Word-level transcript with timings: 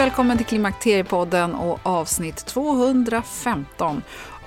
välkommen 0.00 0.36
till 0.36 0.46
Klimakteriepodden 0.46 1.54
och 1.54 1.78
avsnitt 1.82 2.36
215 2.46 4.02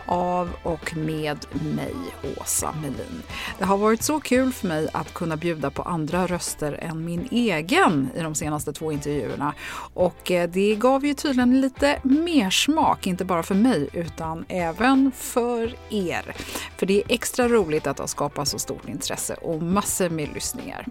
av 0.06 0.50
och 0.64 0.98
med 0.98 1.46
mig, 1.76 1.96
Åsa 2.38 2.74
Melin. 2.82 3.24
Det 3.60 3.66
har 3.66 3.78
varit 3.78 4.04
så 4.04 4.20
kul 4.20 4.54
för 4.54 4.68
mig 4.68 4.90
att 4.94 5.14
kunna 5.14 5.38
bjuda 5.38 5.72
på 5.72 5.82
andra 5.82 6.28
röster 6.28 6.74
än 6.82 7.06
min 7.06 7.28
egen 7.32 8.10
i 8.16 8.22
de 8.22 8.36
senaste 8.36 8.74
två 8.74 8.92
intervjuerna. 8.92 9.54
Och 9.94 10.32
eh, 10.32 10.50
det 10.50 10.76
gav 10.76 11.06
ju 11.06 11.14
tydligen 11.14 11.62
lite 11.62 12.00
mer 12.04 12.50
smak, 12.50 13.08
inte 13.08 13.26
bara 13.26 13.44
för 13.44 13.56
mig 13.56 13.90
utan 13.94 14.46
även 14.48 15.12
för 15.12 15.76
er. 15.90 16.36
För 16.78 16.86
det 16.86 16.98
är 17.02 17.04
extra 17.10 17.48
roligt 17.48 17.88
att 17.88 18.00
ha 18.00 18.08
skapat 18.08 18.48
så 18.48 18.60
stort 18.60 18.90
intresse 18.90 19.34
och 19.34 19.62
massor 19.62 20.10
med 20.10 20.34
lyssningar. 20.34 20.86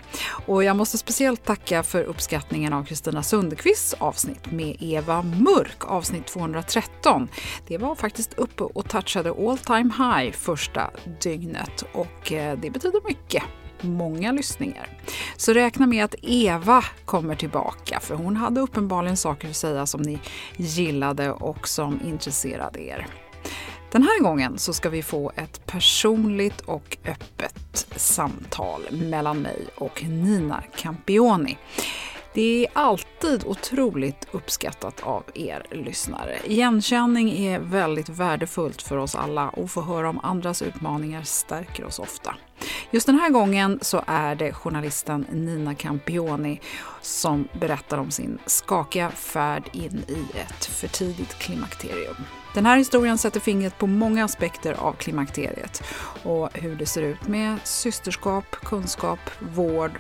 Och 0.47 0.65
jag 0.65 0.77
måste 0.77 0.99
speciellt 0.99 1.45
tacka 1.45 1.83
för 1.83 2.05
uppskattningen 2.05 2.73
av 2.73 2.85
Kristina 2.85 3.23
Sundqvists 3.23 3.95
avsnitt 3.99 4.53
med 4.53 4.77
Eva 4.81 5.23
Mörk, 5.23 5.85
avsnitt 5.85 6.27
213. 6.27 7.29
Det 7.67 7.79
var 7.79 7.95
faktiskt 7.95 8.35
uppe 8.35 8.63
och 8.63 8.89
touchade 9.03 9.31
all 9.31 9.59
time 9.59 9.93
high 9.99 10.33
första 10.33 10.91
dygnet 11.21 11.85
och 11.93 12.33
eh, 12.33 12.59
det 12.59 12.71
betyder 12.71 13.01
mycket 13.09 13.43
många 13.81 14.33
lyssningar. 14.33 14.89
Så 15.37 15.53
räkna 15.53 15.87
med 15.87 16.05
att 16.05 16.15
Eva 16.23 16.85
kommer 17.05 17.35
tillbaka 17.35 18.01
för 18.01 18.15
hon 18.15 18.37
hade 18.37 18.61
uppenbarligen 18.61 19.17
saker 19.17 19.49
att 19.49 19.57
säga 19.57 19.87
som 19.87 20.03
ni 20.03 20.19
gillade 20.57 21.31
och 21.31 21.69
som 21.69 22.01
intresserade 22.05 22.81
er. 22.81 23.07
Den 23.93 24.03
här 24.03 24.23
gången 24.23 24.59
så 24.59 24.73
ska 24.73 24.89
vi 24.89 25.03
få 25.03 25.33
ett 25.37 25.67
personligt 25.67 26.61
och 26.61 26.97
öppet 27.05 27.87
samtal 27.97 28.83
mellan 28.91 29.39
mig 29.39 29.67
och 29.75 30.03
Nina 30.05 30.63
Campioni. 30.77 31.59
Det 32.35 32.67
är 32.67 32.71
alltid 32.73 33.45
otroligt 33.47 34.27
uppskattat 34.33 35.03
av 35.03 35.25
er 35.35 35.67
lyssnare. 35.71 36.39
Igenkänning 36.45 37.31
är 37.31 37.59
väldigt 37.59 38.09
värdefullt 38.09 38.83
för 38.83 38.97
oss 38.97 39.15
alla 39.15 39.49
och 39.49 39.71
få 39.71 39.83
höra 39.83 40.09
om 40.09 40.21
andras 40.23 40.63
utmaningar 40.63 41.23
stärker 41.23 41.85
oss 41.85 41.99
ofta. 41.99 42.35
Just 42.91 43.07
den 43.07 43.19
här 43.19 43.31
gången 43.31 43.79
så 43.83 44.05
är 44.07 44.35
det 44.35 44.53
journalisten 44.53 45.27
Nina 45.33 45.75
Campioni 45.75 46.61
som 47.01 47.49
berättar 47.61 47.99
om 47.99 48.11
sin 48.11 48.39
skakiga 48.47 49.11
färd 49.11 49.71
in 49.73 50.05
i 50.09 50.39
ett 50.39 50.65
för 50.65 50.89
tidigt 50.89 51.39
klimakterium. 51.39 52.17
Den 52.55 52.67
här 52.67 52.77
historien 52.77 53.19
sätter 53.19 53.41
fingret 53.41 53.79
på 53.79 53.87
många 53.87 54.25
aspekter 54.25 54.73
av 54.73 54.93
klimakteriet 54.93 55.83
och 56.25 56.49
hur 56.55 56.77
det 56.77 56.87
ser 56.87 57.03
ut 57.03 57.29
med 57.29 57.57
systerskap, 57.65 58.45
kunskap, 58.51 59.21
vård 59.39 59.91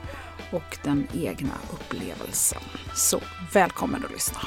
och 0.53 0.79
den 0.85 1.09
egna 1.15 1.55
upplevelsen. 1.73 2.63
Så 2.95 3.21
välkommen 3.53 4.05
att 4.05 4.11
lyssna! 4.11 4.39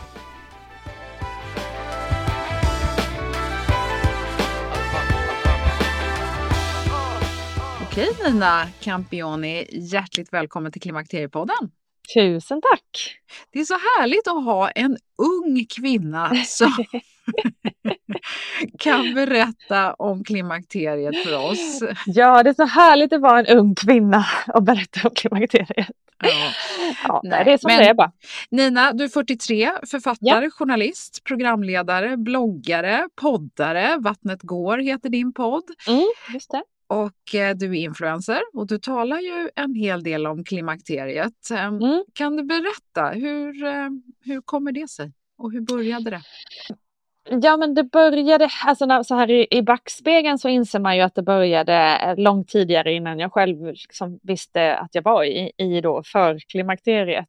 Okej 7.84 8.10
Nina 8.24 8.68
Campioni, 8.80 9.68
hjärtligt 9.72 10.34
välkommen 10.34 10.72
till 10.72 10.82
Klimakteriepodden. 10.82 11.72
Tusen 12.14 12.62
tack! 12.62 13.18
Det 13.52 13.60
är 13.60 13.66
så 13.66 13.74
härligt 13.74 14.28
att 14.28 14.44
ha 14.46 14.70
en 14.70 14.98
ung 15.18 15.66
kvinna 15.66 16.36
som 16.36 16.86
kan 18.80 19.14
berätta 19.14 19.94
om 19.94 20.24
klimakteriet 20.24 21.24
för 21.24 21.38
oss. 21.52 21.84
Ja, 22.06 22.44
det 22.44 22.50
är 22.50 22.54
så 22.54 22.66
härligt 22.66 23.14
att 23.14 23.22
vara 23.22 23.40
en 23.40 23.58
ung 23.58 23.76
kvinna 23.76 24.26
och 24.48 24.64
berätta 24.64 25.08
om 25.08 25.16
klimakteriet. 25.16 25.90
Ja. 26.24 26.52
Ja, 27.08 27.22
Nej, 27.24 27.46
det 27.46 27.54
är 27.54 27.58
som 27.58 27.68
Men, 27.68 27.80
det 27.80 27.90
är 27.90 27.94
bara. 27.94 28.12
Nina, 28.50 28.94
du 28.94 29.04
är 29.04 29.10
43, 29.10 29.72
författare, 29.88 30.46
ja. 30.46 30.50
journalist, 30.52 31.24
programledare, 31.24 32.18
bloggare, 32.18 33.10
poddare. 33.16 33.98
Vattnet 34.00 34.42
går 34.42 34.78
heter 34.78 35.10
din 35.10 35.34
podd. 35.34 35.64
Mm, 35.88 36.06
just 36.34 36.52
det. 36.52 36.64
Och 36.88 37.36
eh, 37.36 37.56
du 37.56 37.66
är 37.66 37.74
influencer 37.74 38.42
och 38.54 38.68
du 38.68 38.80
talar 38.80 39.20
ju 39.20 39.50
en 39.56 39.76
hel 39.76 40.04
del 40.04 40.28
om 40.28 40.44
klimakteriet. 40.44 41.52
Ehm, 41.52 41.78
mm. 41.78 42.04
Kan 42.14 42.36
du 42.36 42.44
berätta, 42.44 43.10
hur, 43.10 43.64
eh, 43.64 43.90
hur 44.24 44.42
kommer 44.42 44.72
det 44.72 44.90
sig 44.90 45.12
och 45.38 45.52
hur 45.52 45.62
började 45.62 46.10
det? 46.10 46.22
Ja 47.30 47.58
men 47.58 47.74
det 47.74 47.84
började, 47.84 48.50
alltså 48.66 48.86
när, 48.86 49.04
så 49.04 49.16
här 49.16 49.32
i, 49.32 49.48
i 49.52 49.62
backspegeln 49.62 50.40
så 50.40 50.50
inser 50.50 50.80
man 50.80 50.96
ju 50.96 51.02
att 51.02 51.16
det 51.16 51.22
började 51.22 51.74
eh, 51.74 52.18
långt 52.18 52.50
tidigare 52.50 52.94
innan 52.94 53.20
jag 53.20 53.34
själv 53.34 53.66
liksom 53.66 54.20
visste 54.24 54.78
att 54.78 54.96
jag 54.96 55.02
var 55.02 55.24
i, 55.24 55.52
i 55.58 55.82
då 55.82 56.04
förklimakteriet. 56.04 57.26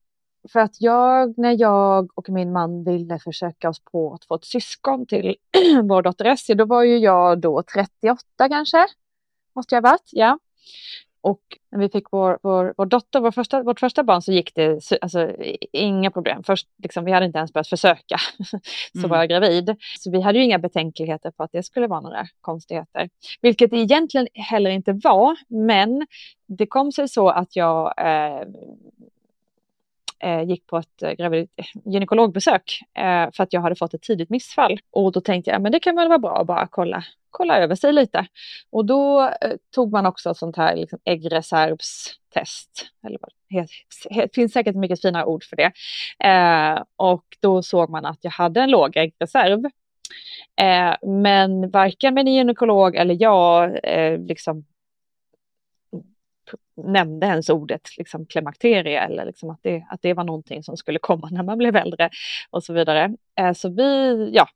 För 0.52 0.60
att 0.60 0.80
jag, 0.80 1.38
när 1.38 1.60
jag 1.60 2.18
och 2.18 2.28
min 2.28 2.52
man 2.52 2.84
ville 2.84 3.18
försöka 3.18 3.68
oss 3.68 3.84
på 3.84 4.14
att 4.14 4.24
få 4.24 4.34
ett 4.34 4.44
syskon 4.44 5.06
till 5.06 5.36
vår 5.82 6.02
dotter 6.02 6.24
Essie, 6.24 6.54
då 6.54 6.64
var 6.64 6.82
ju 6.82 6.98
jag 6.98 7.40
då 7.40 7.62
38 7.74 8.48
kanske 8.48 8.86
måste 9.54 9.74
jag 9.74 9.82
ha 9.82 9.90
varit, 9.90 10.10
ja. 10.12 10.38
Och 11.26 11.40
när 11.72 11.78
vi 11.78 11.88
fick 11.88 12.04
vår, 12.12 12.38
vår, 12.42 12.74
vår 12.76 12.86
dotter, 12.86 13.20
vår 13.20 13.30
första, 13.30 13.62
vårt 13.62 13.80
första 13.80 14.02
barn, 14.02 14.22
så 14.22 14.32
gick 14.32 14.54
det 14.54 14.92
alltså, 15.00 15.32
inga 15.72 16.10
problem. 16.10 16.42
Först, 16.42 16.68
liksom, 16.82 17.04
vi 17.04 17.12
hade 17.12 17.26
inte 17.26 17.38
ens 17.38 17.52
börjat 17.52 17.68
försöka, 17.68 18.16
så 18.92 18.98
mm. 18.98 19.10
var 19.10 19.18
jag 19.18 19.28
gravid. 19.28 19.76
Så 19.98 20.10
vi 20.10 20.20
hade 20.20 20.38
ju 20.38 20.44
inga 20.44 20.58
betänkligheter 20.58 21.30
på 21.30 21.42
att 21.42 21.52
det 21.52 21.62
skulle 21.62 21.86
vara 21.86 22.00
några 22.00 22.26
konstigheter. 22.40 23.08
Vilket 23.40 23.70
det 23.70 23.76
egentligen 23.76 24.28
heller 24.34 24.70
inte 24.70 24.92
var, 24.92 25.36
men 25.48 26.06
det 26.48 26.66
kom 26.66 26.92
sig 26.92 27.08
så 27.08 27.28
att 27.28 27.56
jag 27.56 27.94
eh, 27.98 28.46
Eh, 30.18 30.42
gick 30.42 30.66
på 30.66 30.78
ett 30.78 31.02
eh, 31.02 31.12
gravid 31.12 31.48
eh, 31.56 31.64
gynekologbesök 31.84 32.80
eh, 32.94 33.30
för 33.32 33.42
att 33.42 33.52
jag 33.52 33.60
hade 33.60 33.76
fått 33.76 33.94
ett 33.94 34.02
tidigt 34.02 34.30
missfall. 34.30 34.78
Och 34.90 35.12
då 35.12 35.20
tänkte 35.20 35.50
jag, 35.50 35.62
men 35.62 35.72
det 35.72 35.80
kan 35.80 35.96
väl 35.96 36.08
vara 36.08 36.18
bra 36.18 36.40
att 36.40 36.46
bara 36.46 36.66
kolla, 36.70 37.04
kolla 37.30 37.58
över 37.58 37.74
sig 37.74 37.92
lite. 37.92 38.26
Och 38.70 38.84
då 38.84 39.22
eh, 39.22 39.52
tog 39.74 39.92
man 39.92 40.06
också 40.06 40.30
ett 40.30 40.36
sånt 40.36 40.56
här 40.56 40.76
liksom, 40.76 40.98
äggreservstest. 41.04 42.86
Eller 43.06 43.18
vad, 43.20 43.30
det 44.10 44.34
finns 44.34 44.52
säkert 44.52 44.76
mycket 44.76 45.00
finare 45.00 45.24
ord 45.24 45.44
för 45.44 45.56
det. 45.56 45.72
Eh, 46.28 46.82
och 46.96 47.24
då 47.40 47.62
såg 47.62 47.90
man 47.90 48.04
att 48.04 48.18
jag 48.20 48.30
hade 48.30 48.60
en 48.60 48.70
låg 48.70 48.96
äggreserv. 48.96 49.64
Eh, 50.60 51.08
men 51.08 51.70
varken 51.70 52.14
min 52.14 52.26
gynekolog 52.26 52.96
eller 52.96 53.16
jag 53.20 53.78
eh, 53.82 54.18
liksom 54.18 54.64
nämnde 56.76 57.26
ens 57.26 57.50
ordet 57.50 57.96
liksom, 57.98 58.26
klimakterie 58.26 59.00
eller 59.00 59.24
liksom 59.24 59.50
att, 59.50 59.62
det, 59.62 59.86
att 59.90 60.02
det 60.02 60.14
var 60.14 60.24
någonting 60.24 60.62
som 60.62 60.76
skulle 60.76 60.98
komma 60.98 61.28
när 61.30 61.42
man 61.42 61.58
blev 61.58 61.76
äldre 61.76 62.10
och 62.50 62.64
så 62.64 62.72
vidare. 62.72 63.16
Eh, 63.38 63.52
så 63.52 63.68
vi, 63.68 64.30
ja, 64.32 64.48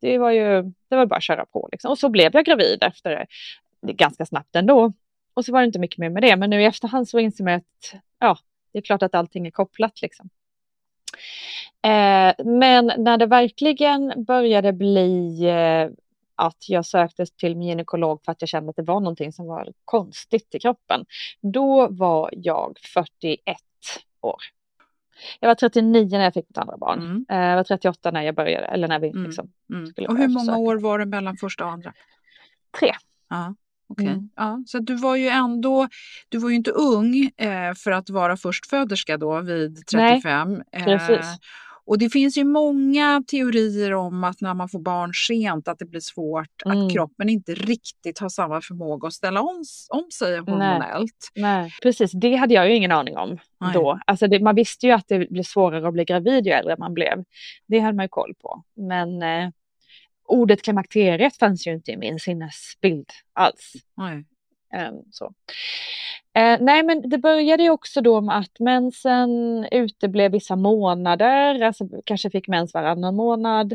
det 0.00 0.18
var 0.18 0.30
ju, 0.30 0.62
det 0.62 0.96
var 0.96 1.06
bara 1.06 1.16
att 1.16 1.22
köra 1.22 1.46
på 1.46 1.68
liksom. 1.72 1.90
Och 1.90 1.98
så 1.98 2.08
blev 2.08 2.30
jag 2.34 2.44
gravid 2.44 2.78
efter 2.82 3.26
det, 3.80 3.92
ganska 3.92 4.26
snabbt 4.26 4.56
ändå. 4.56 4.92
Och 5.34 5.44
så 5.44 5.52
var 5.52 5.60
det 5.60 5.66
inte 5.66 5.78
mycket 5.78 5.98
mer 5.98 6.10
med 6.10 6.22
det, 6.22 6.36
men 6.36 6.50
nu 6.50 6.62
i 6.62 6.64
efterhand 6.64 7.08
så 7.08 7.18
inser 7.18 7.44
man 7.44 7.54
att 7.54 7.94
ja, 8.18 8.38
det 8.72 8.78
är 8.78 8.82
klart 8.82 9.02
att 9.02 9.14
allting 9.14 9.46
är 9.46 9.50
kopplat 9.50 10.02
liksom. 10.02 10.28
Eh, 11.82 12.46
men 12.46 12.92
när 12.96 13.16
det 13.16 13.26
verkligen 13.26 14.24
började 14.24 14.72
bli 14.72 15.44
eh, 15.44 15.88
att 16.38 16.68
jag 16.68 16.86
sökte 16.86 17.26
till 17.26 17.56
min 17.56 17.68
gynekolog 17.68 18.20
för 18.24 18.32
att 18.32 18.42
jag 18.42 18.48
kände 18.48 18.70
att 18.70 18.76
det 18.76 18.82
var 18.82 19.00
någonting 19.00 19.32
som 19.32 19.46
var 19.46 19.72
konstigt 19.84 20.54
i 20.54 20.58
kroppen. 20.58 21.04
Då 21.40 21.88
var 21.88 22.30
jag 22.32 22.78
41 22.94 23.56
år. 24.20 24.40
Jag 25.40 25.48
var 25.48 25.54
39 25.54 26.08
när 26.10 26.24
jag 26.24 26.34
fick 26.34 26.48
mitt 26.48 26.58
andra 26.58 26.76
barn. 26.76 26.98
Mm. 27.00 27.26
Eh, 27.28 27.48
jag 27.48 27.56
var 27.56 27.64
38 27.64 28.10
när 28.10 28.22
jag 28.22 28.34
började, 28.34 28.66
eller 28.66 28.88
när 28.88 28.98
vi 28.98 29.08
mm. 29.08 29.24
liksom 29.24 29.52
mm. 29.72 29.86
skulle 29.86 30.08
Och 30.08 30.16
hur 30.16 30.28
många 30.28 30.40
försöka. 30.40 30.58
år 30.58 30.76
var 30.76 30.98
det 30.98 31.06
mellan 31.06 31.36
första 31.36 31.64
och 31.64 31.70
andra? 31.70 31.92
Tre. 32.80 32.92
Ja. 33.28 33.54
Okay. 33.88 34.06
Mm. 34.06 34.30
Ja, 34.36 34.62
så 34.66 34.78
du 34.78 34.94
var 34.94 35.16
ju 35.16 35.28
ändå, 35.28 35.88
du 36.28 36.38
var 36.38 36.48
ju 36.48 36.56
inte 36.56 36.70
ung 36.70 37.30
eh, 37.36 37.74
för 37.74 37.90
att 37.90 38.10
vara 38.10 38.36
förstföderska 38.36 39.16
då 39.16 39.40
vid 39.40 39.86
35. 39.86 40.62
Nej, 40.72 40.84
precis. 40.84 41.10
Eh, 41.10 41.36
och 41.88 41.98
det 41.98 42.10
finns 42.10 42.38
ju 42.38 42.44
många 42.44 43.22
teorier 43.26 43.94
om 43.94 44.24
att 44.24 44.40
när 44.40 44.54
man 44.54 44.68
får 44.68 44.78
barn 44.78 45.14
sent 45.14 45.68
att 45.68 45.78
det 45.78 45.84
blir 45.84 46.00
svårt, 46.00 46.62
mm. 46.64 46.78
att 46.78 46.92
kroppen 46.92 47.28
inte 47.28 47.54
riktigt 47.54 48.18
har 48.18 48.28
samma 48.28 48.60
förmåga 48.60 49.08
att 49.08 49.14
ställa 49.14 49.40
om, 49.40 49.64
om 49.88 50.10
sig 50.10 50.38
hormonellt. 50.38 51.30
Nej. 51.34 51.62
Nej. 51.62 51.70
Precis, 51.82 52.12
det 52.12 52.34
hade 52.34 52.54
jag 52.54 52.68
ju 52.68 52.74
ingen 52.74 52.92
aning 52.92 53.16
om 53.16 53.38
Nej. 53.60 53.72
då. 53.74 54.00
Alltså 54.06 54.26
det, 54.26 54.40
man 54.40 54.54
visste 54.54 54.86
ju 54.86 54.92
att 54.92 55.08
det 55.08 55.30
blir 55.30 55.42
svårare 55.42 55.88
att 55.88 55.92
bli 55.92 56.04
gravid 56.04 56.46
ju 56.46 56.52
äldre 56.52 56.76
man 56.78 56.94
blev. 56.94 57.24
Det 57.68 57.78
hade 57.78 57.96
man 57.96 58.04
ju 58.04 58.08
koll 58.08 58.34
på. 58.42 58.62
Men 58.76 59.22
eh, 59.22 59.50
ordet 60.24 60.62
klimakteriet 60.62 61.36
fanns 61.36 61.66
ju 61.66 61.74
inte 61.74 61.92
i 61.92 61.96
min 61.96 62.18
sinnesbild 62.18 63.10
alls. 63.32 63.72
Nej. 63.96 64.24
Ehm, 64.72 65.02
så. 65.12 65.32
Eh, 66.34 66.58
nej, 66.60 66.82
men 66.82 67.10
det 67.10 67.18
började 67.18 67.62
ju 67.62 67.70
också 67.70 68.00
då 68.00 68.20
med 68.20 68.38
att 68.38 68.58
mensen 68.58 69.30
uteblev 69.70 70.32
vissa 70.32 70.56
månader, 70.56 71.62
alltså 71.62 71.88
kanske 72.04 72.30
fick 72.30 72.48
mens 72.48 72.74
varannan 72.74 73.16
månad. 73.16 73.72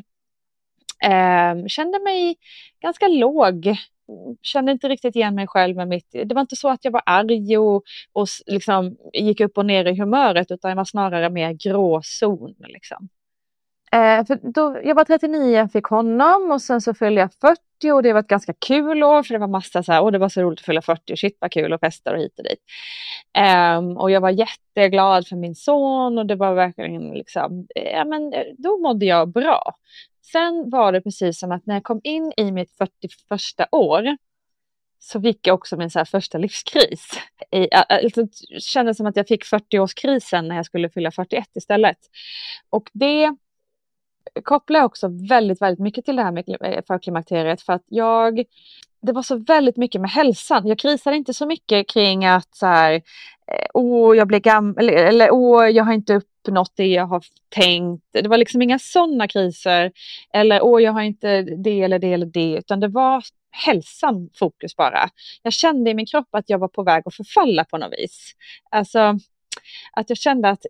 Eh, 1.04 1.66
kände 1.68 2.00
mig 2.00 2.36
ganska 2.82 3.08
låg, 3.08 3.78
kände 4.42 4.72
inte 4.72 4.90
riktigt 4.90 5.16
igen 5.16 5.36
mig 5.36 5.48
själv 5.48 5.76
med 5.76 5.88
mitt, 5.88 6.12
det 6.12 6.34
var 6.34 6.42
inte 6.42 6.56
så 6.56 6.70
att 6.70 6.86
jag 6.86 6.92
var 6.92 7.04
arg 7.06 7.58
och, 7.58 7.84
och 8.14 8.28
liksom 8.46 8.98
gick 9.14 9.40
upp 9.40 9.58
och 9.58 9.66
ner 9.66 9.86
i 9.86 10.00
humöret 10.00 10.52
utan 10.52 10.70
jag 10.70 10.76
var 10.76 10.86
snarare 10.86 11.30
mer 11.30 11.52
gråzon 11.54 12.56
liksom. 12.60 13.10
Eh, 13.94 14.26
för 14.26 14.40
då, 14.54 14.82
jag 14.84 14.96
var 14.96 15.06
39, 15.06 15.68
fick 15.74 15.86
honom 15.86 16.52
och 16.52 16.62
sen 16.62 16.82
så 16.82 16.94
fyllde 16.94 17.22
jag 17.22 17.34
40 17.34 17.92
och 17.92 18.04
det 18.04 18.14
var 18.14 18.20
ett 18.20 18.28
ganska 18.28 18.54
kul 18.54 19.04
år 19.04 19.24
för 19.24 19.34
det 19.34 19.40
var 19.40 19.48
massa 19.48 19.84
så 19.84 19.92
här, 19.92 20.04
åh 20.04 20.12
det 20.12 20.18
var 20.18 20.30
så 20.30 20.42
roligt 20.42 20.60
att 20.60 20.66
fylla 20.66 20.82
40 20.82 21.18
shit 21.18 21.38
vad 21.40 21.52
kul 21.52 21.74
och 21.74 21.80
festa 21.80 22.12
och 22.12 22.18
hit 22.18 22.40
och 22.40 22.44
dit. 22.44 22.60
Eh, 23.38 23.78
och 23.98 24.12
jag 24.12 24.22
var 24.22 24.30
jätteglad 24.30 25.28
för 25.28 25.36
min 25.36 25.56
son 25.56 26.18
och 26.18 26.26
det 26.26 26.36
var 26.36 26.54
verkligen 26.54 27.12
liksom, 27.12 27.68
eh, 27.76 27.92
ja 27.92 28.06
men 28.06 28.34
eh, 28.34 28.44
då 28.58 28.78
mådde 28.78 29.06
jag 29.06 29.30
bra. 29.30 29.76
Sen 30.32 30.70
var 30.70 30.92
det 30.92 31.02
precis 31.02 31.40
som 31.40 31.52
att 31.52 31.66
när 31.66 31.76
jag 31.76 31.84
kom 31.84 32.02
in 32.04 32.34
i 32.38 32.52
mitt 32.52 32.72
41 32.78 33.68
år 33.72 34.18
så 35.00 35.22
fick 35.22 35.48
jag 35.48 35.54
också 35.54 35.78
min 35.78 35.90
så 35.90 36.06
första 36.06 36.38
livskris. 36.38 37.10
I, 37.52 37.68
alltså, 37.72 38.24
det 38.24 38.62
kändes 38.62 38.98
som 38.98 39.06
att 39.06 39.16
jag 39.16 39.28
fick 39.28 39.44
40-årskrisen 39.44 40.42
när 40.42 40.56
jag 40.56 40.66
skulle 40.66 40.90
fylla 40.90 41.12
41 41.12 41.46
istället. 41.56 41.98
Och 42.70 42.90
det 42.94 43.36
kopplar 44.44 44.80
jag 44.80 44.86
också 44.86 45.08
väldigt, 45.30 45.62
väldigt 45.62 45.80
mycket 45.80 46.06
till 46.06 46.16
det 46.16 46.24
här 46.24 46.32
med 46.32 46.58
eh, 46.62 46.84
förklimakteriet 46.88 47.62
för 47.62 47.74
att 47.74 47.84
jag, 47.88 48.44
det 49.02 49.12
var 49.12 49.24
så 49.24 49.36
väldigt 49.36 49.78
mycket 49.78 50.02
med 50.02 50.10
hälsan. 50.10 50.68
Jag 50.68 50.80
krisade 50.80 51.16
inte 51.16 51.34
så 51.34 51.46
mycket 51.46 51.90
kring 51.90 52.26
att 52.26 52.56
så 52.56 52.66
här, 52.66 52.94
eh, 53.48 53.68
åh, 53.74 54.18
jag 54.18 54.28
blir 54.28 54.40
gammal, 54.40 54.80
eller, 54.80 54.94
eller 54.94 55.32
åh, 55.32 55.70
jag 55.70 55.84
har 55.84 55.94
inte 55.94 56.16
uppnått 56.16 56.72
det 56.76 56.88
jag 56.88 57.06
har 57.06 57.24
tänkt. 57.50 58.06
Det 58.12 58.28
var 58.28 58.38
liksom 58.38 58.62
inga 58.62 58.80
sådana 58.80 59.28
kriser. 59.28 59.92
Eller 60.34 60.64
åh, 60.64 60.84
jag 60.84 60.92
har 60.92 61.02
inte 61.02 61.42
det 61.42 61.82
eller 61.82 62.00
det 62.00 62.14
eller 62.14 62.26
det, 62.26 62.56
utan 62.58 62.80
det 62.80 62.88
var 62.88 63.24
hälsan 63.54 64.30
fokus 64.34 64.76
bara. 64.76 65.10
Jag 65.42 65.54
kände 65.54 65.90
i 65.90 65.94
min 65.94 66.06
kropp 66.06 66.28
att 66.32 66.50
jag 66.50 66.60
var 66.60 66.68
på 66.68 66.84
väg 66.84 67.04
att 67.06 67.16
förfalla 67.16 67.66
på 67.66 67.78
något 67.78 67.94
vis. 67.98 68.32
Alltså, 68.70 69.20
att 69.92 70.10
jag 70.10 70.18
kände 70.18 70.50
att 70.50 70.66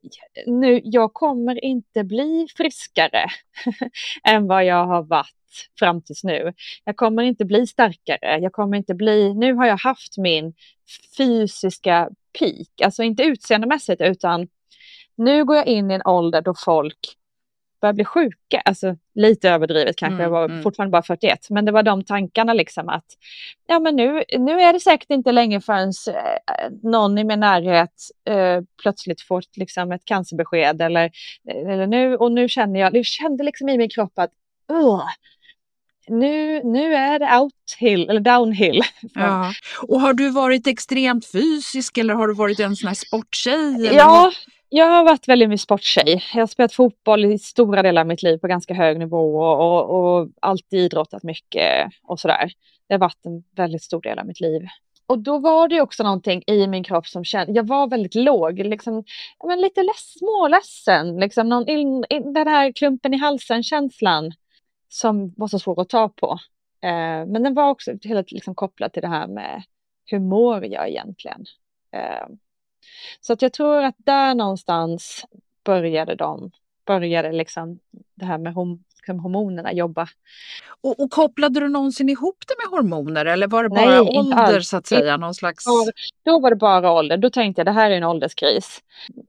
nu, 0.46 0.82
jag 0.84 1.14
kommer 1.14 1.66
inte 1.66 2.04
bli 2.04 2.48
friskare 2.58 3.26
än 4.24 4.48
vad 4.48 4.66
jag 4.66 4.86
har 4.86 5.04
varit 5.04 5.36
fram 5.80 6.02
tills 6.02 6.24
nu. 6.24 6.54
Jag 6.84 6.96
kommer 6.96 7.24
inte 7.24 7.46
bli 7.46 7.68
starkare. 7.68 8.40
Jag 8.40 8.52
kommer 8.52 8.78
inte 8.78 8.94
bli, 8.94 9.34
nu 9.34 9.54
har 9.54 9.66
jag 9.66 9.78
haft 9.78 10.18
min 10.18 10.54
fysiska 11.18 12.10
peak, 12.40 12.82
alltså 12.84 13.04
inte 13.04 13.24
utseendemässigt 13.24 14.02
utan 14.02 14.48
nu 15.16 15.46
går 15.46 15.56
jag 15.56 15.68
in 15.68 15.92
i 15.92 15.94
en 15.94 16.02
ålder 16.06 16.42
då 16.42 16.54
folk 16.56 17.00
börjar 17.84 17.94
bli 17.94 18.06
sjuka. 18.06 18.62
Alltså 18.66 18.96
lite 19.16 19.50
överdrivet 19.50 19.96
kanske, 19.96 20.14
mm, 20.14 20.24
jag 20.24 20.30
var 20.30 20.46
mm. 20.46 20.64
fortfarande 20.64 20.92
bara 20.92 21.02
41. 21.02 21.50
Men 21.50 21.66
det 21.66 21.72
var 21.72 21.84
de 21.84 22.04
tankarna 22.04 22.54
liksom 22.54 22.90
att 22.90 23.06
ja 23.68 23.80
men 23.80 23.96
nu, 23.96 24.24
nu 24.40 24.62
är 24.62 24.74
det 24.74 24.80
säkert 24.80 25.10
inte 25.10 25.32
länge 25.32 25.62
förrän 25.62 25.92
eh, 26.08 26.72
någon 26.84 27.18
i 27.18 27.24
min 27.24 27.40
närhet 27.40 27.94
eh, 28.30 28.62
plötsligt 28.82 29.22
får 29.22 29.44
liksom 29.56 29.92
ett 29.92 30.06
cancerbesked 30.06 30.82
eller, 30.82 31.12
eller 31.48 31.88
nu 31.88 32.16
och 32.16 32.32
nu 32.32 32.50
känner 32.50 32.80
jag, 32.80 32.96
jag 32.96 33.06
kände 33.06 33.44
liksom 33.44 33.70
i 33.70 33.78
min 33.78 33.90
kropp 33.90 34.20
att 34.20 34.32
uh, 34.72 35.04
nu, 36.08 36.62
nu 36.64 36.96
är 36.96 37.20
det 37.20 37.40
outhill, 37.40 38.10
eller 38.10 38.22
downhill. 38.22 38.82
Ja. 39.14 39.54
Och 39.88 40.02
har 40.02 40.14
du 40.14 40.30
varit 40.30 40.68
extremt 40.68 41.32
fysisk 41.32 41.98
eller 41.98 42.14
har 42.14 42.28
du 42.28 42.34
varit 42.34 42.60
en 42.60 42.76
sån 42.76 42.88
här 42.88 42.96
sporttjej? 42.96 43.90
Ja, 43.96 44.32
jag 44.76 44.88
har 44.88 45.04
varit 45.04 45.28
väldigt 45.28 45.50
mycket 45.50 45.62
sporttjej. 45.62 46.24
Jag 46.34 46.42
har 46.42 46.48
spelat 46.48 46.74
fotboll 46.74 47.26
i 47.26 47.40
stora 47.40 47.82
delar 47.82 48.02
av 48.02 48.08
mitt 48.08 48.24
liv 48.24 48.38
på 48.38 48.48
ganska 48.48 48.74
hög 48.74 49.00
nivå 49.00 49.38
och, 49.38 49.60
och, 49.60 50.20
och 50.20 50.30
alltid 50.42 50.80
idrottat 50.80 51.24
mycket 51.24 51.90
och 52.04 52.20
sådär. 52.20 52.52
Det 52.88 52.94
har 52.94 53.00
varit 53.00 53.26
en 53.26 53.44
väldigt 53.56 53.84
stor 53.84 54.02
del 54.02 54.20
av 54.20 54.26
mitt 54.26 54.40
liv. 54.40 54.62
Och 55.08 55.20
då 55.20 55.40
var 55.40 55.68
det 55.68 55.82
också 55.82 56.04
någonting 56.04 56.44
i 56.48 56.68
min 56.68 56.84
kropp 56.84 57.08
som 57.08 57.24
kände, 57.24 57.54
jag 57.54 57.68
var 57.68 57.88
väldigt 57.88 58.16
låg, 58.16 58.60
liksom, 58.60 59.04
men 59.48 59.62
lite 59.62 59.84
less, 59.84 60.14
småledsen, 60.20 61.20
liksom 61.20 61.50
någon, 61.50 61.70
in, 61.70 62.06
in, 62.10 62.34
den 62.34 62.48
här 62.48 62.72
klumpen 62.72 63.14
i 63.14 63.18
halsen-känslan 63.18 64.32
som 64.90 65.34
var 65.38 65.48
så 65.48 65.60
svår 65.60 65.82
att 65.82 65.90
ta 65.90 66.10
på. 66.10 66.40
Eh, 66.82 67.26
men 67.26 67.44
den 67.44 67.54
var 67.54 67.70
också 67.70 67.92
helt 68.04 68.32
liksom, 68.32 68.56
kopplad 68.56 68.94
till 68.94 69.02
det 69.02 69.08
här 69.08 69.28
med 69.28 69.64
hur 70.06 70.20
mår 70.20 70.66
jag 70.66 70.90
egentligen? 70.90 71.46
Eh, 71.92 72.28
så 73.22 73.34
att 73.34 73.42
jag 73.42 73.54
tror 73.54 73.84
att 73.84 73.96
där 73.98 74.36
någonstans 74.36 75.26
började 75.66 76.16
de, 76.16 76.52
började 76.86 77.32
liksom 77.32 77.80
det 78.16 78.26
här 78.26 78.38
med 78.38 78.54
hom, 78.54 78.84
liksom 78.96 79.20
hormonerna 79.20 79.74
jobba. 79.74 80.08
Och, 80.82 81.00
och, 81.00 81.12
kopplade 81.12 81.60
du 81.60 81.70
någonsin 81.70 82.10
ihop 82.10 82.44
det 82.48 82.54
med 82.58 82.80
hormoner 82.80 83.26
eller 83.26 83.48
var 83.48 83.64
det 83.64 83.70
bara 83.70 83.86
Nej, 83.86 84.00
ålder 84.00 84.60
så 84.60 84.78
att 84.78 84.88
säga? 84.88 85.18
Någon 85.18 85.34
slags... 85.34 85.66
Då 86.26 86.40
var 86.40 86.50
det 86.50 86.56
bara 86.56 86.92
ålder. 86.92 87.18
Då 87.18 87.30
tänkte 87.30 87.60
jag 87.60 87.66
det 87.66 87.72
här 87.72 87.92
är 87.92 87.98
en 87.98 88.04
ålderskris. 88.04 88.82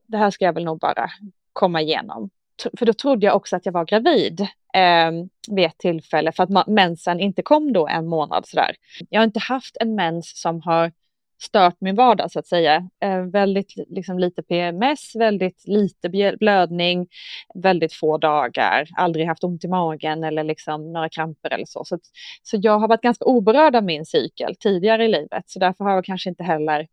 Det 0.06 0.16
här 0.16 0.30
ska 0.30 0.44
jag 0.44 0.52
väl 0.52 0.64
nog 0.64 0.78
bara 0.78 1.10
komma 1.52 1.80
igenom. 1.80 2.30
För 2.78 2.86
då 2.86 2.92
trodde 2.92 3.26
jag 3.26 3.36
också 3.36 3.56
att 3.56 3.66
jag 3.66 3.72
var 3.72 3.84
gravid 3.84 4.40
eh, 4.74 5.10
vid 5.48 5.64
ett 5.64 5.78
tillfälle 5.78 6.32
för 6.32 6.42
att 6.42 6.66
mensen 6.66 7.20
inte 7.20 7.42
kom 7.42 7.72
då 7.72 7.88
en 7.88 8.06
månad 8.06 8.46
sådär. 8.46 8.76
Jag 9.10 9.20
har 9.20 9.24
inte 9.24 9.40
haft 9.40 9.76
en 9.80 9.94
mens 9.94 10.40
som 10.40 10.60
har 10.60 10.92
stört 11.38 11.76
min 11.80 11.94
vardag 11.94 12.30
så 12.30 12.38
att 12.38 12.46
säga. 12.46 12.88
Eh, 13.00 13.20
väldigt 13.20 13.74
liksom, 13.88 14.18
lite 14.18 14.42
PMS, 14.42 15.16
väldigt 15.16 15.62
lite 15.66 16.36
blödning, 16.38 17.06
väldigt 17.54 17.92
få 17.92 18.18
dagar, 18.18 18.88
aldrig 18.96 19.26
haft 19.26 19.44
ont 19.44 19.64
i 19.64 19.68
magen 19.68 20.24
eller 20.24 20.44
liksom 20.44 20.92
några 20.92 21.08
kramper 21.08 21.50
eller 21.50 21.66
så. 21.66 21.84
Så, 21.84 21.98
så 22.42 22.58
jag 22.62 22.78
har 22.78 22.88
varit 22.88 23.02
ganska 23.02 23.24
oberörd 23.24 23.76
av 23.76 23.84
min 23.84 24.06
cykel 24.06 24.54
tidigare 24.60 25.04
i 25.04 25.08
livet, 25.08 25.44
så 25.46 25.58
därför 25.58 25.84
har 25.84 25.92
jag 25.92 26.04
kanske 26.04 26.30
inte 26.30 26.42
heller 26.42 26.86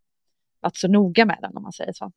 varit 0.60 0.78
så 0.78 0.88
noga 0.88 1.26
med 1.26 1.38
den 1.42 1.58
om 1.58 1.64
man 1.64 1.74
säger 1.74 1.94
så. 1.94 2.12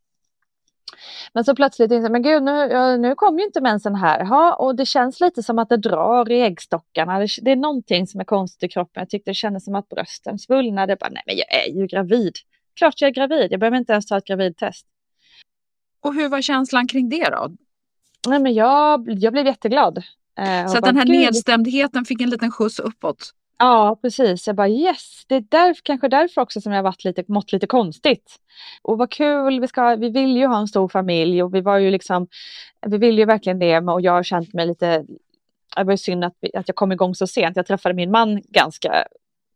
Men 1.33 1.45
så 1.45 1.55
plötsligt 1.55 1.91
jag, 1.91 2.13
men 2.13 2.23
gud 2.23 2.43
nu, 2.43 2.97
nu 2.99 3.15
kommer 3.15 3.39
ju 3.39 3.47
inte 3.47 3.61
mensen 3.61 3.95
här. 3.95 4.25
Ha, 4.25 4.55
och 4.55 4.77
det 4.77 4.87
känns 4.87 5.21
lite 5.21 5.43
som 5.43 5.59
att 5.59 5.69
det 5.69 5.77
drar 5.77 6.33
i 6.33 6.41
äggstockarna. 6.41 7.19
Det, 7.19 7.29
det 7.43 7.51
är 7.51 7.57
någonting 7.57 8.07
som 8.07 8.21
är 8.21 8.25
konstigt 8.25 8.71
i 8.71 8.73
kroppen. 8.73 9.01
Jag 9.01 9.11
tyckte 9.11 9.31
det 9.31 9.35
kändes 9.35 9.65
som 9.65 9.75
att 9.75 9.89
brösten 9.89 10.39
svullnade. 10.39 10.97
Bara, 10.97 11.11
nej 11.11 11.23
men 11.27 11.37
jag 11.37 11.53
är 11.53 11.73
ju 11.81 11.87
gravid. 11.87 12.33
Klart 12.77 13.01
jag 13.01 13.09
är 13.09 13.13
gravid. 13.15 13.53
Jag 13.53 13.61
behöver 13.61 13.77
inte 13.77 13.93
ens 13.93 14.07
ta 14.07 14.19
ett 14.19 14.25
gravidtest. 14.25 14.87
Och 16.01 16.15
hur 16.15 16.29
var 16.29 16.41
känslan 16.41 16.89
kring 16.89 17.09
det 17.09 17.31
då? 17.31 17.51
Nej 18.29 18.39
men 18.39 18.55
jag, 18.55 19.05
jag 19.09 19.33
blev 19.33 19.47
jätteglad. 19.47 19.99
Eh, 20.39 20.67
så 20.67 20.79
att 20.79 20.85
den 20.85 20.97
här 20.97 21.05
gud. 21.05 21.17
nedstämdheten 21.17 22.05
fick 22.05 22.21
en 22.21 22.31
liten 22.31 22.51
skjuts 22.51 22.79
uppåt? 22.79 23.35
Ja, 23.59 23.99
precis. 24.03 24.47
Jag 24.47 24.57
bara 24.57 24.69
yes, 24.69 25.25
det 25.27 25.35
är 25.35 25.41
där, 25.41 25.77
kanske 25.83 26.09
därför 26.09 26.41
också 26.41 26.61
som 26.61 26.73
jag 26.73 26.83
varit 26.83 27.05
lite, 27.05 27.25
mått 27.27 27.53
lite 27.53 27.67
konstigt. 27.67 28.37
Och 28.83 28.99
vad 28.99 29.11
kul, 29.11 29.61
vi, 29.61 29.69
ska, 29.69 29.97
vi 29.97 30.11
vill 30.11 30.37
ju 30.37 30.47
ha 30.47 30.59
en 30.59 30.69
stor 30.69 30.89
familj 30.89 31.43
och 31.43 31.55
vi 31.55 31.61
var 31.61 31.79
ju 31.79 31.91
liksom, 31.91 32.27
vi 32.87 32.99
vill 32.99 33.19
ju 33.19 33.25
verkligen 33.25 33.59
det 33.59 33.79
och 33.79 34.01
jag 34.01 34.13
har 34.13 34.23
känt 34.23 34.55
mig 34.55 34.67
lite, 34.67 35.05
det 35.77 35.85
var 35.85 35.93
ju 35.93 35.97
synd 35.97 36.25
att, 36.25 36.35
att 36.55 36.69
jag 36.69 36.77
kom 36.77 36.93
igång 36.93 37.15
så 37.15 37.27
sent. 37.27 37.57
Jag 37.57 37.67
träffade 37.67 37.95
min 37.95 38.11
man 38.11 38.43
ganska, 38.49 39.07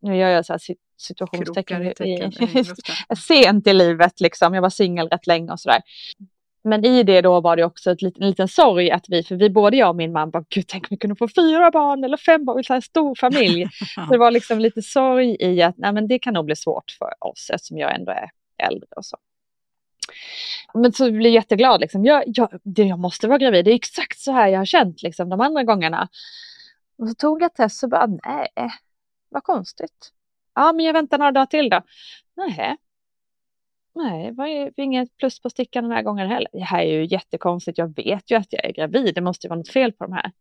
nu 0.00 0.16
gör 0.16 0.28
jag 0.28 0.46
så 0.46 0.52
här 0.52 0.60
situationstecken, 0.98 1.82
i, 1.82 1.88
i, 1.88 2.64
sent 3.16 3.66
i 3.66 3.72
livet 3.72 4.20
liksom. 4.20 4.54
Jag 4.54 4.62
var 4.62 4.70
singel 4.70 5.08
rätt 5.08 5.26
länge 5.26 5.52
och 5.52 5.60
sådär. 5.60 5.82
Men 6.68 6.84
i 6.84 7.02
det 7.02 7.20
då 7.20 7.40
var 7.40 7.56
det 7.56 7.64
också 7.64 7.90
ett 7.90 8.02
en 8.02 8.12
liten 8.28 8.48
sorg 8.48 8.90
att 8.90 9.04
vi, 9.08 9.22
för 9.22 9.36
vi 9.36 9.50
både 9.50 9.76
jag 9.76 9.88
och 9.88 9.96
min 9.96 10.12
man 10.12 10.30
bara, 10.30 10.44
gud 10.48 10.64
tänk 10.68 10.84
om 10.84 10.88
vi 10.90 10.96
kunde 10.96 11.16
få 11.16 11.28
fyra 11.28 11.70
barn 11.70 12.04
eller 12.04 12.16
fem 12.16 12.44
barn, 12.44 12.64
så 12.64 12.72
här 12.72 12.80
stor 12.80 13.14
familj. 13.14 13.68
så 13.94 14.06
det 14.10 14.18
var 14.18 14.30
liksom 14.30 14.58
lite 14.58 14.82
sorg 14.82 15.36
i 15.40 15.62
att 15.62 15.78
nej, 15.78 15.92
men 15.92 16.08
det 16.08 16.18
kan 16.18 16.34
nog 16.34 16.44
bli 16.44 16.56
svårt 16.56 16.90
för 16.98 17.14
oss 17.20 17.50
eftersom 17.54 17.78
jag 17.78 17.94
ändå 17.94 18.12
är 18.12 18.30
äldre 18.58 18.88
och 18.96 19.04
så. 19.04 19.16
Men 20.74 20.92
så 20.92 21.10
blev 21.10 21.22
jag 21.22 21.32
jätteglad 21.32 21.80
liksom. 21.80 22.04
Jag, 22.04 22.22
jag, 22.26 22.60
det, 22.62 22.82
jag 22.82 22.98
måste 22.98 23.28
vara 23.28 23.38
gravid, 23.38 23.64
det 23.64 23.70
är 23.70 23.74
exakt 23.74 24.18
så 24.18 24.32
här 24.32 24.48
jag 24.48 24.58
har 24.58 24.64
känt 24.64 25.02
liksom 25.02 25.28
de 25.28 25.40
andra 25.40 25.64
gångerna. 25.64 26.08
Och 26.98 27.08
så 27.08 27.14
tog 27.14 27.42
jag 27.42 27.54
test 27.54 27.82
och 27.82 27.90
bara, 27.90 28.06
nej, 28.06 28.48
vad 29.28 29.42
konstigt. 29.42 30.12
Ja, 30.54 30.72
men 30.72 30.84
jag 30.86 30.92
väntar 30.92 31.18
några 31.18 31.32
dagar 31.32 31.46
till 31.46 31.68
då. 31.68 31.82
Nej, 32.36 32.76
Nej, 33.94 34.26
det 34.26 34.32
var 34.32 34.72
inget 34.76 35.16
plus 35.16 35.40
på 35.40 35.50
stickan 35.50 35.84
den 35.84 35.92
här 35.92 36.02
gången 36.02 36.28
heller. 36.28 36.48
Det 36.52 36.64
här 36.64 36.80
är 36.80 36.92
ju 36.92 37.04
jättekonstigt. 37.04 37.78
Jag 37.78 37.96
vet 37.96 38.30
ju 38.30 38.34
att 38.34 38.52
jag 38.52 38.64
är 38.64 38.72
gravid. 38.72 39.14
Det 39.14 39.20
måste 39.20 39.46
ju 39.46 39.48
vara 39.48 39.58
något 39.58 39.68
fel 39.68 39.92
på 39.92 40.04
de 40.04 40.12
här. 40.12 40.32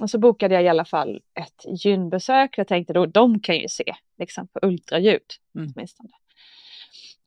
Och 0.00 0.10
så 0.10 0.18
bokade 0.18 0.54
jag 0.54 0.62
i 0.64 0.68
alla 0.68 0.84
fall 0.84 1.20
ett 1.34 1.84
gynbesök. 1.84 2.58
Jag 2.58 2.68
tänkte 2.68 2.92
då, 2.92 3.06
de 3.06 3.40
kan 3.40 3.56
ju 3.56 3.68
se 3.68 3.94
liksom 4.18 4.48
på 4.48 4.58
ultraljud 4.62 5.20
mm. 5.54 5.72
åtminstone. 5.76 6.10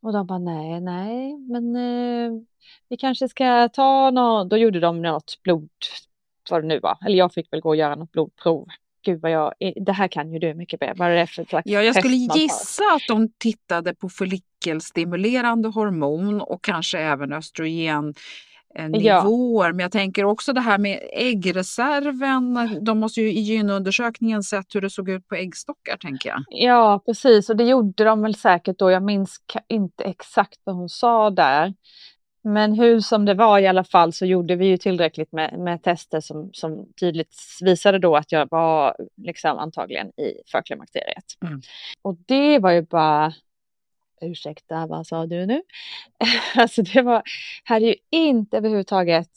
Och 0.01 0.13
de 0.13 0.27
bara 0.27 0.39
nej, 0.39 0.81
nej, 0.81 1.37
men 1.37 1.75
eh, 1.75 2.41
vi 2.89 2.97
kanske 2.97 3.29
ska 3.29 3.69
ta 3.69 4.11
något. 4.11 4.49
Då 4.49 4.57
gjorde 4.57 4.79
de 4.79 5.01
något 5.01 5.39
blod, 5.43 5.69
vad 6.49 6.63
det 6.63 6.67
nu 6.67 6.79
var. 6.79 6.97
Eller 7.05 7.17
jag 7.17 7.33
fick 7.33 7.53
väl 7.53 7.61
gå 7.61 7.69
och 7.69 7.75
göra 7.75 7.95
något 7.95 8.11
blodprov 8.11 8.67
gud 9.05 9.21
vad 9.21 9.31
jag, 9.31 9.53
det 9.75 9.91
här 9.91 10.07
kan 10.07 10.33
ju 10.33 10.39
du 10.39 10.53
mycket 10.53 10.79
bättre. 10.79 10.93
Vad 10.97 11.11
är 11.11 11.15
det 11.15 11.27
för 11.27 11.45
slags 11.45 11.67
Ja, 11.67 11.83
jag 11.83 11.95
skulle 11.95 12.15
gissa 12.15 12.83
att 12.83 13.07
de 13.07 13.29
tittade 13.37 13.95
på 13.95 14.09
follikelstimulerande 14.65 15.69
hormon 15.69 16.41
och 16.41 16.63
kanske 16.63 16.99
även 16.99 17.33
östrogen 17.33 18.13
nivåer. 18.89 19.67
Ja. 19.67 19.73
Men 19.73 19.79
jag 19.79 19.91
tänker 19.91 20.25
också 20.25 20.53
det 20.53 20.61
här 20.61 20.77
med 20.77 20.99
äggreserven. 21.13 22.79
De 22.81 22.99
måste 22.99 23.21
ju 23.21 23.31
i 23.31 23.39
gynundersökningen 23.39 24.43
sett 24.43 24.75
hur 24.75 24.81
det 24.81 24.89
såg 24.89 25.09
ut 25.09 25.27
på 25.27 25.35
äggstockar 25.35 25.97
tänker 25.97 26.29
jag. 26.29 26.43
Ja, 26.49 27.01
precis. 27.05 27.49
Och 27.49 27.55
det 27.55 27.63
gjorde 27.63 28.03
de 28.03 28.21
väl 28.21 28.35
säkert 28.35 28.79
då. 28.79 28.91
Jag 28.91 29.03
minns 29.03 29.37
inte 29.67 30.03
exakt 30.03 30.59
vad 30.63 30.75
hon 30.75 30.89
sa 30.89 31.29
där. 31.29 31.73
Men 32.43 32.73
hur 32.73 32.99
som 32.99 33.25
det 33.25 33.33
var 33.33 33.59
i 33.59 33.67
alla 33.67 33.83
fall 33.83 34.13
så 34.13 34.25
gjorde 34.25 34.55
vi 34.55 34.67
ju 34.67 34.77
tillräckligt 34.77 35.31
med, 35.31 35.59
med 35.59 35.83
tester 35.83 36.21
som, 36.21 36.49
som 36.53 36.85
tydligt 36.99 37.35
visade 37.61 37.99
då 37.99 38.15
att 38.15 38.31
jag 38.31 38.47
var 38.51 38.95
liksom 39.17 39.57
antagligen 39.57 40.07
i 40.07 40.41
förklimakteriet. 40.51 41.25
Mm. 41.41 41.61
Och 42.01 42.17
det 42.25 42.59
var 42.59 42.71
ju 42.71 42.81
bara, 42.81 43.33
ursäkta 44.21 44.87
vad 44.87 45.07
sa 45.07 45.25
du 45.25 45.45
nu? 45.45 45.61
alltså 46.55 46.81
det 46.81 47.01
var, 47.01 47.23
hade 47.63 47.85
ju 47.85 47.95
inte 48.09 48.57
överhuvudtaget 48.57 49.29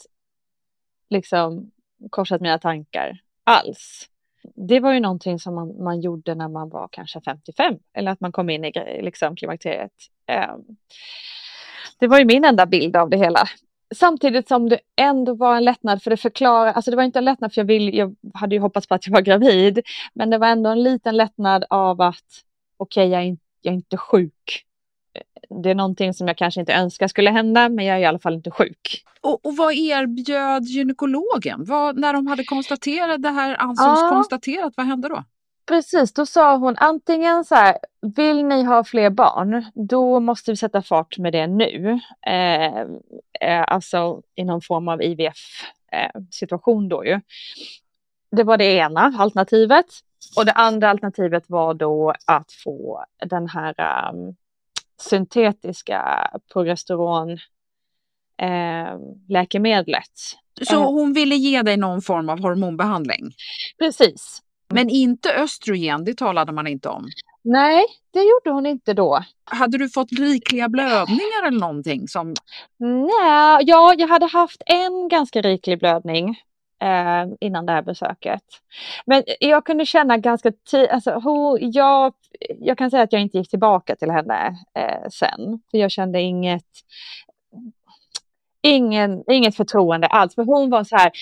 liksom 1.11 1.71
korsat 2.11 2.41
mina 2.41 2.59
tankar 2.59 3.19
alls. 3.45 4.09
Det 4.55 4.81
var 4.81 4.93
ju 4.93 5.01
någonting 5.01 5.39
som 5.39 5.55
man, 5.55 5.83
man 5.83 6.01
gjorde 6.01 6.35
när 6.35 6.49
man 6.49 6.69
var 6.69 6.89
kanske 6.93 7.21
55 7.21 7.75
eller 7.93 8.13
att 8.13 8.21
man 8.21 8.33
kom 8.33 8.51
in 8.51 8.65
i 8.65 8.73
liksom, 9.03 9.37
klimakteriet. 9.37 9.93
Um, 10.53 10.77
det 11.99 12.07
var 12.07 12.19
ju 12.19 12.25
min 12.25 12.45
enda 12.45 12.67
bild 12.67 12.97
av 12.97 13.11
det 13.11 13.17
hela. 13.17 13.45
Samtidigt 13.95 14.49
som 14.49 14.69
det 14.69 14.81
ändå 14.97 15.35
var 15.35 15.57
en 15.57 15.65
lättnad 15.65 16.03
för 16.03 16.11
det 16.11 16.17
förklarar, 16.17 16.73
alltså 16.73 16.91
det 16.91 16.97
var 16.97 17.05
inte 17.05 17.19
en 17.19 17.25
lättnad 17.25 17.53
för 17.53 17.61
jag, 17.61 17.67
vill, 17.67 17.95
jag 17.95 18.17
hade 18.35 18.55
ju 18.55 18.61
hoppats 18.61 18.87
på 18.87 18.95
att 18.95 19.07
jag 19.07 19.13
var 19.13 19.21
gravid, 19.21 19.81
men 20.15 20.31
det 20.31 20.39
var 20.39 20.47
ändå 20.47 20.71
en 20.71 20.83
liten 20.83 21.17
lättnad 21.17 21.65
av 21.71 22.01
att 22.01 22.45
okej, 22.77 23.09
okay, 23.09 23.27
jag, 23.27 23.37
jag 23.63 23.73
är 23.73 23.77
inte 23.77 23.97
sjuk. 23.97 24.68
Det 25.63 25.71
är 25.71 25.75
någonting 25.75 26.15
som 26.15 26.29
jag 26.29 26.37
kanske 26.37 26.61
inte 26.61 26.73
önskar 26.73 27.09
skulle 27.09 27.31
hända, 27.31 27.69
men 27.69 27.85
jag 27.85 27.97
är 27.97 28.01
i 28.01 28.05
alla 28.05 28.19
fall 28.19 28.35
inte 28.35 28.51
sjuk. 28.51 29.05
Och, 29.21 29.47
och 29.47 29.57
vad 29.57 29.75
erbjöd 29.75 30.65
gynekologen? 30.65 31.65
Vad, 31.65 31.99
när 31.99 32.13
de 32.13 32.27
hade 32.27 32.45
konstaterat 32.45 33.23
det 33.23 33.31
här 33.31 33.57
ansågs 33.63 34.01
ja. 34.01 34.09
konstaterat, 34.13 34.73
vad 34.77 34.87
hände 34.87 35.09
då? 35.09 35.25
Precis, 35.69 36.13
då 36.13 36.27
sa 36.27 36.57
hon 36.57 36.75
antingen 36.77 37.45
så 37.45 37.55
här, 37.55 37.79
vill 38.17 38.45
ni 38.45 38.63
ha 38.63 38.85
fler 38.85 39.11
barn, 39.11 39.65
då 39.75 40.21
måste 40.21 40.51
vi 40.51 40.57
sätta 40.57 40.83
fart 40.83 41.19
med 41.19 41.33
det 41.33 41.47
nu. 41.47 42.01
Eh, 42.27 42.81
eh, 43.41 43.65
alltså 43.67 44.23
i 44.35 44.45
någon 44.45 44.61
form 44.61 44.89
av 44.89 45.03
IVF-situation 45.03 46.85
eh, 46.85 46.89
då 46.89 47.05
ju. 47.05 47.21
Det 48.31 48.43
var 48.45 48.57
det 48.57 48.65
ena 48.65 49.15
alternativet. 49.19 49.87
Och 50.37 50.47
det 50.47 50.53
andra 50.53 50.91
alternativet 50.91 51.45
var 51.47 51.75
då 51.75 52.15
att 52.27 52.53
få 52.65 53.05
den 53.27 53.49
här 53.49 53.75
um, 54.13 54.37
syntetiska 55.01 56.31
progesteron 56.53 57.31
eh, 58.43 58.99
läkemedlet. 59.29 60.13
Så 60.63 60.75
eh. 60.75 60.91
hon 60.91 61.13
ville 61.13 61.35
ge 61.35 61.63
dig 61.63 61.77
någon 61.77 62.03
form 62.03 62.29
av 62.29 62.41
hormonbehandling? 62.41 63.33
Precis. 63.79 64.43
Men 64.69 64.91
inte 64.91 65.35
östrogen, 65.35 66.05
det 66.05 66.15
talade 66.15 66.53
man 66.53 66.67
inte 66.67 66.89
om. 66.89 67.09
Nej, 67.45 67.85
det 68.11 68.23
gjorde 68.23 68.51
hon 68.51 68.67
inte 68.67 68.95
då. 68.95 69.25
Hade 69.45 69.79
du 69.79 69.89
fått 69.89 70.13
rikliga 70.13 70.69
blödningar 70.69 71.47
eller 71.47 71.61
någonting? 71.61 72.09
Som... 72.09 72.35
Nej, 72.79 73.65
ja, 73.67 73.95
jag 73.99 74.09
hade 74.09 74.27
haft 74.27 74.63
en 74.67 75.09
ganska 75.09 75.41
riklig 75.41 75.79
blödning 75.79 76.37
eh, 76.83 77.27
innan 77.41 77.67
det 77.67 77.73
här 77.73 77.83
besöket. 77.83 78.43
Men 79.07 79.23
jag 79.41 79.65
kunde 79.65 79.87
känna 79.87 80.17
ganska 80.17 80.53
tidigt, 80.71 80.91
alltså, 80.91 81.21
jag, 81.61 82.15
jag 82.61 82.79
kan 82.79 82.91
säga 82.91 83.03
att 83.03 83.13
jag 83.13 83.23
inte 83.23 83.39
gick 83.39 83.51
tillbaka 83.51 83.97
till 83.97 84.11
henne 84.11 84.57
eh, 84.75 85.09
sen. 85.11 85.61
För 85.71 85.79
jag 85.79 85.91
kände 85.91 86.21
inget, 86.21 86.65
ingen, 88.63 89.25
inget 89.31 89.57
förtroende 89.57 90.07
alls. 90.07 90.35
För 90.35 90.45
hon 90.45 90.71
var 90.71 90.85
så 90.85 90.97
här, 90.97 91.13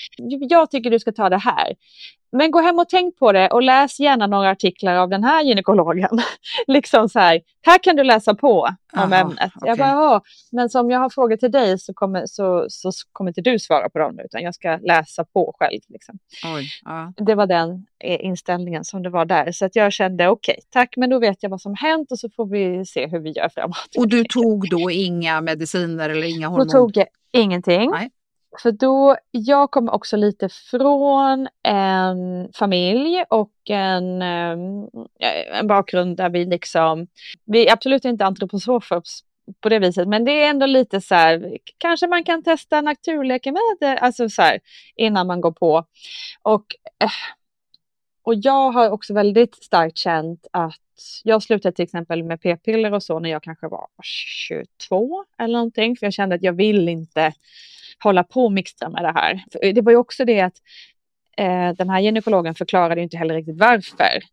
jag 0.49 0.71
tycker 0.71 0.89
du 0.89 0.99
ska 0.99 1.11
ta 1.11 1.29
det 1.29 1.37
här. 1.37 1.75
Men 2.31 2.51
gå 2.51 2.59
hem 2.59 2.79
och 2.79 2.89
tänk 2.89 3.17
på 3.17 3.31
det 3.31 3.49
och 3.49 3.61
läs 3.61 3.99
gärna 3.99 4.27
några 4.27 4.49
artiklar 4.49 4.95
av 4.95 5.09
den 5.09 5.23
här 5.23 5.43
gynekologen. 5.43 6.09
liksom 6.67 7.09
så 7.09 7.19
här, 7.19 7.41
här 7.65 7.77
kan 7.83 7.95
du 7.95 8.03
läsa 8.03 8.35
på 8.35 8.61
om 8.93 9.13
Aha, 9.13 9.15
ämnet. 9.15 9.55
Okay. 9.55 9.69
Jag 9.69 9.77
bara, 9.77 10.21
men 10.51 10.69
som 10.69 10.89
jag 10.89 10.99
har 10.99 11.09
frågor 11.09 11.37
till 11.37 11.51
dig 11.51 11.79
så 11.79 11.93
kommer, 11.93 12.25
så, 12.25 12.65
så 12.69 12.91
kommer 13.11 13.29
inte 13.29 13.41
du 13.41 13.59
svara 13.59 13.89
på 13.89 13.99
dem 13.99 14.19
utan 14.19 14.41
jag 14.41 14.55
ska 14.55 14.77
läsa 14.77 15.23
på 15.23 15.55
själv. 15.59 15.79
Liksom. 15.87 16.19
Oj, 16.55 16.69
ja. 16.85 17.13
Det 17.17 17.35
var 17.35 17.47
den 17.47 17.85
eh, 18.03 18.25
inställningen 18.25 18.83
som 18.83 19.03
det 19.03 19.09
var 19.09 19.25
där. 19.25 19.51
Så 19.51 19.65
att 19.65 19.75
jag 19.75 19.93
kände 19.93 20.27
okej, 20.27 20.53
okay, 20.53 20.63
tack, 20.69 20.93
men 20.97 21.09
då 21.09 21.19
vet 21.19 21.43
jag 21.43 21.49
vad 21.49 21.61
som 21.61 21.75
hänt 21.75 22.11
och 22.11 22.19
så 22.19 22.29
får 22.29 22.45
vi 22.45 22.85
se 22.85 23.07
hur 23.07 23.19
vi 23.19 23.31
gör 23.31 23.49
framåt. 23.49 23.95
Och 23.97 24.07
du 24.07 24.23
tog 24.29 24.69
då 24.69 24.91
inga 24.91 25.41
mediciner 25.41 26.09
eller 26.09 26.27
inga 26.27 26.47
hormoner? 26.47 26.65
Då 26.65 26.71
tog 26.71 26.97
jag 26.97 27.07
ingenting. 27.31 27.91
Nej. 27.91 28.09
För 28.61 28.71
då, 28.71 29.17
jag 29.31 29.71
kommer 29.71 29.93
också 29.93 30.17
lite 30.17 30.49
från 30.49 31.47
en 31.63 32.49
familj 32.53 33.23
och 33.29 33.51
en, 33.69 34.21
ehm, 34.21 34.87
en 35.53 35.67
bakgrund 35.67 36.17
där 36.17 36.29
vi 36.29 36.45
liksom, 36.45 37.07
vi 37.45 37.67
är 37.67 37.73
absolut 37.73 38.05
inte 38.05 38.25
antroposofer 38.25 39.01
på 39.61 39.69
det 39.69 39.79
viset, 39.79 40.07
men 40.07 40.25
det 40.25 40.31
är 40.31 40.49
ändå 40.49 40.65
lite 40.65 41.01
så 41.01 41.15
här, 41.15 41.57
kanske 41.77 42.07
man 42.07 42.23
kan 42.23 42.43
testa 42.43 42.81
naturläkemedel, 42.81 43.97
alltså 44.01 44.29
så 44.29 44.41
här, 44.41 44.59
innan 44.95 45.27
man 45.27 45.41
går 45.41 45.51
på. 45.51 45.85
Och, 46.41 46.65
eh, 47.03 47.09
och 48.23 48.35
jag 48.35 48.71
har 48.71 48.89
också 48.89 49.13
väldigt 49.13 49.63
starkt 49.63 49.97
känt 49.97 50.47
att 50.51 50.81
jag 51.23 51.43
slutade 51.43 51.75
till 51.75 51.83
exempel 51.83 52.23
med 52.23 52.41
p-piller 52.41 52.93
och 52.93 53.03
så 53.03 53.19
när 53.19 53.29
jag 53.29 53.43
kanske 53.43 53.67
var 53.67 53.87
22 54.03 55.25
eller 55.39 55.53
någonting, 55.53 55.97
för 55.97 56.05
jag 56.05 56.13
kände 56.13 56.35
att 56.35 56.43
jag 56.43 56.53
vill 56.53 56.89
inte 56.89 57.33
hålla 58.03 58.23
på 58.23 58.45
och 58.45 58.51
mixtra 58.51 58.89
med 58.89 59.03
det 59.03 59.11
här. 59.11 59.43
Eh, 59.61 59.73
det 59.73 59.81
var 59.81 59.91
ju 59.91 59.97
också 59.97 60.25
det 60.25 60.41
att 60.41 60.57
eh, 61.37 61.69
den 61.71 61.89
här 61.89 61.99
gynekologen 61.99 62.55
förklarade 62.55 63.01
inte 63.01 63.17
heller 63.17 63.35
riktigt 63.35 63.59
varför 63.59 64.23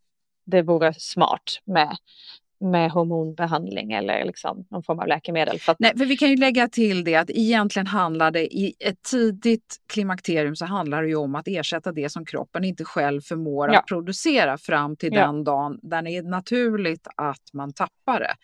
det 0.46 0.62
vore 0.62 0.94
smart 0.94 1.60
med 1.64 1.96
med 2.60 2.90
hormonbehandling 2.90 3.92
eller 3.92 4.24
liksom 4.24 4.66
någon 4.70 4.82
form 4.82 4.98
av 4.98 5.06
läkemedel. 5.08 5.58
För 5.58 5.72
att... 5.72 5.80
Nej, 5.80 5.92
för 5.98 6.04
vi 6.04 6.16
kan 6.16 6.30
ju 6.30 6.36
lägga 6.36 6.68
till 6.68 7.04
det 7.04 7.14
att 7.14 7.30
egentligen 7.30 7.86
handlar 7.86 8.30
det 8.30 8.54
i 8.54 8.74
ett 8.80 9.02
tidigt 9.02 9.76
klimakterium 9.92 10.56
så 10.56 10.64
handlar 10.64 11.02
det 11.02 11.08
ju 11.08 11.16
om 11.16 11.34
att 11.34 11.48
ersätta 11.48 11.92
det 11.92 12.08
som 12.08 12.24
kroppen 12.24 12.64
inte 12.64 12.84
själv 12.84 13.20
förmår 13.20 13.72
Ja. 13.72 13.78
att 13.78 13.86
producera 13.86 14.58
fram 14.58 14.96
till 14.96 15.10
Ja. 15.14 15.26
den 15.26 15.44
dagen 15.44 15.78
där 15.82 16.02
det 16.02 16.10
är 16.10 16.22
naturligt 16.22 17.08
att 17.16 17.42
man 17.52 17.72
tappar 17.72 18.20
det. 18.20 18.34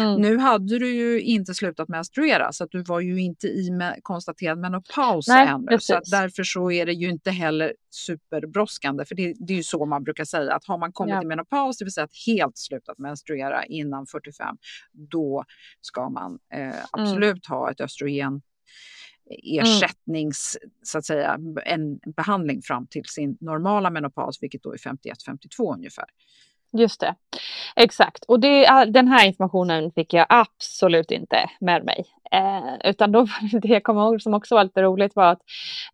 Mm. 0.00 0.20
Nu 0.22 0.38
hade 0.38 0.78
du 0.78 0.94
ju 0.94 1.20
inte 1.20 1.54
slutat 1.54 1.88
menstruera 1.88 2.52
så 2.52 2.64
att 2.64 2.70
du 2.70 2.82
var 2.82 3.00
ju 3.00 3.20
inte 3.20 3.46
i 3.46 3.70
me- 3.70 3.98
konstaterad 4.02 4.58
menopaus 4.58 5.28
Nej, 5.28 5.48
ännu. 5.48 5.78
Så 5.80 5.94
att 5.94 6.04
därför 6.10 6.42
så 6.44 6.70
är 6.70 6.86
det 6.86 6.92
ju 6.92 7.10
inte 7.10 7.30
heller 7.30 7.72
superbrådskande. 7.90 9.04
För 9.04 9.14
det, 9.14 9.34
det 9.38 9.52
är 9.52 9.56
ju 9.56 9.62
så 9.62 9.86
man 9.86 10.04
brukar 10.04 10.24
säga 10.24 10.54
att 10.54 10.64
har 10.66 10.78
man 10.78 10.92
kommit 10.92 11.14
Ja. 11.14 11.20
till 11.20 11.28
menopaus, 11.28 11.78
det 11.78 11.84
vill 11.84 11.92
säga 11.92 12.04
att 12.04 12.26
helt 12.26 12.58
slutat 12.58 12.98
menstruera 12.98 13.57
innan 13.64 14.06
45, 14.06 14.56
då 14.92 15.44
ska 15.80 16.08
man 16.08 16.38
Mm. 16.52 16.68
eh, 16.70 16.76
absolut 16.92 17.46
ha 17.46 17.70
ett 17.70 17.80
östrogen 17.80 18.42
ersättnings, 19.44 20.58
så 20.82 20.98
att 20.98 21.04
säga, 21.04 21.38
en 21.64 21.98
behandling 22.16 22.62
fram 22.62 22.86
till 22.86 23.04
sin 23.04 23.36
normala 23.40 23.90
menopaus, 23.90 24.42
vilket 24.42 24.62
då 24.62 24.72
är 24.72 24.76
51-52 24.78 25.74
ungefär. 25.74 26.04
Just 26.72 27.00
det, 27.00 27.14
exakt. 27.76 28.24
Och 28.24 28.40
det, 28.40 28.84
den 28.84 29.08
här 29.08 29.26
informationen 29.26 29.92
fick 29.92 30.12
jag 30.12 30.26
absolut 30.28 31.10
inte 31.10 31.50
med 31.60 31.84
mig. 31.84 32.04
Eh, 32.32 32.90
utan 32.90 33.12
då, 33.12 33.26
det 33.62 33.68
jag 33.68 33.82
kommer 33.82 34.02
ihåg 34.02 34.22
som 34.22 34.34
också 34.34 34.54
var 34.54 34.64
lite 34.64 34.82
roligt 34.82 35.16
var 35.16 35.32
att, 35.32 35.40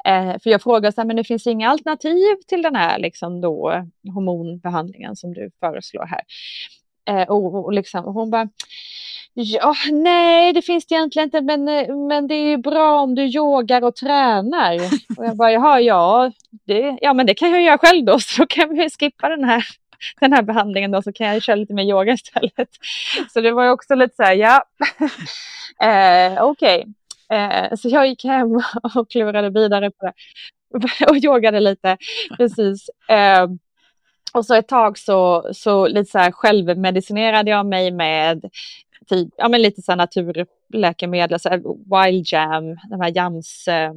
eh, 0.04 0.38
för 0.42 0.50
jag 0.50 0.62
frågade 0.62 0.92
så 0.92 1.00
här, 1.00 1.06
men 1.06 1.16
det 1.16 1.25
finns 1.25 1.47
inga 1.47 1.68
alternativ 1.71 2.37
till 2.47 2.62
den 2.62 2.76
här 2.76 2.99
liksom 2.99 3.40
då, 3.40 3.87
hormonbehandlingen 4.14 5.16
som 5.16 5.35
du 5.35 5.50
föreslår 5.61 6.06
här. 6.06 6.21
Eh, 7.09 7.23
och, 7.23 7.65
och, 7.65 7.73
liksom, 7.73 8.05
och 8.05 8.15
hon 8.15 8.31
bara, 8.31 8.49
ja, 9.35 9.75
nej 9.93 10.53
det 10.53 10.63
finns 10.63 10.87
det 10.87 10.95
egentligen 10.95 11.27
inte, 11.27 11.41
men, 11.41 11.69
eh, 11.69 11.97
men 11.97 12.27
det 12.27 12.35
är 12.35 12.49
ju 12.49 12.57
bra 12.57 13.01
om 13.01 13.15
du 13.15 13.23
yogar 13.23 13.85
och 13.85 13.97
tränar. 13.97 14.75
Och 15.19 15.27
jag 15.27 15.37
bara, 15.37 15.53
jaha, 15.53 15.81
ja, 15.81 16.33
det, 16.51 16.99
ja 17.01 17.13
men 17.15 17.27
det 17.27 17.35
kan 17.35 17.51
jag 17.51 17.63
göra 17.63 17.79
själv 17.79 18.05
då, 18.05 18.19
så 18.21 18.43
då 18.43 18.47
kan 18.47 18.77
vi 18.77 18.91
skippa 18.91 19.29
den 19.29 19.45
här 19.45 19.65
den 20.21 20.33
här 20.33 20.43
behandlingen 20.43 20.91
då 20.91 21.03
så 21.03 21.13
kan 21.13 21.27
jag 21.27 21.43
köra 21.43 21.57
lite 21.57 21.75
mer 21.75 21.85
yoga 21.85 22.13
istället. 22.13 22.69
Så 23.33 23.41
det 23.41 23.53
var 23.53 23.65
ju 23.65 23.71
också 23.71 23.95
lite 23.95 24.17
så 24.17 24.23
här, 24.23 24.35
ja, 24.35 24.65
eh, 25.87 26.43
okej. 26.45 26.87
Eh, 27.31 27.77
så 27.77 27.89
jag 27.89 28.07
gick 28.07 28.25
hem 28.25 28.63
och 28.95 29.11
klurade 29.11 29.51
vidare 29.51 29.91
på 29.91 30.07
det 30.07 30.13
och 31.09 31.17
yogade 31.17 31.61
lite, 31.61 31.97
precis. 32.37 32.91
Eh, 33.09 33.47
och 34.35 34.47
så 34.47 34.55
ett 34.55 34.69
tag 34.69 34.99
så, 34.99 35.49
så 35.53 35.87
lite 35.87 36.11
så 36.11 36.19
här 36.19 36.33
självmedicinerade 36.33 37.50
jag 37.50 37.67
mig 37.67 37.91
med 37.91 38.50
typ, 39.07 39.29
ja, 39.37 39.49
men 39.49 39.62
lite 39.62 39.83
så 39.83 39.93
här 39.93 39.97
naturläkemedel, 39.97 41.41
så 41.41 41.49
här 41.49 41.62
wild 42.05 42.26
jam, 42.33 42.64
de 42.91 43.00
här 43.00 43.12
jams 43.17 43.69
eh, 43.69 43.93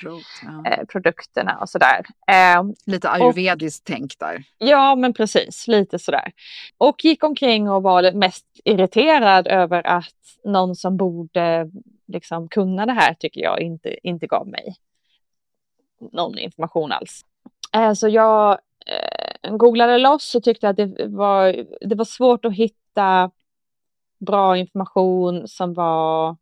Rot, 0.00 0.22
ja. 0.42 0.70
eh, 0.70 0.84
produkterna 0.84 1.58
och 1.60 1.68
sådär. 1.68 2.00
Eh, 2.26 2.62
Lite 2.86 3.10
ayurvediskt 3.10 3.86
tänk 3.86 4.18
där. 4.18 4.44
Ja, 4.58 4.94
men 4.94 5.12
precis, 5.12 5.68
lite 5.68 5.98
sådär. 5.98 6.32
Och 6.78 7.04
gick 7.04 7.24
omkring 7.24 7.70
och 7.70 7.82
var 7.82 8.12
mest 8.12 8.46
irriterad 8.64 9.46
över 9.46 9.86
att 9.86 10.14
någon 10.44 10.76
som 10.76 10.96
borde 10.96 11.70
liksom 12.06 12.48
kunna 12.48 12.86
det 12.86 12.92
här 12.92 13.14
tycker 13.14 13.40
jag 13.40 13.60
inte, 13.60 14.08
inte 14.08 14.26
gav 14.26 14.48
mig 14.48 14.76
någon 16.12 16.38
information 16.38 16.92
alls. 16.92 17.20
Eh, 17.74 17.92
Så 17.92 18.08
jag 18.08 18.58
eh, 18.86 19.21
googlade 19.50 19.98
loss 19.98 20.34
och 20.34 20.42
tyckte 20.42 20.68
att 20.68 20.76
det 20.76 21.06
var, 21.08 21.64
det 21.80 21.94
var 21.94 22.04
svårt 22.04 22.44
att 22.44 22.54
hitta 22.54 23.30
bra 24.18 24.56
information 24.56 25.48
som 25.48 25.74
var 25.74 26.36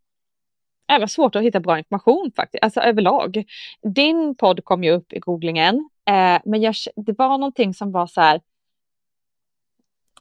det 0.87 0.99
var 0.99 1.07
svårt 1.07 1.37
att 1.37 1.42
hitta 1.42 1.61
bra 1.61 1.78
information 1.78 2.33
faktiskt, 2.37 2.64
alltså 2.64 2.80
överlag. 2.80 3.45
Din 3.83 4.35
podd 4.35 4.64
kom 4.64 4.85
ju 4.85 4.90
upp 4.90 5.12
i 5.12 5.19
googlingen, 5.19 5.88
eh, 6.09 6.38
men 6.45 6.61
jag, 6.62 6.75
det 6.97 7.19
var 7.19 7.28
någonting 7.38 7.75
som 7.75 7.92
var 7.92 8.07
så 8.07 8.21
här, 8.21 8.40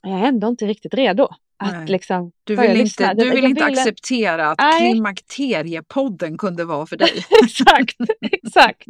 jag 0.01 0.11
är 0.19 0.23
ändå 0.23 0.47
inte 0.47 0.65
riktigt 0.65 0.93
redo 0.93 1.27
att 1.57 1.89
liksom 1.89 2.31
Du 2.43 2.55
vill 2.55 2.71
lyssna. 2.73 3.11
inte, 3.11 3.21
du 3.23 3.27
Jag- 3.27 3.35
vill 3.35 3.43
jag 3.43 3.49
inte 3.49 3.65
ville- 3.65 3.81
acceptera 3.81 4.47
att 4.51 4.59
Nej. 4.59 4.91
Klimakteriepodden 4.91 6.37
kunde 6.37 6.65
vara 6.65 6.85
för 6.85 6.97
dig. 6.97 7.11
exakt, 7.43 7.95
exakt. 8.21 8.85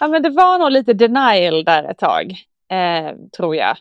Ja, 0.00 0.08
men 0.08 0.22
det 0.22 0.30
var 0.30 0.58
nog 0.58 0.70
lite 0.72 0.92
denial 0.92 1.64
där 1.64 1.84
ett 1.90 1.98
tag, 1.98 2.36
eh, 2.68 3.16
tror 3.36 3.56
jag. 3.56 3.76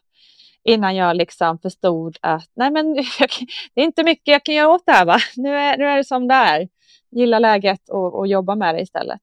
Innan 0.63 0.95
jag 0.95 1.17
liksom 1.17 1.60
förstod 1.60 2.17
att 2.21 2.50
nej 2.54 2.71
men 2.71 2.95
jag, 3.19 3.30
det 3.73 3.82
är 3.82 3.86
inte 3.86 4.04
mycket 4.04 4.28
jag 4.28 4.43
kan 4.43 4.56
göra 4.56 4.69
åt 4.69 4.86
det 4.86 4.91
här 4.91 5.06
va. 5.06 5.17
Nu 5.36 5.56
är, 5.56 5.78
nu 5.78 5.86
är 5.86 5.97
det 5.97 6.04
som 6.04 6.28
det 6.28 6.34
är. 6.34 6.67
Gilla 7.12 7.39
läget 7.39 7.89
och, 7.89 8.15
och 8.15 8.28
jobba 8.28 8.56
med 8.56 8.76
det 8.76 8.82
istället. 8.82 9.21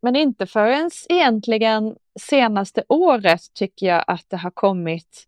Men 0.00 0.16
inte 0.16 0.46
förrän 0.46 0.90
egentligen 1.08 1.96
senaste 2.20 2.84
året 2.88 3.40
tycker 3.54 3.86
jag 3.86 4.04
att 4.06 4.24
det 4.28 4.36
har 4.36 4.50
kommit 4.50 5.26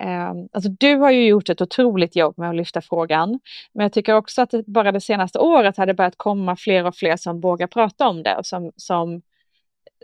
eh, 0.00 0.30
alltså 0.52 0.70
du 0.70 0.96
har 0.96 1.10
ju 1.10 1.26
gjort 1.26 1.48
ett 1.48 1.60
otroligt 1.60 2.16
jobb 2.16 2.38
med 2.38 2.50
att 2.50 2.56
lyfta 2.56 2.80
frågan. 2.80 3.40
Men 3.72 3.82
jag 3.82 3.92
tycker 3.92 4.14
också 4.14 4.42
att 4.42 4.50
det, 4.50 4.66
bara 4.66 4.92
det 4.92 5.00
senaste 5.00 5.38
året 5.38 5.76
har 5.76 5.86
det 5.86 5.94
börjat 5.94 6.16
komma 6.16 6.56
fler 6.56 6.84
och 6.84 6.96
fler 6.96 7.16
som 7.16 7.40
vågar 7.40 7.66
prata 7.66 8.08
om 8.08 8.22
det 8.22 8.36
och 8.36 8.46
som, 8.46 8.72
som, 8.76 9.22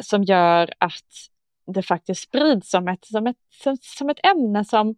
som 0.03 0.25
gör 0.25 0.71
att 0.79 1.29
det 1.67 1.83
faktiskt 1.83 2.23
sprids 2.23 2.71
som 2.71 2.89
ett, 2.89 3.05
som 3.05 3.27
ett, 3.27 3.37
som, 3.63 3.77
som 3.81 4.11
ett 4.11 4.27
ämne 4.27 4.65
som, 4.65 4.95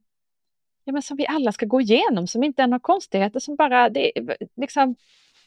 ja, 0.85 0.92
men 0.92 1.02
som 1.02 1.16
vi 1.16 1.26
alla 1.26 1.52
ska 1.52 1.66
gå 1.66 1.81
igenom, 1.81 2.26
som 2.26 2.44
inte 2.44 2.62
är 2.62 2.66
några 2.66 2.81
konstigheter, 2.81 3.40
som 3.40 3.57
bara, 3.57 3.88
det, 3.90 4.12
liksom, 4.57 4.94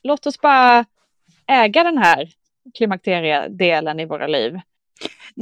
låt 0.04 0.26
oss 0.26 0.42
bara 0.42 0.86
äga 1.48 1.84
den 1.84 1.98
här 1.98 2.30
klimakteriedelen 2.78 4.00
i 4.00 4.06
våra 4.06 4.28
liv. 4.28 4.60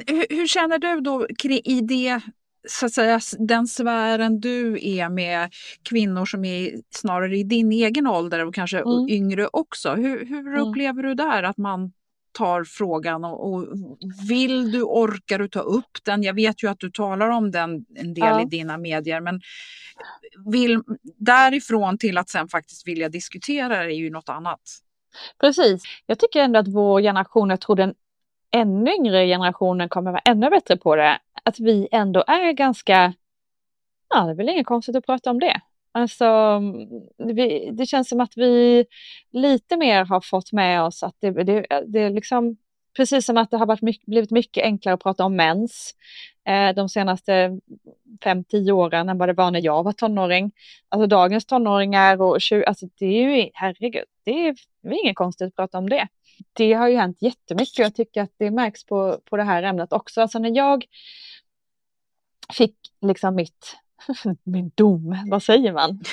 Hur, 0.08 0.26
hur 0.30 0.48
känner 0.48 0.80
du 0.80 1.02
då 1.02 1.28
i 1.64 1.82
det, 1.82 2.22
så 2.70 2.86
att 2.86 2.94
säga, 2.94 3.20
den 3.40 3.68
sfären 3.68 4.40
du 4.40 4.88
är 4.88 5.10
med 5.10 5.50
kvinnor 5.84 6.26
som 6.26 6.46
är 6.46 6.72
snarare 6.90 7.38
i 7.38 7.44
din 7.44 7.72
egen 7.72 8.08
ålder 8.08 8.46
och 8.46 8.56
kanske 8.56 8.80
Mm. 8.80 9.10
yngre 9.10 9.48
också? 9.48 9.96
Hur, 9.96 10.26
hur 10.26 10.48
Mm. 10.48 10.68
upplever 10.68 11.04
du 11.04 11.14
där 11.14 11.44
att 11.44 11.58
man 11.58 11.92
tar 12.38 12.64
frågan 12.64 13.26
och, 13.26 13.54
och 13.54 13.68
vill 14.30 14.72
du, 14.72 14.84
orkar 14.84 15.40
du 15.40 15.48
ta 15.48 15.60
upp 15.60 15.98
den? 16.04 16.24
Jag 16.24 16.34
vet 16.34 16.64
ju 16.64 16.70
att 16.70 16.80
du 16.80 16.92
talar 16.92 17.30
om 17.30 17.52
den 17.52 17.86
en 17.96 18.14
del 18.14 18.24
Ja. 18.26 18.42
i 18.42 18.46
dina 18.46 18.78
medier 18.78 19.22
men 19.22 19.42
vill, 20.52 20.82
därifrån 21.18 21.98
till 21.98 22.18
att 22.18 22.30
sen 22.30 22.48
faktiskt 22.48 22.88
vilja 22.88 23.10
diskutera 23.10 23.84
det 23.84 23.94
är 23.94 23.98
ju 23.98 24.10
något 24.10 24.30
annat. 24.30 24.60
Precis. 25.40 25.84
Jag 26.06 26.20
tycker 26.20 26.40
ändå 26.42 26.60
att 26.60 26.68
vår 26.68 27.02
generation, 27.02 27.50
jag 27.50 27.62
tror 27.62 27.76
den 27.76 27.94
ännu 28.52 28.92
yngre 28.92 29.28
generationen 29.28 29.90
kommer 29.90 30.12
vara 30.12 30.22
ännu 30.26 30.50
bättre 30.50 30.78
på 30.78 30.96
det. 30.96 31.20
Att 31.44 31.60
vi 31.60 31.88
ändå 31.92 32.24
är 32.28 32.52
ganska, 32.52 33.14
ja 34.10 34.24
det 34.24 34.32
är 34.32 34.36
väl 34.36 34.50
inget 34.50 34.66
konstigt 34.66 34.96
att 34.96 35.06
prata 35.06 35.30
om 35.30 35.40
det. 35.40 35.62
Alltså, 35.98 36.26
mm, 36.26 37.36
vi, 37.36 37.70
det 37.74 37.86
känns 37.86 38.10
som 38.10 38.22
att 38.22 38.38
vi 38.38 38.86
lite 39.32 39.78
mer 39.78 40.06
har 40.06 40.22
fått 40.22 40.52
med 40.52 40.84
oss 40.84 41.04
att 41.04 41.16
det, 41.20 41.32
det, 41.32 41.84
det 41.88 42.00
är 42.00 42.10
liksom 42.10 42.58
precis 42.98 43.26
som 43.26 43.38
att 43.38 43.52
det 43.52 43.58
har 43.58 43.66
varit 43.66 43.82
mycket, 43.82 44.06
blivit 44.06 44.32
mycket 44.32 44.64
enklare 44.64 44.94
att 44.94 45.04
prata 45.04 45.26
om 45.26 45.36
mens 45.36 45.96
eh, 46.48 46.76
de 46.76 46.90
senaste 46.90 47.60
fem 48.24 48.44
tio 48.44 48.72
åren 48.72 49.10
än 49.10 49.18
vad 49.18 49.30
det 49.30 49.34
var 49.34 49.52
när 49.52 49.66
jag 49.66 49.84
var 49.84 49.92
tonåring. 49.92 50.52
Alltså 50.90 51.08
dagens 51.08 51.46
tonåringar 51.46 52.22
och 52.22 52.42
20, 52.42 52.66
alltså 52.66 52.86
det 53.00 53.06
är 53.06 53.36
ju, 53.36 53.50
herregud, 53.54 54.04
det 54.24 54.48
är, 54.48 54.56
det 54.82 54.90
är 54.90 55.04
inget 55.04 55.16
konstigt 55.16 55.48
att 55.48 55.56
prata 55.56 55.78
om 55.78 55.90
det. 55.90 56.08
Det 56.54 56.74
har 56.74 56.88
ju 56.88 56.96
hänt 56.96 57.22
jättemycket 57.22 57.80
och 57.80 57.86
jag 57.86 57.96
tycker 57.96 58.22
att 58.22 58.34
det 58.38 58.52
märks 58.52 58.86
på, 58.86 59.20
på 59.30 59.38
det 59.38 59.44
här 59.44 59.64
ämnet 59.64 59.94
också. 59.94 60.22
Alltså 60.22 60.40
när 60.40 60.56
jag 60.58 60.86
fick 62.54 62.76
liksom 63.02 63.36
mitt, 63.36 63.78
min 64.44 64.72
dom, 64.76 65.18
vad 65.30 65.44
säger 65.44 65.74
man? 65.74 66.00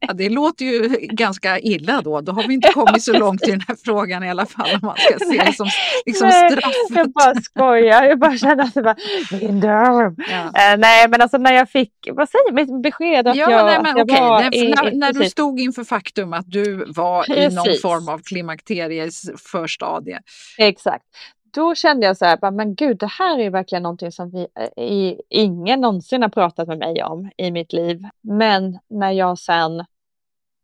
Ja, 0.00 0.12
det 0.12 0.28
låter 0.28 0.64
ju 0.64 0.88
ganska 1.00 1.58
illa 1.58 2.00
då. 2.02 2.20
Då 2.20 2.32
har 2.32 2.48
vi 2.48 2.54
inte 2.54 2.68
kommit 2.72 3.02
så 3.02 3.12
långt 3.18 3.48
i 3.48 3.50
den 3.50 3.60
här 3.68 3.76
frågan 3.84 4.24
i 4.24 4.30
alla 4.30 4.46
fall. 4.46 4.70
Om 4.74 4.78
man 4.82 4.96
ska 4.96 5.18
se 5.18 5.44
det 5.44 5.52
som 5.52 5.68
liksom 6.06 6.28
Nej, 6.28 6.50
straffet. 6.50 6.74
Jag 6.90 7.10
bara 7.12 7.34
skojar, 7.34 8.04
jag 8.04 8.18
bara 8.18 8.36
känner 8.36 8.64
att 8.64 8.74
det 8.74 8.82
bara, 8.82 8.96
min 9.40 9.60
dom. 9.60 10.16
Ja. 10.30 10.44
Eh, 10.44 10.78
nej 10.78 11.08
men 11.08 11.20
alltså 11.22 11.38
när 11.38 11.52
jag 11.52 11.70
fick, 11.70 11.92
vad 12.12 12.28
säger 12.28 12.52
mitt 12.52 12.82
besked 12.82 13.28
att 13.28 13.36
Ja, 13.36 13.50
jag, 13.50 13.66
nej, 13.66 13.78
men 13.82 13.96
jag 13.96 14.10
okej. 14.10 14.20
var 14.20 14.40
När, 14.42 14.54
i, 14.54 14.68
när, 14.68 14.92
när 14.92 15.12
du 15.12 15.18
precis. 15.18 15.32
stod 15.32 15.60
inför 15.60 15.84
faktum 15.84 16.32
att 16.32 16.50
du 16.50 16.84
var 16.92 17.38
i 17.38 17.54
någon 17.54 17.64
Precis. 17.64 17.82
form 17.82 18.08
av 18.08 18.18
klimakteriets 18.18 19.22
förstadie. 19.52 20.20
Exakt. 20.58 21.04
Då 21.52 21.74
kände 21.74 22.06
jag 22.06 22.16
så 22.16 22.24
här, 22.24 22.50
men 22.50 22.74
gud, 22.74 22.98
det 22.98 23.06
här 23.06 23.38
är 23.38 23.50
verkligen 23.50 23.82
någonting 23.82 24.12
som 24.12 24.30
vi, 24.30 24.46
eh, 24.54 24.84
i, 24.84 25.20
ingen 25.28 25.80
någonsin 25.80 26.22
har 26.22 26.28
pratat 26.28 26.68
med 26.68 26.78
mig 26.78 27.02
om 27.02 27.30
i 27.36 27.50
mitt 27.50 27.72
liv. 27.72 28.02
Men 28.20 28.78
när 28.88 29.10
jag 29.10 29.38
sen 29.38 29.80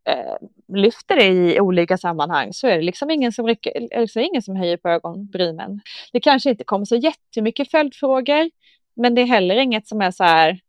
eh, 0.04 0.36
lyfter 0.68 1.16
det 1.16 1.26
i 1.26 1.60
olika 1.60 1.98
sammanhang 1.98 2.52
så 2.52 2.66
är 2.66 2.76
det 2.76 2.82
liksom 2.82 3.10
ingen 3.10 3.32
som, 3.32 3.46
rycker, 3.46 3.88
eh, 3.90 4.00
liksom 4.00 4.22
ingen 4.22 4.42
som 4.42 4.56
höjer 4.56 4.76
på 4.76 4.88
ögonbrynen. 4.88 5.80
Det 6.12 6.20
kanske 6.20 6.50
inte 6.50 6.64
kommer 6.64 6.84
så 6.84 6.96
jättemycket 6.96 7.70
följdfrågor, 7.70 8.50
men 8.94 9.14
det 9.14 9.20
är 9.20 9.26
heller 9.26 9.56
inget 9.56 9.88
som 9.88 10.00
är 10.00 10.10
så 10.10 10.24
här, 10.24 10.60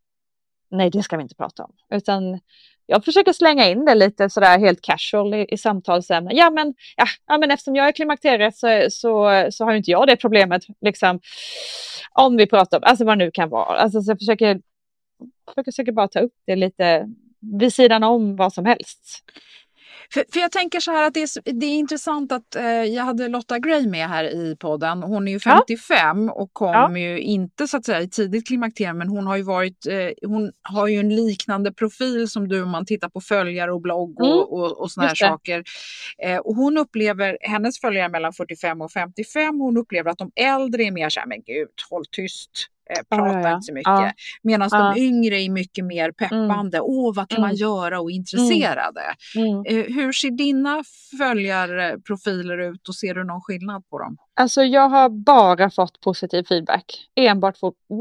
nej 0.70 0.90
det 0.90 1.02
ska 1.02 1.16
vi 1.16 1.22
inte 1.22 1.34
prata 1.34 1.64
om. 1.64 1.72
Utan 1.90 2.40
jag 2.90 3.04
försöker 3.04 3.32
slänga 3.32 3.68
in 3.68 3.84
det 3.84 3.94
lite 3.94 4.30
sådär 4.30 4.58
helt 4.58 4.80
casual 4.80 5.34
i, 5.34 5.46
i 5.48 5.58
samtalsämnen. 5.58 6.36
Ja 6.36 6.50
men, 6.50 6.74
ja, 6.96 7.06
ja, 7.26 7.38
men 7.38 7.50
eftersom 7.50 7.76
jag 7.76 7.88
är 7.88 7.92
klimakteriet 7.92 8.56
så, 8.56 8.86
så, 8.90 9.46
så 9.50 9.64
har 9.64 9.74
inte 9.74 9.90
jag 9.90 10.06
det 10.06 10.16
problemet. 10.16 10.62
Liksom, 10.80 11.20
om 12.12 12.36
vi 12.36 12.46
pratar 12.46 12.78
om, 12.78 12.82
alltså 12.86 13.04
vad 13.04 13.18
nu 13.18 13.30
kan 13.30 13.48
vara. 13.48 13.78
Alltså, 13.78 14.02
så 14.02 14.10
jag 14.10 14.18
försöker, 14.18 14.60
jag 15.56 15.64
försöker 15.64 15.92
bara 15.92 16.08
ta 16.08 16.20
upp 16.20 16.34
det 16.46 16.56
lite 16.56 17.08
vid 17.60 17.74
sidan 17.74 18.02
om 18.02 18.36
vad 18.36 18.52
som 18.52 18.64
helst. 18.66 19.24
För, 20.12 20.24
för 20.32 20.40
jag 20.40 20.52
tänker 20.52 20.80
så 20.80 20.90
här 20.90 21.06
att 21.06 21.14
det 21.14 21.22
är, 21.22 21.52
det 21.52 21.66
är 21.66 21.70
intressant 21.70 22.32
att 22.32 22.56
eh, 22.56 22.64
jag 22.64 23.04
hade 23.04 23.28
Lotta 23.28 23.58
Gray 23.58 23.88
med 23.88 24.08
här 24.08 24.24
i 24.24 24.56
podden. 24.56 25.02
Hon 25.02 25.28
är 25.28 25.32
ju 25.32 25.40
55 25.40 26.26
ja. 26.26 26.32
och 26.32 26.52
kom 26.52 26.72
ja. 26.72 26.98
ju 26.98 27.20
inte 27.20 27.68
så 27.68 27.76
att 27.76 27.84
säga 27.84 28.00
i 28.00 28.08
tidigt 28.08 28.46
klimakterium 28.46 28.98
men 28.98 29.08
hon 29.08 29.26
har 29.26 29.36
ju 29.36 29.42
varit, 29.42 29.86
eh, 29.86 30.28
hon 30.28 30.52
har 30.62 30.86
ju 30.86 31.00
en 31.00 31.16
liknande 31.16 31.72
profil 31.72 32.28
som 32.28 32.48
du 32.48 32.62
om 32.62 32.70
man 32.70 32.86
tittar 32.86 33.08
på 33.08 33.20
följare 33.20 33.72
och 33.72 33.80
blogg 33.80 34.20
och, 34.20 34.26
mm. 34.26 34.38
och, 34.38 34.80
och 34.80 34.90
såna 34.90 35.06
här 35.06 35.14
saker. 35.14 35.64
Eh, 36.22 36.36
och 36.36 36.54
hon 36.54 36.78
upplever, 36.78 37.38
hennes 37.40 37.80
följare 37.80 38.08
mellan 38.08 38.32
45 38.32 38.80
och 38.80 38.92
55, 38.92 39.60
hon 39.60 39.76
upplever 39.76 40.10
att 40.10 40.18
de 40.18 40.30
äldre 40.36 40.84
är 40.84 40.90
mer 40.90 41.08
så 41.08 41.20
här, 41.20 41.26
men 41.26 41.42
gud 41.42 41.68
håll 41.90 42.04
tyst 42.10 42.50
eh, 42.90 43.16
pratar 43.16 43.40
ja, 43.40 43.54
inte 43.54 43.66
så 43.66 43.72
mycket. 43.72 43.88
Ja. 43.88 44.12
Medan 44.42 44.68
de 44.68 45.00
yngre 45.00 45.40
är 45.40 45.50
mycket 45.50 45.84
mer 45.84 46.04
mm. 46.04 46.14
peppande. 46.14 46.80
Åh, 46.80 47.14
vad 47.14 47.28
kan 47.28 47.40
man 47.40 47.50
mm. 47.50 47.56
göra 47.56 48.00
och 48.00 48.10
intresserade. 48.10 49.02
Mm. 49.36 49.64
Eh, 49.66 49.94
hur 49.94 50.12
ser 50.12 50.30
dina 50.30 50.84
följarprofiler 51.18 52.58
ut 52.58 52.88
och 52.88 52.94
ser 52.94 53.14
du 53.14 53.24
någon 53.24 53.40
skillnad 53.40 53.88
på 53.90 53.98
dem? 53.98 54.16
Alltså 54.34 54.62
jag 54.62 54.88
har 54.88 55.08
bara 55.08 55.70
fått 55.70 56.00
positiv 56.00 56.44
feedback. 56.44 57.08
Enbart, 57.16 57.56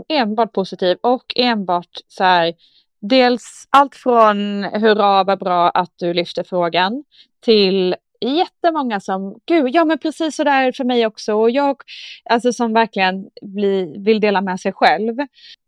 enbart 0.10 0.54
positiv 0.54 0.98
och 1.02 1.34
enbart 1.36 2.00
så 2.08 2.24
här 2.24 2.54
Dels 3.02 3.68
allt 3.70 3.96
från 3.96 4.64
hurra 4.64 5.24
vad 5.24 5.40
bra 5.40 5.70
att 5.70 5.94
du 5.96 6.14
lyfter 6.14 6.44
frågan 6.44 7.04
till 7.40 7.96
jättemånga 8.22 9.00
som, 9.00 9.40
gud, 9.46 9.76
ja 9.76 9.86
men 9.86 9.98
precis 9.98 10.36
så 10.36 10.44
där 10.44 10.72
för 10.72 10.84
mig 10.84 11.06
också. 11.06 11.34
Och 11.34 11.52
jag, 11.52 11.82
alltså 12.30 12.54
som 12.54 12.74
verkligen 12.74 13.30
bli, 13.42 13.96
vill 13.98 14.20
dela 14.20 14.42
med 14.42 14.60
sig 14.60 14.74
själv. 14.74 15.16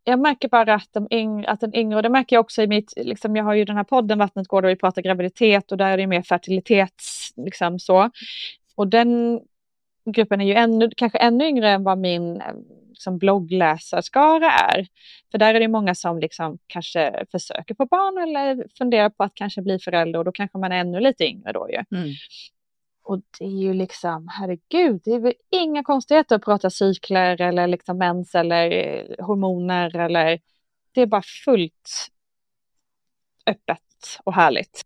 Jag 0.04 0.20
märker 0.20 0.50
bara 0.50 0.74
att, 0.74 0.90
de 0.92 1.08
yngre, 1.12 1.48
att 1.50 1.60
den 1.60 1.76
yngre, 1.76 1.96
och 1.96 2.04
det 2.04 2.10
märker 2.10 2.36
jag 2.36 2.42
också 2.42 2.62
i 2.62 2.68
mitt, 2.68 2.94
liksom, 2.98 3.36
jag 3.36 3.44
har 3.44 3.54
ju 3.54 3.66
den 3.66 3.78
här 3.78 3.84
podden 3.84 4.20
Vattnet 4.20 4.48
går 4.48 4.62
där 4.62 4.70
vi 4.70 4.76
pratar 4.76 5.02
graviditet 5.02 5.72
och 5.72 5.78
där 5.78 5.92
är 5.92 5.98
det 5.98 6.08
mer 6.08 6.22
fertilitets, 6.22 7.34
liksom 7.36 7.80
så. 7.80 8.10
Och 8.76 8.88
den 8.88 9.40
gruppen 10.12 10.42
är 10.42 10.46
ju 10.46 10.54
ännu, 10.54 10.90
kanske 10.98 11.18
ännu 11.18 11.46
yngre 11.46 11.70
än 11.70 11.84
vad 11.84 11.98
min 11.98 12.42
liksom 13.00 13.18
bloggläsarskara 13.18 14.52
är. 14.52 14.88
För 15.32 15.38
där 15.38 15.54
är 15.54 15.60
det 15.60 15.68
många 15.68 15.96
som 15.96 16.20
liksom 16.20 16.58
kanske 16.68 17.26
försöker 17.32 17.76
få 17.76 17.86
barn 17.86 18.18
eller 18.18 18.68
funderar 18.78 19.10
på 19.10 19.24
att 19.24 19.36
kanske 19.36 19.62
bli 19.62 19.80
förälder 19.80 20.20
och 20.20 20.26
då 20.26 20.32
kanske 20.32 20.58
man 20.58 20.72
är 20.72 20.80
ännu 20.80 21.00
lite 21.00 21.26
yngre 21.26 21.52
då 21.52 21.70
ju. 21.70 21.98
Mm. 21.98 22.14
Och 23.04 23.22
det 23.40 23.46
är 23.46 23.62
ju 23.62 23.74
liksom, 23.74 24.28
herregud, 24.32 25.02
det 25.06 25.12
är 25.12 25.20
väl 25.20 25.34
inga 25.50 25.84
konstigheter 25.84 26.36
att 26.36 26.44
prata 26.44 26.70
cykler 26.70 27.42
eller 27.42 27.68
liksom 27.68 27.98
mens 27.98 28.36
eller 28.36 28.72
eh, 28.72 29.26
hormoner 29.26 29.96
eller 29.96 30.40
det 30.92 31.02
är 31.02 31.06
bara 31.06 31.24
fullt 31.46 32.10
öppet 33.46 34.20
och 34.24 34.34
härligt. 34.34 34.86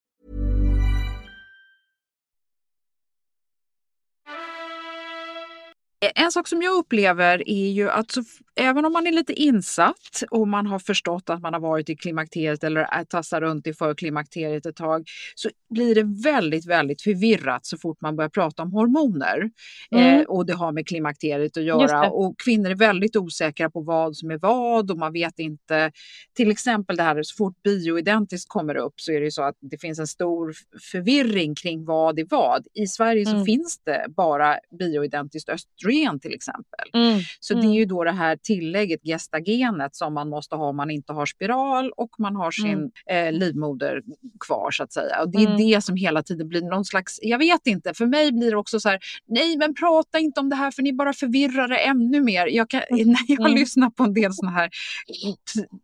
En 6.01 6.31
sak 6.31 6.47
som 6.47 6.61
jag 6.61 6.75
upplever 6.75 7.49
är 7.49 7.69
ju 7.69 7.89
att 7.89 8.11
så, 8.11 8.23
även 8.55 8.85
om 8.85 8.93
man 8.93 9.07
är 9.07 9.11
lite 9.11 9.33
insatt 9.33 10.23
och 10.31 10.47
man 10.47 10.65
har 10.67 10.79
förstått 10.79 11.29
att 11.29 11.41
man 11.41 11.53
har 11.53 11.59
varit 11.59 11.89
i 11.89 11.95
klimakteriet 11.95 12.63
eller 12.63 13.03
tassar 13.03 13.41
runt 13.41 13.67
i 13.67 13.73
förklimakteriet 13.73 14.65
ett 14.65 14.75
tag 14.75 15.03
så 15.35 15.49
blir 15.69 15.95
det 15.95 16.23
väldigt, 16.23 16.65
väldigt 16.65 17.01
förvirrat 17.01 17.65
så 17.65 17.77
fort 17.77 18.01
man 18.01 18.15
börjar 18.15 18.29
prata 18.29 18.63
om 18.63 18.71
hormoner. 18.71 19.51
Mm. 19.91 20.19
Eh, 20.19 20.25
och 20.25 20.45
det 20.45 20.53
har 20.53 20.71
med 20.71 20.87
klimakteriet 20.87 21.57
att 21.57 21.63
göra. 21.63 22.09
Och 22.09 22.39
kvinnor 22.39 22.69
är 22.71 22.75
väldigt 22.75 23.15
osäkra 23.15 23.69
på 23.69 23.81
vad 23.81 24.15
som 24.15 24.31
är 24.31 24.37
vad 24.37 24.91
och 24.91 24.97
man 24.97 25.13
vet 25.13 25.39
inte. 25.39 25.91
Till 26.35 26.51
exempel 26.51 26.95
det 26.95 27.03
här 27.03 27.23
så 27.23 27.35
fort 27.35 27.63
bioidentiskt 27.63 28.49
kommer 28.49 28.75
upp 28.75 28.93
så 28.95 29.11
är 29.11 29.19
det 29.19 29.25
ju 29.25 29.31
så 29.31 29.43
att 29.43 29.55
det 29.59 29.77
finns 29.77 29.99
en 29.99 30.07
stor 30.07 30.53
förvirring 30.91 31.55
kring 31.55 31.85
vad 31.85 32.19
är 32.19 32.25
vad. 32.29 32.67
I 32.73 32.87
Sverige 32.87 33.25
så 33.25 33.31
mm. 33.31 33.45
finns 33.45 33.79
det 33.83 34.05
bara 34.09 34.57
bioidentiskt 34.79 35.49
östrogen 35.49 35.90
till 36.19 36.33
exempel. 36.33 36.89
Mm. 36.93 37.19
Så 37.39 37.53
det 37.53 37.67
är 37.67 37.73
ju 37.73 37.85
då 37.85 38.03
det 38.03 38.11
här 38.11 38.35
tillägget 38.35 39.03
gestagenet 39.03 39.95
som 39.95 40.13
man 40.13 40.29
måste 40.29 40.55
ha 40.55 40.65
om 40.69 40.75
man 40.75 40.91
inte 40.91 41.13
har 41.13 41.25
spiral 41.25 41.91
och 41.97 42.09
man 42.19 42.35
har 42.35 42.51
sin 42.51 42.65
mm. 42.69 42.91
eh, 43.09 43.39
livmoder 43.39 44.01
kvar 44.39 44.71
så 44.71 44.83
att 44.83 44.93
säga. 44.93 45.21
Och 45.21 45.31
det 45.31 45.37
är 45.37 45.45
mm. 45.45 45.57
det 45.57 45.81
som 45.81 45.95
hela 45.95 46.23
tiden 46.23 46.47
blir 46.47 46.61
någon 46.61 46.85
slags, 46.85 47.19
jag 47.21 47.37
vet 47.37 47.67
inte, 47.67 47.93
för 47.93 48.05
mig 48.05 48.31
blir 48.31 48.51
det 48.51 48.57
också 48.57 48.79
så 48.79 48.89
här, 48.89 48.99
nej 49.27 49.57
men 49.57 49.75
prata 49.75 50.19
inte 50.19 50.39
om 50.39 50.49
det 50.49 50.55
här 50.55 50.71
för 50.71 50.81
ni 50.81 50.93
bara 50.93 51.13
förvirrar 51.13 51.67
det 51.67 51.77
ännu 51.77 52.21
mer. 52.21 52.47
Jag 52.47 52.69
kan, 52.69 52.81
mm. 52.89 53.07
när 53.07 53.25
jag 53.27 53.39
mm. 53.39 53.53
lyssnar 53.55 53.89
på 53.89 54.03
en 54.03 54.13
del 54.13 54.33
sådana 54.33 54.57
här, 54.57 54.69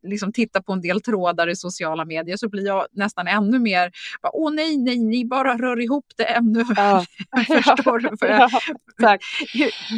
liksom 0.07 0.33
tittar 0.33 0.61
på 0.61 0.73
en 0.73 0.81
del 0.81 1.01
trådar 1.01 1.49
i 1.49 1.55
sociala 1.55 2.05
medier 2.05 2.37
så 2.37 2.49
blir 2.49 2.65
jag 2.65 2.85
nästan 2.91 3.27
ännu 3.27 3.59
mer, 3.59 3.91
åh 4.33 4.53
nej, 4.53 4.77
nej, 4.77 4.97
ni 4.97 5.25
bara 5.25 5.57
rör 5.57 5.79
ihop 5.81 6.05
det 6.17 6.23
ännu 6.23 6.63
ja. 6.75 7.05
Förstår 7.47 7.99
du? 7.99 8.17
För 8.19 8.27
ja, 8.27 9.17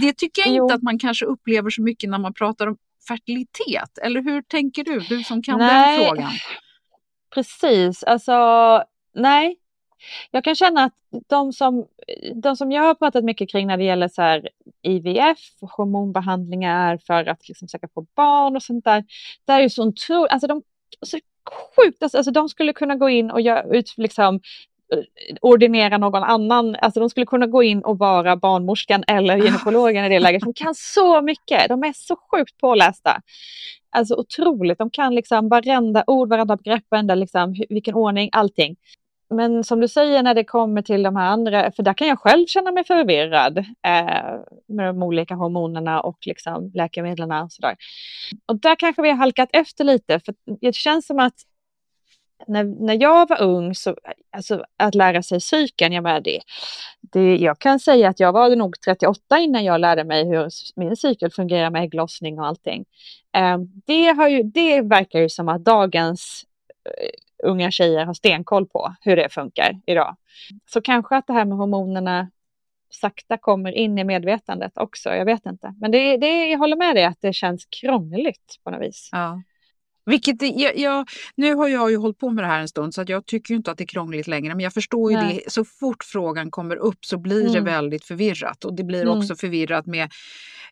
det 0.01 0.17
tycker 0.17 0.41
jag 0.41 0.55
inte 0.55 0.73
att 0.73 0.83
man 0.83 0.99
kanske 0.99 1.25
upplever 1.25 1.69
så 1.69 1.81
mycket 1.81 2.09
när 2.09 2.17
man 2.17 2.33
pratar 2.33 2.67
om 2.67 2.77
fertilitet. 3.07 3.97
Eller 4.01 4.21
hur 4.21 4.41
tänker 4.41 4.83
du, 4.83 4.99
du 4.99 5.23
som 5.23 5.41
kan 5.41 5.59
Nej. 5.59 5.97
den 5.97 6.07
frågan? 6.07 6.31
Precis, 7.33 8.03
alltså 8.03 8.33
nej, 9.15 9.57
jag 10.31 10.43
kan 10.43 10.55
känna 10.55 10.83
att 10.83 10.93
de 11.27 11.53
som, 11.53 11.87
de 12.35 12.55
som 12.55 12.71
jag 12.71 12.83
har 12.83 12.95
pratat 12.95 13.23
mycket 13.23 13.51
kring 13.51 13.67
när 13.67 13.77
det 13.77 13.83
gäller 13.83 14.07
så 14.07 14.21
här 14.21 14.49
IVF, 14.81 15.39
hormonbehandlingar 15.61 16.97
för 16.97 17.25
att 17.25 17.47
liksom 17.47 17.67
försöka 17.67 17.87
få 17.93 18.05
barn 18.15 18.55
och 18.55 18.63
sånt 18.63 18.85
där. 18.85 19.03
Det 19.45 19.53
är 19.53 19.61
ju 19.61 19.69
så 19.69 19.87
otroligt, 19.87 20.31
alltså 20.31 20.47
de, 20.47 20.61
så 21.01 21.19
sjukt, 21.75 22.03
alltså, 22.03 22.17
alltså 22.17 22.31
de 22.31 22.49
skulle 22.49 22.73
kunna 22.73 22.95
gå 22.95 23.09
in 23.09 23.31
och 23.31 23.41
göra 23.41 23.63
ut 23.63 23.93
liksom 23.97 24.39
ordinera 25.41 25.97
någon 25.97 26.23
annan, 26.23 26.75
alltså 26.75 26.99
de 26.99 27.09
skulle 27.09 27.25
kunna 27.25 27.47
gå 27.47 27.63
in 27.63 27.81
och 27.81 27.97
vara 27.97 28.35
barnmorskan 28.35 29.03
eller 29.07 29.37
gynekologen 29.37 30.05
i 30.05 30.09
det 30.09 30.19
läget. 30.19 30.41
De 30.41 30.53
kan 30.53 30.75
så 30.75 31.21
mycket, 31.21 31.69
de 31.69 31.83
är 31.83 31.93
så 31.95 32.15
sjukt 32.31 32.57
pålästa. 32.57 33.21
Alltså 33.91 34.15
otroligt, 34.15 34.77
de 34.77 34.89
kan 34.89 35.15
liksom 35.15 35.49
varenda 35.49 36.03
ord, 36.07 36.29
varenda 36.29 36.55
begrepp, 36.55 36.83
varenda 36.89 37.15
liksom, 37.15 37.55
vilken 37.69 37.95
ordning, 37.95 38.29
allting. 38.31 38.75
Men 39.29 39.63
som 39.63 39.79
du 39.79 39.87
säger 39.87 40.23
när 40.23 40.33
det 40.33 40.43
kommer 40.43 40.81
till 40.81 41.03
de 41.03 41.15
här 41.15 41.25
andra, 41.25 41.71
för 41.71 41.83
där 41.83 41.93
kan 41.93 42.07
jag 42.07 42.19
själv 42.19 42.45
känna 42.45 42.71
mig 42.71 42.83
förvirrad 42.83 43.57
eh, 43.57 44.39
med 44.67 44.85
de 44.87 45.03
olika 45.03 45.35
hormonerna 45.35 46.01
och 46.01 46.17
liksom 46.21 46.71
läkemedlen 46.73 47.31
och 47.31 47.51
sådär. 47.51 47.75
Och 48.45 48.59
där 48.59 48.75
kanske 48.75 49.01
vi 49.01 49.09
har 49.09 49.17
halkat 49.17 49.49
efter 49.53 49.83
lite, 49.83 50.19
för 50.19 50.35
det 50.61 50.75
känns 50.75 51.07
som 51.07 51.19
att 51.19 51.33
när, 52.47 52.63
när 52.63 53.01
jag 53.01 53.29
var 53.29 53.41
ung, 53.41 53.75
så, 53.75 53.95
alltså, 54.31 54.65
att 54.77 54.95
lära 54.95 55.23
sig 55.23 55.41
cykeln, 55.41 55.93
jag, 55.93 56.23
det, 56.23 56.39
det, 57.01 57.37
jag 57.37 57.59
kan 57.59 57.79
säga 57.79 58.09
att 58.09 58.19
jag 58.19 58.33
var 58.33 58.55
nog 58.55 58.81
38 58.81 59.39
innan 59.39 59.63
jag 59.63 59.81
lärde 59.81 60.03
mig 60.03 60.25
hur 60.25 60.47
min 60.75 60.95
cykel 60.95 61.31
fungerar 61.31 61.69
med 61.69 61.83
ägglossning 61.83 62.39
och 62.39 62.45
allting. 62.45 62.85
Eh, 63.35 63.57
det, 63.85 64.07
har 64.07 64.27
ju, 64.27 64.43
det 64.43 64.81
verkar 64.81 65.19
ju 65.19 65.29
som 65.29 65.49
att 65.49 65.63
dagens 65.63 66.45
eh, 66.85 67.49
unga 67.49 67.71
tjejer 67.71 68.05
har 68.05 68.13
stenkoll 68.13 68.65
på 68.65 68.95
hur 69.01 69.15
det 69.15 69.29
funkar 69.29 69.79
idag. 69.85 70.15
Så 70.65 70.81
kanske 70.81 71.15
att 71.15 71.27
det 71.27 71.33
här 71.33 71.45
med 71.45 71.57
hormonerna 71.57 72.31
sakta 72.89 73.37
kommer 73.37 73.71
in 73.71 73.97
i 73.97 74.03
medvetandet 74.03 74.77
också. 74.77 75.09
Jag 75.09 75.25
vet 75.25 75.45
inte. 75.45 75.75
Men 75.79 75.91
det, 75.91 76.17
det, 76.17 76.47
jag 76.47 76.59
håller 76.59 76.75
med 76.75 76.95
dig 76.95 77.05
att 77.05 77.21
det 77.21 77.33
känns 77.33 77.65
krångligt 77.65 78.59
på 78.63 78.71
något 78.71 78.81
vis. 78.81 79.09
Ja. 79.11 79.41
Vilket 80.09 80.41
jag, 80.41 80.77
jag, 80.77 81.09
nu 81.35 81.55
har 81.55 81.67
jag 81.67 81.91
ju 81.91 81.97
hållit 81.97 82.17
på 82.17 82.29
med 82.29 82.43
det 82.43 82.47
här 82.47 82.59
en 82.59 82.67
stund 82.67 82.93
så 82.93 83.01
att 83.01 83.09
jag 83.09 83.25
tycker 83.25 83.53
inte 83.53 83.71
att 83.71 83.77
det 83.77 83.83
är 83.83 83.87
krångligt 83.87 84.27
längre. 84.27 84.55
Men 84.55 84.63
jag 84.63 84.73
förstår 84.73 85.11
ju 85.11 85.17
Nej. 85.17 85.41
det, 85.45 85.51
så 85.51 85.65
fort 85.65 86.03
frågan 86.03 86.51
kommer 86.51 86.75
upp 86.75 87.05
så 87.05 87.17
blir 87.17 87.41
mm. 87.41 87.53
det 87.53 87.61
väldigt 87.61 88.05
förvirrat. 88.05 88.65
Och 88.65 88.73
det 88.73 88.83
blir 88.83 89.01
mm. 89.01 89.17
också 89.17 89.35
förvirrat 89.35 89.85
med 89.85 90.03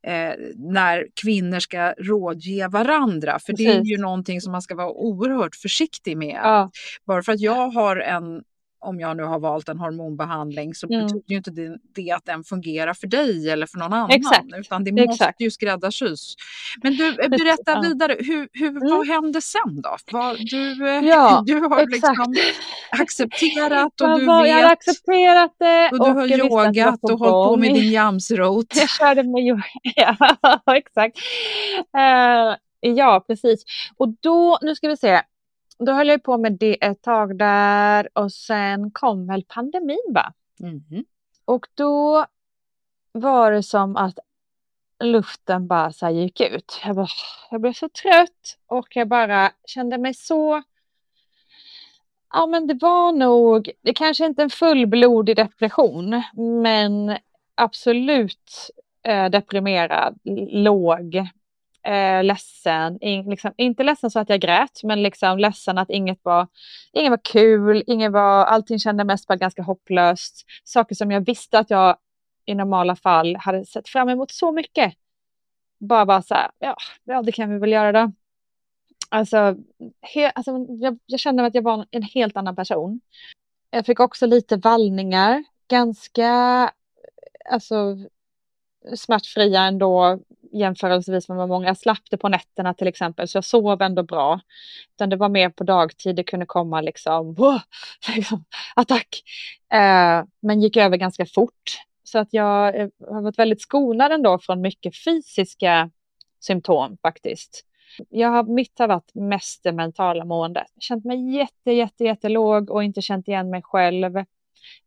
eh, 0.04 0.34
när 0.56 1.08
kvinnor 1.22 1.60
ska 1.60 1.94
rådge 1.98 2.68
varandra. 2.68 3.40
För 3.40 3.54
Precis. 3.54 3.66
det 3.66 3.72
är 3.72 3.84
ju 3.84 3.98
någonting 3.98 4.42
som 4.42 4.52
man 4.52 4.62
ska 4.62 4.76
vara 4.76 4.92
oerhört 4.92 5.56
försiktig 5.56 6.18
med. 6.18 6.40
Ja. 6.44 6.72
Bara 7.06 7.24
för 7.24 7.32
att 7.32 7.40
jag 7.40 7.70
har 7.70 7.98
en 7.98 8.42
om 8.80 9.00
jag 9.00 9.18
nu 9.18 9.24
har 9.24 9.40
valt 9.40 9.70
en 9.70 9.80
hormonbehandling 9.80 10.76
så 10.76 10.88
mm. 10.88 11.02
betyder 11.06 11.24
ju 11.28 11.38
inte 11.38 11.52
det, 11.52 11.78
det, 11.96 12.12
att 12.12 12.26
den 12.26 12.44
fungerar 12.44 12.94
för 12.94 13.08
dig 13.08 13.50
eller 13.50 13.66
för 13.66 13.78
någon 13.78 13.94
annan. 13.94 14.12
Exakt. 14.12 14.46
Utan 14.58 14.84
det 14.84 14.92
måste 14.92 15.12
Exakt. 15.12 15.42
ju 15.42 15.52
skräddarsys. 15.52 16.36
Men 16.84 16.94
du, 16.94 17.08
eh, 17.08 17.30
berätta 17.30 17.82
vidare, 17.82 18.16
hur, 18.20 18.50
hur, 18.54 18.70
mm. 18.70 18.90
vad 18.90 19.08
hände 19.08 19.42
sen 19.42 19.82
då? 19.82 19.98
Vad, 20.12 20.38
du, 20.38 20.90
eh, 20.90 21.06
ja, 21.06 21.44
du 21.46 21.60
har 21.60 21.86
liksom 21.92 22.36
accepterat 22.92 24.02
och 24.02 24.20
du 24.20 24.26
vet. 24.26 24.50
Jag 24.50 24.56
har 24.56 24.72
accepterat 24.72 25.56
det. 25.60 25.90
Och 25.92 26.06
du 26.06 26.12
har 26.12 26.40
yogat 26.40 27.00
och 27.02 27.20
hållit 27.20 27.50
på 27.50 27.58
med 27.58 27.74
din 27.74 27.92
jamsrot. 27.92 28.76
Jag 28.76 28.90
körde 28.90 29.24
med 29.24 29.44
yoga, 29.44 29.64
ja 29.96 30.16
exakt. 30.76 31.18
Uh, 31.98 32.56
ja, 32.80 33.24
precis. 33.28 33.64
Och 33.98 34.10
då, 34.20 34.60
nu 34.62 34.76
ska 34.76 34.88
vi 34.88 34.98
se 34.98 35.22
då 35.80 35.92
höll 35.92 36.08
jag 36.08 36.24
på 36.24 36.38
med 36.38 36.54
det 36.54 36.86
ett 36.86 37.02
tag 37.02 37.38
där 37.38 38.10
och 38.14 38.32
sen 38.32 38.92
kom 38.92 39.28
väl 39.28 39.44
pandemin 39.44 40.14
va? 40.14 40.34
Mm. 40.60 41.06
Och 41.46 41.68
då 41.76 42.26
var 43.12 43.52
det 43.52 43.64
som 43.64 43.96
att 43.96 44.20
luften 45.04 45.68
bara 45.68 45.92
så 45.92 46.10
gick 46.10 46.42
ut. 46.42 46.82
Jag, 46.86 46.96
bara, 46.96 47.08
jag 47.52 47.62
blev 47.62 47.74
så 47.74 47.90
trött 47.90 48.58
och 48.68 48.96
jag 48.96 49.08
bara 49.08 49.52
kände 49.66 49.98
mig 49.98 50.14
så... 50.14 50.64
Ja 52.34 52.46
men 52.46 52.68
det 52.68 52.74
var 52.74 53.12
nog, 53.12 53.72
det 53.82 53.94
kanske 53.94 54.26
inte 54.26 54.44
en 54.44 54.50
fullblodig 54.50 55.36
depression 55.36 56.24
men 56.64 57.18
absolut 57.56 58.70
eh, 59.04 59.30
deprimerad, 59.30 60.20
låg 60.52 61.28
eh, 61.88 62.24
ledsen, 62.24 62.98
in, 63.02 63.30
liksom, 63.30 63.52
inte 63.58 63.84
ledsen 63.84 64.12
så 64.12 64.20
att 64.20 64.30
jag 64.30 64.40
grät, 64.40 64.84
men 64.84 65.04
liksom 65.04 65.40
ledsen 65.40 65.78
att 65.78 65.90
inget 65.90 66.20
var, 66.24 66.48
inget 66.94 67.10
var 67.10 67.20
kul, 67.24 67.84
inget 67.88 68.12
var, 68.12 68.46
allting 68.46 68.80
kändes 68.80 69.06
mest 69.08 69.28
bara 69.28 69.36
ganska 69.36 69.64
hopplöst. 69.64 70.46
Saker 70.64 70.96
som 70.96 71.12
jag 71.12 71.26
visste 71.26 71.60
att 71.60 71.70
jag 71.70 71.98
i 72.46 72.56
normala 72.56 72.96
fall 72.96 73.36
hade 73.36 73.66
sett 73.66 73.90
fram 73.90 74.10
emot 74.10 74.32
så 74.32 74.52
mycket. 74.52 74.94
Bara 75.80 76.06
bara 76.06 76.22
så 76.22 76.34
här, 76.34 76.52
ja, 76.60 76.76
ja 77.04 77.22
det 77.22 77.32
kan 77.32 77.50
vi 77.50 77.60
väl 77.60 77.72
göra 77.72 77.92
då. 77.92 78.12
Alltså, 79.10 79.56
he, 80.02 80.32
alltså 80.36 80.66
jag, 80.70 81.00
jag 81.06 81.20
kände 81.20 81.46
att 81.46 81.56
jag 81.56 81.62
var 81.62 81.86
en 81.92 82.04
helt 82.04 82.38
annan 82.38 82.56
person. 82.56 83.02
Jag 83.70 83.86
fick 83.86 84.00
också 84.00 84.26
lite 84.26 84.58
vallningar, 84.58 85.44
ganska 85.68 86.30
alltså, 87.52 87.98
smärtfria 88.96 89.62
ändå 89.62 90.20
jämförelsevis 90.58 91.30
med 91.30 91.48
många. 91.48 91.68
Jag 91.68 91.78
slapp 91.78 92.04
det 92.10 92.18
på 92.18 92.30
nätterna 92.30 92.74
till 92.74 92.88
exempel, 92.88 93.28
så 93.28 93.38
jag 93.38 93.46
sov 93.46 93.82
ändå 93.82 94.04
bra. 94.04 94.40
Utan 94.96 95.10
det 95.10 95.16
var 95.16 95.30
mer 95.30 95.50
på 95.50 95.64
dagtid, 95.64 96.16
det 96.16 96.24
kunde 96.24 96.46
komma 96.46 96.82
liksom, 96.82 97.36
oh, 97.38 97.62
liksom 98.16 98.46
attack. 98.76 99.24
Eh, 99.74 100.24
men 100.40 100.62
gick 100.62 100.78
över 100.78 100.98
ganska 100.98 101.26
fort. 101.26 101.82
Så 102.04 102.20
att 102.20 102.28
jag 102.32 102.76
eh, 102.76 102.88
har 103.10 103.22
varit 103.22 103.40
väldigt 103.40 103.62
skonad 103.62 104.12
ändå 104.12 104.40
från 104.40 104.62
mycket 104.62 105.04
fysiska 105.04 105.90
symptom 106.40 106.98
faktiskt. 107.02 107.64
Jag 108.10 108.30
har, 108.30 108.44
mitt 108.44 108.80
har 108.80 108.88
varit 108.88 109.16
mest 109.16 109.64
det 109.64 109.72
mentala 109.72 110.26
måendet. 110.26 110.68
Känt 110.80 111.06
mig 111.06 111.36
jätte, 111.36 111.72
jätte, 111.72 112.04
jättelåg 112.04 112.72
och 112.72 112.84
inte 112.84 113.02
känt 113.02 113.28
igen 113.28 113.50
mig 113.50 113.62
själv. 113.64 114.24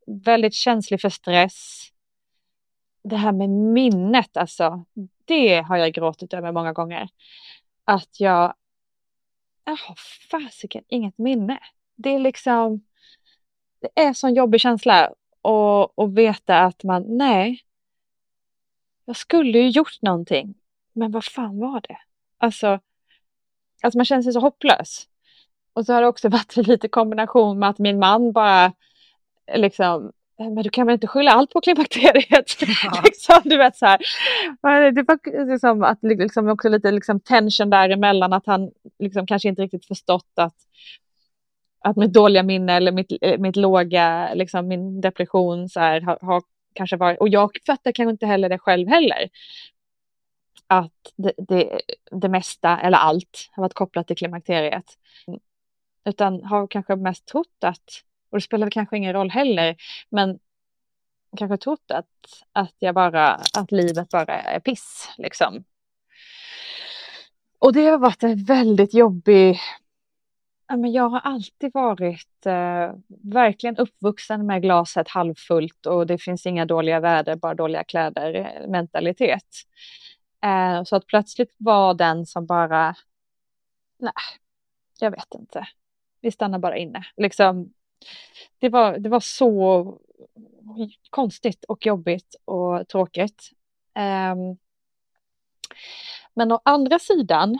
Väldigt 0.06 0.54
känslig 0.54 1.00
för 1.00 1.08
stress 1.08 1.90
det 3.02 3.16
här 3.16 3.32
med 3.32 3.50
minnet, 3.50 4.36
alltså, 4.36 4.84
det 5.30 5.60
har 5.60 5.76
jag 5.76 5.92
gråtit 5.92 6.34
över 6.34 6.52
många 6.52 6.72
gånger. 6.72 7.08
Att 7.84 8.20
jag, 8.20 8.54
jag 9.64 9.76
har 9.76 9.94
fasiken 10.30 10.84
inget 10.88 11.18
minne. 11.18 11.58
Det 11.96 12.10
är 12.10 12.18
liksom, 12.18 12.84
det 13.80 14.02
är 14.02 14.12
sån 14.12 14.34
jobbig 14.34 14.60
känsla 14.60 15.12
och, 15.42 15.98
och 15.98 16.18
veta 16.18 16.58
att 16.60 16.84
man, 16.84 17.04
nej, 17.08 17.60
jag 19.04 19.16
skulle 19.16 19.58
ju 19.58 19.68
gjort 19.68 20.02
någonting, 20.02 20.54
men 20.92 21.12
vad 21.12 21.24
fan 21.24 21.58
var 21.58 21.80
det? 21.80 21.98
Alltså, 22.38 22.80
alltså 23.82 23.98
man 23.98 24.04
känner 24.04 24.22
sig 24.22 24.32
så 24.32 24.40
hopplös. 24.40 25.08
Och 25.72 25.86
så 25.86 25.92
har 25.92 26.02
det 26.02 26.08
också 26.08 26.28
varit 26.38 26.56
lite 26.56 26.88
kombination 26.88 27.58
med 27.58 27.68
att 27.68 27.78
min 27.78 27.98
man 27.98 28.32
bara 28.32 28.72
liksom 29.54 30.12
men 30.48 30.62
du 30.62 30.70
kan 30.70 30.86
väl 30.86 30.94
inte 30.94 31.06
skylla 31.06 31.30
allt 31.30 31.50
på 31.50 31.60
klimakteriet? 31.60 32.62
Ja. 32.84 33.00
liksom, 33.04 33.40
du 33.44 33.56
vet 33.56 33.76
så 33.76 33.86
här. 33.86 33.98
Det 34.92 35.02
var 35.02 35.52
liksom, 35.52 35.82
att, 35.82 35.98
liksom, 36.02 36.48
också 36.48 36.68
lite 36.68 36.90
liksom, 36.90 37.20
tension 37.20 37.70
däremellan, 37.70 38.32
att 38.32 38.46
han 38.46 38.70
liksom, 38.98 39.26
kanske 39.26 39.48
inte 39.48 39.62
riktigt 39.62 39.86
förstått 39.86 40.32
att, 40.34 40.56
att 41.84 41.96
mitt 41.96 42.12
dåliga 42.12 42.42
minne 42.42 42.72
eller 42.72 42.92
mitt, 42.92 43.12
eh, 43.20 43.38
mitt 43.38 43.56
låga, 43.56 44.34
liksom, 44.34 44.68
min 44.68 45.00
depression 45.00 45.68
så 45.68 45.80
här, 45.80 46.00
har, 46.00 46.18
har 46.22 46.42
kanske 46.72 46.96
varit, 46.96 47.18
och 47.18 47.28
jag 47.28 47.50
fattar 47.66 47.92
kanske 47.92 48.10
inte 48.10 48.26
heller 48.26 48.48
det 48.48 48.58
själv 48.58 48.88
heller, 48.88 49.28
att 50.66 51.12
det, 51.16 51.32
det, 51.38 51.80
det 52.10 52.28
mesta 52.28 52.78
eller 52.78 52.98
allt 52.98 53.50
har 53.52 53.62
varit 53.62 53.74
kopplat 53.74 54.06
till 54.06 54.16
klimakteriet. 54.16 54.84
Utan 56.04 56.44
har 56.44 56.66
kanske 56.66 56.96
mest 56.96 57.26
trott 57.26 57.64
att 57.64 58.02
och 58.30 58.38
det 58.38 58.42
spelar 58.42 58.70
kanske 58.70 58.96
ingen 58.96 59.12
roll 59.12 59.30
heller, 59.30 59.76
men 60.08 60.38
kanske 61.36 61.56
trott 61.56 61.90
att, 61.90 62.06
att 62.52 62.74
jag 62.78 62.94
bara, 62.94 63.28
att 63.58 63.72
livet 63.72 64.08
bara 64.08 64.40
är 64.40 64.60
piss 64.60 65.10
liksom. 65.18 65.64
Och 67.58 67.72
det 67.72 67.86
har 67.86 67.98
varit 67.98 68.22
en 68.22 68.44
väldigt 68.44 68.94
jobbig, 68.94 69.58
ja, 70.68 70.76
men 70.76 70.92
jag 70.92 71.08
har 71.08 71.20
alltid 71.20 71.70
varit 71.74 72.46
eh, 72.46 72.92
verkligen 73.32 73.76
uppvuxen 73.76 74.46
med 74.46 74.62
glaset 74.62 75.08
halvfullt 75.08 75.86
och 75.86 76.06
det 76.06 76.18
finns 76.18 76.46
inga 76.46 76.64
dåliga 76.64 77.00
väder, 77.00 77.36
bara 77.36 77.54
dåliga 77.54 77.84
kläder-mentalitet. 77.84 79.44
Eh, 80.44 80.72
eh, 80.72 80.84
så 80.84 80.96
att 80.96 81.06
plötsligt 81.06 81.54
var 81.58 81.94
den 81.94 82.26
som 82.26 82.46
bara, 82.46 82.94
nej, 83.98 84.12
jag 85.00 85.10
vet 85.10 85.34
inte. 85.34 85.66
Vi 86.20 86.30
stannar 86.30 86.58
bara 86.58 86.76
inne. 86.76 87.04
Liksom, 87.16 87.72
det 88.58 88.68
var, 88.68 88.98
det 88.98 89.08
var 89.08 89.20
så 89.20 89.98
konstigt 91.10 91.64
och 91.64 91.86
jobbigt 91.86 92.36
och 92.44 92.88
tråkigt. 92.88 93.50
Um, 93.94 94.58
men 96.34 96.52
å 96.52 96.60
andra 96.64 96.98
sidan 96.98 97.58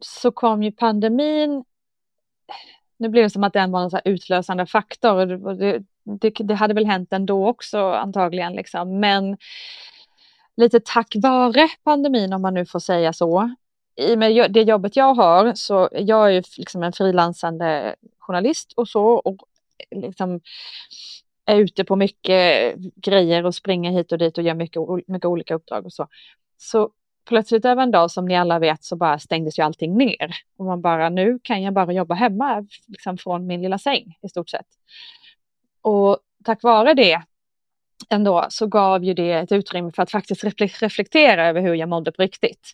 så 0.00 0.30
kom 0.32 0.62
ju 0.62 0.72
pandemin 0.72 1.64
nu 2.98 3.08
blev 3.08 3.24
det 3.24 3.30
som 3.30 3.44
att 3.44 3.52
den 3.52 3.72
var 3.72 3.82
en 3.82 3.90
så 3.90 4.00
utlösande 4.04 4.66
faktor. 4.66 5.26
Det, 5.54 5.84
det, 6.20 6.30
det, 6.30 6.54
hade 6.54 6.74
väl 6.74 6.86
hänt 6.86 7.12
ändå 7.12 7.48
också 7.48 7.90
antagligen. 7.90 8.52
Liksom. 8.52 9.00
Men 9.00 9.36
lite 10.56 10.80
tack 10.84 11.14
vare 11.16 11.68
pandemin, 11.84 12.32
om 12.32 12.42
man 12.42 12.54
nu 12.54 12.66
får 12.66 12.78
säga 12.78 13.12
så. 13.12 13.54
I 13.96 14.14
och 14.14 14.18
med 14.18 14.52
det 14.52 14.62
jobbet 14.62 14.96
jag 14.96 15.14
har, 15.14 15.54
så 15.54 15.88
jag 15.92 16.26
är 16.26 16.30
ju 16.30 16.42
liksom 16.56 16.82
en 16.82 16.92
frilansande 16.92 17.96
journalist 18.18 18.72
och 18.76 18.88
så. 18.88 19.04
Och 19.04 19.36
liksom 19.90 20.40
är 21.44 21.56
ute 21.56 21.84
på 21.84 21.96
mycket 21.96 22.74
grejer 22.96 23.46
och 23.46 23.54
springer 23.54 23.92
hit 23.92 24.12
och 24.12 24.18
dit 24.18 24.38
och 24.38 24.44
gör 24.44 24.54
mycket, 24.54 24.82
mycket 25.06 25.24
olika 25.24 25.54
uppdrag 25.54 25.86
och 25.86 25.92
så. 25.92 26.08
Så 26.58 26.90
plötsligt 27.28 27.64
över 27.64 27.82
en 27.82 27.90
dag 27.90 28.10
som 28.10 28.24
ni 28.24 28.36
alla 28.36 28.58
vet 28.58 28.84
så 28.84 28.96
bara 28.96 29.18
stängdes 29.18 29.58
ju 29.58 29.62
allting 29.62 29.98
ner. 29.98 30.30
Och 30.56 30.64
man 30.64 30.80
bara, 30.80 31.08
nu 31.08 31.38
kan 31.42 31.62
jag 31.62 31.74
bara 31.74 31.92
jobba 31.92 32.14
hemma 32.14 32.66
liksom 32.86 33.18
från 33.18 33.46
min 33.46 33.62
lilla 33.62 33.78
säng 33.78 34.18
i 34.22 34.28
stort 34.28 34.50
sett. 34.50 34.66
Och 35.82 36.18
tack 36.44 36.62
vare 36.62 36.94
det 36.94 37.22
ändå 38.10 38.46
så 38.48 38.66
gav 38.66 39.04
ju 39.04 39.14
det 39.14 39.32
ett 39.32 39.52
utrymme 39.52 39.92
för 39.92 40.02
att 40.02 40.10
faktiskt 40.10 40.44
reflektera 40.82 41.46
över 41.46 41.60
hur 41.60 41.74
jag 41.74 41.88
mådde 41.88 42.12
på 42.12 42.22
riktigt. 42.22 42.72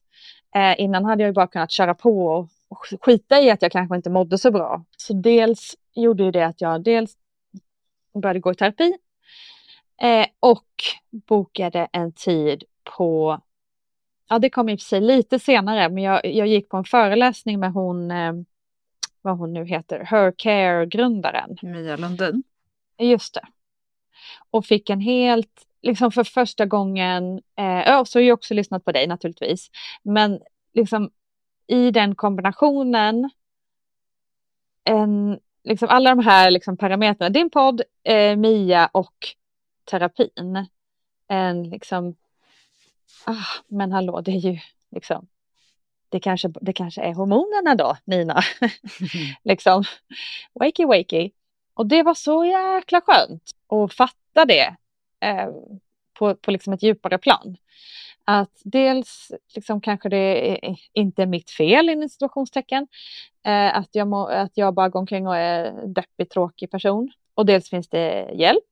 Eh, 0.55 0.81
innan 0.81 1.05
hade 1.05 1.23
jag 1.23 1.29
ju 1.29 1.33
bara 1.33 1.47
kunnat 1.47 1.71
köra 1.71 1.95
på 1.95 2.27
och, 2.27 2.49
och 2.69 2.87
skita 3.01 3.41
i 3.41 3.51
att 3.51 3.62
jag 3.62 3.73
kanske 3.73 3.97
inte 3.97 4.11
mådde 4.11 4.38
så 4.38 4.51
bra. 4.51 4.85
Så 4.97 5.12
dels 5.12 5.77
gjorde 5.95 6.25
ju 6.25 6.31
det 6.31 6.47
att 6.47 6.61
jag 6.61 6.83
dels 6.83 7.17
började 8.15 8.41
gå 8.41 8.53
i 8.53 8.55
terapi 8.55 8.99
eh, 10.03 10.27
och 10.41 10.67
bokade 11.11 11.88
en 11.93 12.12
tid 12.12 12.65
på 12.97 13.41
ja 14.29 14.38
det 14.38 14.51
kom 14.51 14.69
i 14.69 14.75
och 14.75 14.81
för 14.81 14.85
sig 14.85 15.01
lite 15.01 15.38
senare, 15.38 15.88
men 15.88 16.03
jag, 16.03 16.27
jag 16.27 16.47
gick 16.47 16.69
på 16.69 16.77
en 16.77 16.85
föreläsning 16.85 17.61
med 17.61 17.73
hon, 17.73 18.11
eh, 18.11 18.33
vad 19.23 19.38
hon 19.38 19.53
nu 19.53 19.65
heter, 19.65 20.01
Her 20.01 20.33
Care-grundaren. 20.37 21.57
Mia 21.62 21.97
Lundin. 21.97 22.43
Just 22.99 23.35
det. 23.35 23.47
Och 24.51 24.67
fick 24.67 24.91
en 24.91 25.01
helt, 25.01 25.67
liksom 25.83 26.12
för 26.12 26.25
första 26.25 26.66
gången, 26.66 27.40
eh, 27.59 27.64
ja, 27.64 28.05
så 28.05 28.18
har 28.18 28.25
jag 28.25 28.35
också 28.35 28.55
lyssnat 28.55 28.85
på 28.85 28.92
dig 28.92 29.07
naturligtvis, 29.07 29.71
men 30.03 30.40
liksom 30.75 31.11
i 31.66 31.90
den 31.90 32.14
kombinationen, 32.14 33.31
en, 34.85 35.40
liksom 35.64 35.88
alla 35.88 36.11
de 36.11 36.25
här 36.25 36.51
liksom 36.51 36.77
parametrarna, 36.77 37.31
din 37.31 37.51
podd, 37.51 37.83
eh, 38.03 38.37
Mia 38.37 38.90
och 38.92 39.29
terapin, 39.85 40.66
en 41.29 41.71
liksom 41.71 42.16
ah, 43.25 43.47
men 43.68 43.92
hallå, 43.92 44.21
det 44.21 44.31
är 44.31 44.37
ju 44.37 44.59
liksom, 44.90 45.27
det 46.09 46.21
kanske, 46.21 46.49
det 46.61 46.73
kanske 46.73 47.03
är 47.03 47.14
hormonerna 47.14 47.75
då, 47.75 47.97
Nina. 48.05 48.40
liksom, 49.45 49.85
wakey 50.53 50.87
wakey. 50.87 51.31
Och 51.75 51.87
det 51.87 52.03
var 52.03 52.14
så 52.14 52.45
jäkla 52.45 53.01
skönt 53.01 53.51
att 53.68 53.95
fatta 53.95 54.45
det 54.45 54.77
eh, 55.23 55.49
på, 56.19 56.35
på 56.35 56.51
liksom 56.51 56.73
ett 56.73 56.83
djupare 56.83 57.19
plan. 57.19 57.57
Att 58.25 58.61
dels 58.65 59.33
liksom 59.55 59.81
kanske 59.81 60.09
det 60.09 60.55
är 60.67 60.77
inte 60.93 61.23
är 61.23 61.27
mitt 61.27 61.51
fel 61.51 61.91
i 61.91 62.09
situationstecken. 62.09 62.87
Eh, 63.47 63.77
att, 63.77 63.89
jag 63.93 64.09
må, 64.09 64.27
att 64.27 64.53
jag 64.55 64.75
bara 64.75 64.89
går 64.89 65.01
omkring 65.01 65.27
och 65.27 65.37
är 65.37 65.87
deppig, 65.87 66.31
tråkig 66.31 66.71
person. 66.71 67.13
Och 67.35 67.47
dels 67.47 67.71
finns 67.71 67.89
det 67.89 68.31
hjälp 68.35 68.65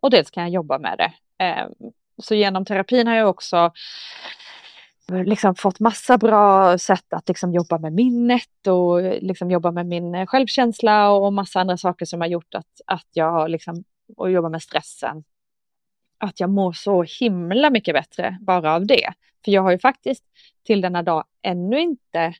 och 0.00 0.10
dels 0.10 0.30
kan 0.30 0.42
jag 0.42 0.50
jobba 0.50 0.78
med 0.78 0.98
det. 0.98 1.44
Eh, 1.44 1.68
så 2.22 2.34
genom 2.34 2.64
terapin 2.64 3.06
har 3.06 3.14
jag 3.14 3.28
också 3.28 3.72
liksom 5.08 5.54
fått 5.54 5.80
massa 5.80 6.18
bra 6.18 6.78
sätt 6.78 7.12
att 7.12 7.28
liksom 7.28 7.54
jobba 7.54 7.78
med 7.78 7.92
minnet 7.92 8.66
och 8.66 9.02
liksom 9.02 9.50
jobba 9.50 9.70
med 9.70 9.86
min 9.86 10.26
självkänsla 10.26 11.10
och 11.10 11.32
massa 11.32 11.60
andra 11.60 11.76
saker 11.76 12.06
som 12.06 12.20
har 12.20 12.28
gjort 12.28 12.54
att, 12.54 12.80
att 12.86 13.08
jag 13.12 13.50
liksom, 13.50 13.84
och 14.16 14.30
jobba 14.30 14.48
med 14.48 14.62
stressen. 14.62 15.24
Att 16.24 16.40
jag 16.40 16.50
mår 16.50 16.72
så 16.72 17.04
himla 17.20 17.70
mycket 17.70 17.94
bättre 17.94 18.38
bara 18.40 18.74
av 18.74 18.86
det. 18.86 19.12
För 19.44 19.52
jag 19.52 19.62
har 19.62 19.70
ju 19.70 19.78
faktiskt 19.78 20.24
till 20.62 20.80
denna 20.80 21.02
dag 21.02 21.24
ännu 21.42 21.80
inte 21.80 22.34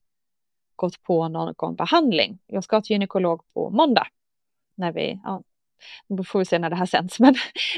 gått 0.76 1.02
på 1.02 1.28
någon 1.28 1.76
behandling. 1.76 2.38
Jag 2.46 2.64
ska 2.64 2.80
till 2.80 2.94
gynekolog 2.94 3.42
på 3.54 3.70
måndag. 3.70 4.06
När 4.74 4.92
vi, 4.92 5.20
ja, 5.24 5.42
då 6.08 6.24
får 6.24 6.38
vi 6.38 6.44
se 6.44 6.58
när 6.58 6.70
det 6.70 6.76
här 6.76 6.86
sänds, 6.86 7.18
men, 7.20 7.34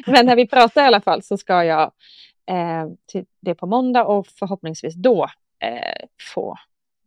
men 0.06 0.26
när 0.26 0.36
vi 0.36 0.46
pratar 0.46 0.82
i 0.82 0.86
alla 0.86 1.00
fall 1.00 1.22
så 1.22 1.36
ska 1.36 1.64
jag 1.64 1.92
eh, 2.46 2.86
till 3.06 3.24
det 3.40 3.54
på 3.54 3.66
måndag 3.66 4.04
och 4.04 4.26
förhoppningsvis 4.26 4.94
då 4.94 5.24
eh, 5.58 6.06
få 6.34 6.56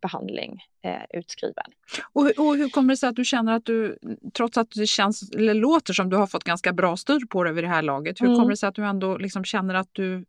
behandling 0.02 0.64
eh, 0.84 1.20
utskriven. 1.20 1.66
Och, 2.14 2.26
och, 2.38 2.56
hur 2.56 2.70
kommer 2.70 2.94
det 2.94 2.98
sig 2.98 3.10
att 3.10 3.16
du 3.16 3.26
känner 3.26 3.54
att 3.54 3.66
du, 3.66 3.98
trots 4.34 4.58
att 4.58 4.72
det 4.72 4.88
känns, 4.88 5.32
eller 5.32 5.54
låter 5.54 5.94
som 5.94 6.10
du 6.10 6.16
har 6.16 6.28
fått 6.28 6.44
ganska 6.44 6.74
bra 6.74 6.98
styr 6.98 7.26
på 7.30 7.44
det 7.44 7.52
vid 7.52 7.64
det 7.64 7.68
här 7.68 7.82
laget, 7.82 8.22
hur 8.22 8.28
mm. 8.28 8.38
kommer 8.38 8.50
det 8.50 8.58
sig 8.58 8.70
att 8.70 8.76
du 8.76 8.86
ändå 8.86 9.18
liksom 9.18 9.44
känner 9.44 9.74
att 9.74 9.90
du 9.92 10.26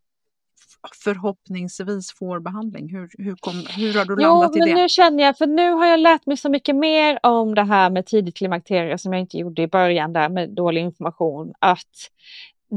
förhoppningsvis 1.03 2.11
får 2.11 2.39
behandling? 2.39 2.89
Hur, 2.89 3.09
hur, 3.17 3.35
kom, 3.35 3.65
hur 3.77 3.93
har 3.93 4.05
du 4.05 4.15
landat 4.15 4.51
jo, 4.55 4.63
i 4.65 4.69
det? 4.69 4.75
Nu 4.75 4.89
känner 4.89 5.23
jag, 5.23 5.37
för 5.37 5.47
nu 5.47 5.71
har 5.71 5.85
jag 5.85 5.99
lärt 5.99 6.25
mig 6.25 6.37
så 6.37 6.49
mycket 6.49 6.75
mer 6.75 7.19
om 7.23 7.55
det 7.55 7.63
här 7.63 7.89
med 7.89 8.05
tidigt 8.05 8.37
klimakterie 8.37 8.97
som 8.97 9.13
jag 9.13 9.19
inte 9.19 9.37
gjorde 9.37 9.61
i 9.61 9.67
början 9.67 10.13
där 10.13 10.29
med 10.29 10.49
dålig 10.49 10.81
information. 10.81 11.53
Att 11.59 12.11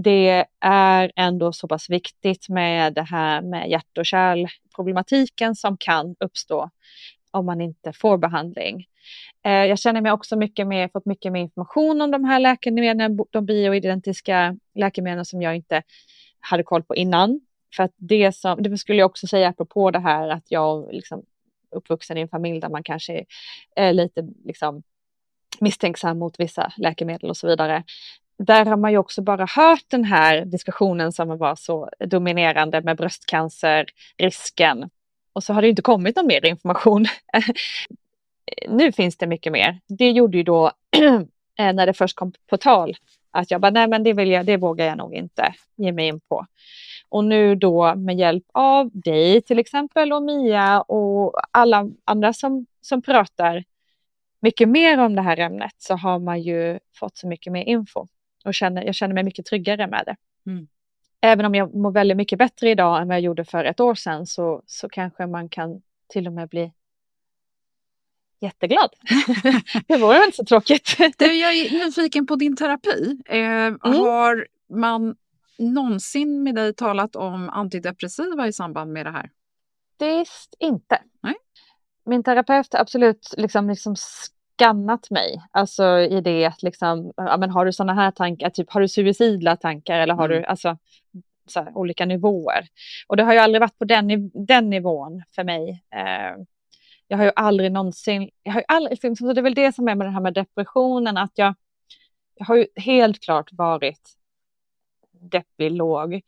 det 0.02 0.44
är 0.60 1.12
ändå 1.16 1.52
så 1.52 1.68
pass 1.68 1.90
viktigt 1.90 2.48
med 2.48 2.94
det 2.94 3.02
här 3.02 3.42
med 3.42 3.70
hjärt 3.70 3.98
och 3.98 4.06
problematiken 4.74 5.54
som 5.54 5.76
kan 5.76 6.16
uppstå 6.20 6.70
om 7.30 7.46
man 7.46 7.60
inte 7.60 7.92
får 7.92 8.18
behandling. 8.18 8.86
Eh, 9.44 9.52
jag 9.52 9.78
känner 9.78 10.00
mig 10.00 10.12
också 10.12 10.36
mycket 10.36 10.66
mer, 10.66 10.88
fått 10.88 11.06
mycket 11.06 11.32
mer 11.32 11.40
information 11.40 12.00
om 12.00 12.10
de 12.10 12.24
här 12.24 12.40
läkemedlen, 12.40 13.18
de 13.30 13.46
bioidentiska 13.46 14.56
läkemedlen 14.74 15.24
som 15.24 15.42
jag 15.42 15.56
inte 15.56 15.82
hade 16.40 16.62
koll 16.62 16.82
på 16.82 16.96
innan. 16.96 17.40
För 17.76 17.82
att 17.82 17.92
det 17.96 18.32
som, 18.32 18.62
det 18.62 18.78
skulle 18.78 18.98
jag 18.98 19.06
också 19.06 19.26
säga 19.26 19.48
apropå 19.48 19.90
det 19.90 19.98
här 19.98 20.28
att 20.28 20.44
jag 20.48 20.92
liksom 20.92 21.22
uppvuxen 21.70 22.18
i 22.18 22.20
en 22.20 22.28
familj 22.28 22.60
där 22.60 22.68
man 22.68 22.82
kanske 22.82 23.24
är 23.76 23.92
lite 23.92 24.28
liksom 24.44 24.82
misstänksam 25.60 26.18
mot 26.18 26.40
vissa 26.40 26.72
läkemedel 26.76 27.30
och 27.30 27.36
så 27.36 27.46
vidare. 27.46 27.84
Där 28.36 28.66
har 28.66 28.76
man 28.76 28.92
ju 28.92 28.98
också 28.98 29.22
bara 29.22 29.46
hört 29.46 29.84
den 29.88 30.04
här 30.04 30.44
diskussionen 30.44 31.12
som 31.12 31.38
var 31.38 31.56
så 31.56 31.90
dominerande 32.06 32.80
med 32.80 32.96
bröstcancerrisken. 32.96 34.90
Och 35.32 35.44
så 35.44 35.52
har 35.52 35.62
det 35.62 35.68
inte 35.68 35.82
kommit 35.82 36.16
någon 36.16 36.26
mer 36.26 36.46
information. 36.46 37.06
nu 38.68 38.92
finns 38.92 39.16
det 39.16 39.26
mycket 39.26 39.52
mer. 39.52 39.80
Det 39.86 40.10
gjorde 40.10 40.36
ju 40.36 40.42
då 40.42 40.72
eh, 41.58 41.72
när 41.72 41.86
det 41.86 41.94
först 41.94 42.16
kom 42.16 42.32
på 42.46 42.56
tal 42.56 42.96
att 43.30 43.50
jag 43.50 43.60
bara, 43.60 43.70
nej 43.70 43.88
men 43.88 44.02
det 44.02 44.12
vill 44.12 44.30
jag, 44.30 44.46
det 44.46 44.56
vågar 44.56 44.86
jag 44.86 44.98
nog 44.98 45.14
inte 45.14 45.54
ge 45.76 45.92
mig 45.92 46.06
in 46.08 46.20
på. 46.20 46.46
Och 47.08 47.24
nu 47.24 47.54
då 47.54 47.94
med 47.94 48.16
hjälp 48.16 48.44
av 48.52 48.90
dig 48.92 49.42
till 49.42 49.58
exempel 49.58 50.12
och 50.12 50.22
Mia 50.22 50.80
och 50.80 51.32
alla 51.50 51.90
andra 52.04 52.32
som, 52.32 52.66
som 52.80 53.02
pratar 53.02 53.64
mycket 54.40 54.68
mer 54.68 54.98
om 54.98 55.14
det 55.14 55.22
här 55.22 55.38
ämnet 55.38 55.74
så 55.78 55.94
har 55.94 56.18
man 56.18 56.42
ju 56.42 56.78
fått 56.94 57.16
så 57.16 57.26
mycket 57.26 57.52
mer 57.52 57.64
info 57.64 58.06
och 58.44 58.54
känner, 58.54 58.82
jag 58.82 58.94
känner 58.94 59.14
mig 59.14 59.24
mycket 59.24 59.46
tryggare 59.46 59.86
med 59.86 60.02
det. 60.06 60.16
Mm. 60.50 60.68
Även 61.20 61.46
om 61.46 61.54
jag 61.54 61.74
mår 61.74 61.90
väldigt 61.90 62.16
mycket 62.16 62.38
bättre 62.38 62.70
idag 62.70 63.02
än 63.02 63.08
vad 63.08 63.16
jag 63.16 63.22
gjorde 63.22 63.44
för 63.44 63.64
ett 63.64 63.80
år 63.80 63.94
sedan 63.94 64.26
så, 64.26 64.62
så 64.66 64.88
kanske 64.88 65.26
man 65.26 65.48
kan 65.48 65.82
till 66.08 66.26
och 66.26 66.32
med 66.32 66.48
bli 66.48 66.72
jätteglad. 68.40 68.90
det 69.86 69.96
vore 69.96 70.18
väl 70.18 70.26
inte 70.26 70.36
så 70.36 70.44
tråkigt. 70.44 70.96
du, 71.18 71.34
jag 71.34 71.54
är 71.54 71.84
nyfiken 71.84 72.26
på 72.26 72.36
din 72.36 72.56
terapi. 72.56 73.18
Eh, 73.26 73.38
mm. 73.38 73.78
Har 73.80 74.46
man 74.68 75.16
någonsin 75.58 76.42
med 76.42 76.54
dig 76.54 76.74
talat 76.74 77.16
om 77.16 77.50
antidepressiva 77.50 78.48
i 78.48 78.52
samband 78.52 78.92
med 78.92 79.06
det 79.06 79.10
här? 79.10 79.30
Visst 79.98 80.54
inte. 80.58 81.02
Nej. 81.22 81.34
Min 82.04 82.22
terapeut 82.24 82.72
har 82.72 82.80
absolut 82.80 83.34
liksom, 83.36 83.68
liksom 83.68 83.96
skannat 84.56 85.10
mig, 85.10 85.42
alltså 85.50 85.98
i 85.98 86.20
det 86.20 86.44
att 86.44 86.62
liksom, 86.62 87.12
ja, 87.16 87.36
men 87.36 87.50
har 87.50 87.64
du 87.64 87.72
sådana 87.72 87.94
här 87.94 88.10
tankar, 88.10 88.50
typ 88.50 88.70
har 88.70 88.80
du 88.80 88.88
suicidla 88.88 89.56
tankar 89.56 89.98
eller 89.98 90.14
har 90.14 90.28
mm. 90.28 90.42
du, 90.42 90.46
alltså 90.46 90.78
här, 91.54 91.78
olika 91.78 92.06
nivåer. 92.06 92.66
Och 93.06 93.16
det 93.16 93.22
har 93.22 93.32
ju 93.32 93.38
aldrig 93.38 93.60
varit 93.60 93.78
på 93.78 93.84
den, 93.84 94.30
den 94.46 94.70
nivån 94.70 95.22
för 95.34 95.44
mig. 95.44 95.82
Eh, 95.94 96.44
jag 97.08 97.18
har 97.18 97.24
ju 97.24 97.32
aldrig 97.36 97.72
någonsin, 97.72 98.30
jag 98.42 98.52
har 98.52 98.60
ju 98.60 98.64
aldrig, 98.68 98.90
liksom, 98.90 99.16
så 99.16 99.32
det 99.32 99.40
är 99.40 99.42
väl 99.42 99.54
det 99.54 99.74
som 99.74 99.88
är 99.88 99.94
med 99.94 100.06
det 100.06 100.10
här 100.10 100.20
med 100.20 100.34
depressionen, 100.34 101.16
att 101.16 101.32
jag, 101.34 101.54
jag 102.34 102.46
har 102.46 102.56
ju 102.56 102.66
helt 102.76 103.20
klart 103.20 103.52
varit 103.52 104.14
deppig, 105.30 105.70
låg. 105.70 106.20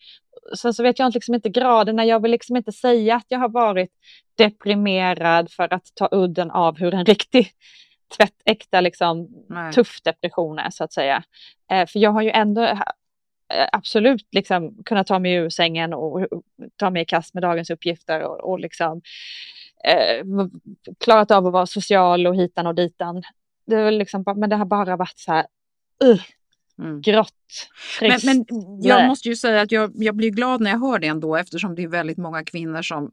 Sen 0.56 0.74
så 0.74 0.82
vet 0.82 0.98
jag 0.98 1.14
liksom 1.14 1.34
inte 1.34 1.48
graderna. 1.48 2.04
Jag 2.04 2.22
vill 2.22 2.30
liksom 2.30 2.56
inte 2.56 2.72
säga 2.72 3.16
att 3.16 3.26
jag 3.28 3.38
har 3.38 3.48
varit 3.48 3.90
deprimerad 4.34 5.50
för 5.50 5.74
att 5.74 5.86
ta 5.94 6.08
udden 6.10 6.50
av 6.50 6.78
hur 6.78 6.94
en 6.94 7.04
riktig 7.04 7.50
tvättäkta, 8.16 8.80
liksom, 8.80 9.28
tuff 9.74 10.02
depression 10.02 10.58
är 10.58 10.70
så 10.70 10.84
att 10.84 10.92
säga. 10.92 11.22
Eh, 11.70 11.86
för 11.86 11.98
jag 11.98 12.10
har 12.10 12.22
ju 12.22 12.30
ändå 12.30 12.62
eh, 12.62 13.68
absolut 13.72 14.28
liksom 14.32 14.82
kunnat 14.84 15.06
ta 15.06 15.18
mig 15.18 15.32
ur 15.32 15.48
sängen 15.48 15.94
och 15.94 16.26
ta 16.76 16.90
mig 16.90 17.02
i 17.02 17.04
kast 17.04 17.34
med 17.34 17.42
dagens 17.42 17.70
uppgifter 17.70 18.22
och, 18.22 18.50
och 18.50 18.60
liksom 18.60 19.02
eh, 19.84 20.26
klarat 21.00 21.30
av 21.30 21.46
att 21.46 21.52
vara 21.52 21.66
social 21.66 22.26
och 22.26 22.36
hitan 22.36 22.66
och 22.66 22.74
ditan. 22.74 23.22
det 23.66 23.76
är 23.76 23.90
liksom, 23.90 24.24
men 24.36 24.50
det 24.50 24.56
har 24.56 24.64
bara 24.64 24.96
varit 24.96 25.18
så 25.18 25.32
här, 25.32 25.46
uh, 26.04 26.20
mm. 26.78 27.00
grått, 27.00 27.30
trist. 27.98 28.24
Men, 28.24 28.44
men 28.48 28.82
jag 28.82 29.06
måste 29.06 29.28
ju 29.28 29.36
säga 29.36 29.60
att 29.60 29.72
jag, 29.72 29.92
jag 29.94 30.14
blir 30.14 30.30
glad 30.30 30.60
när 30.60 30.70
jag 30.70 30.78
hör 30.78 30.98
det 30.98 31.06
ändå 31.06 31.36
eftersom 31.36 31.74
det 31.74 31.82
är 31.82 31.88
väldigt 31.88 32.18
många 32.18 32.44
kvinnor 32.44 32.82
som 32.82 33.12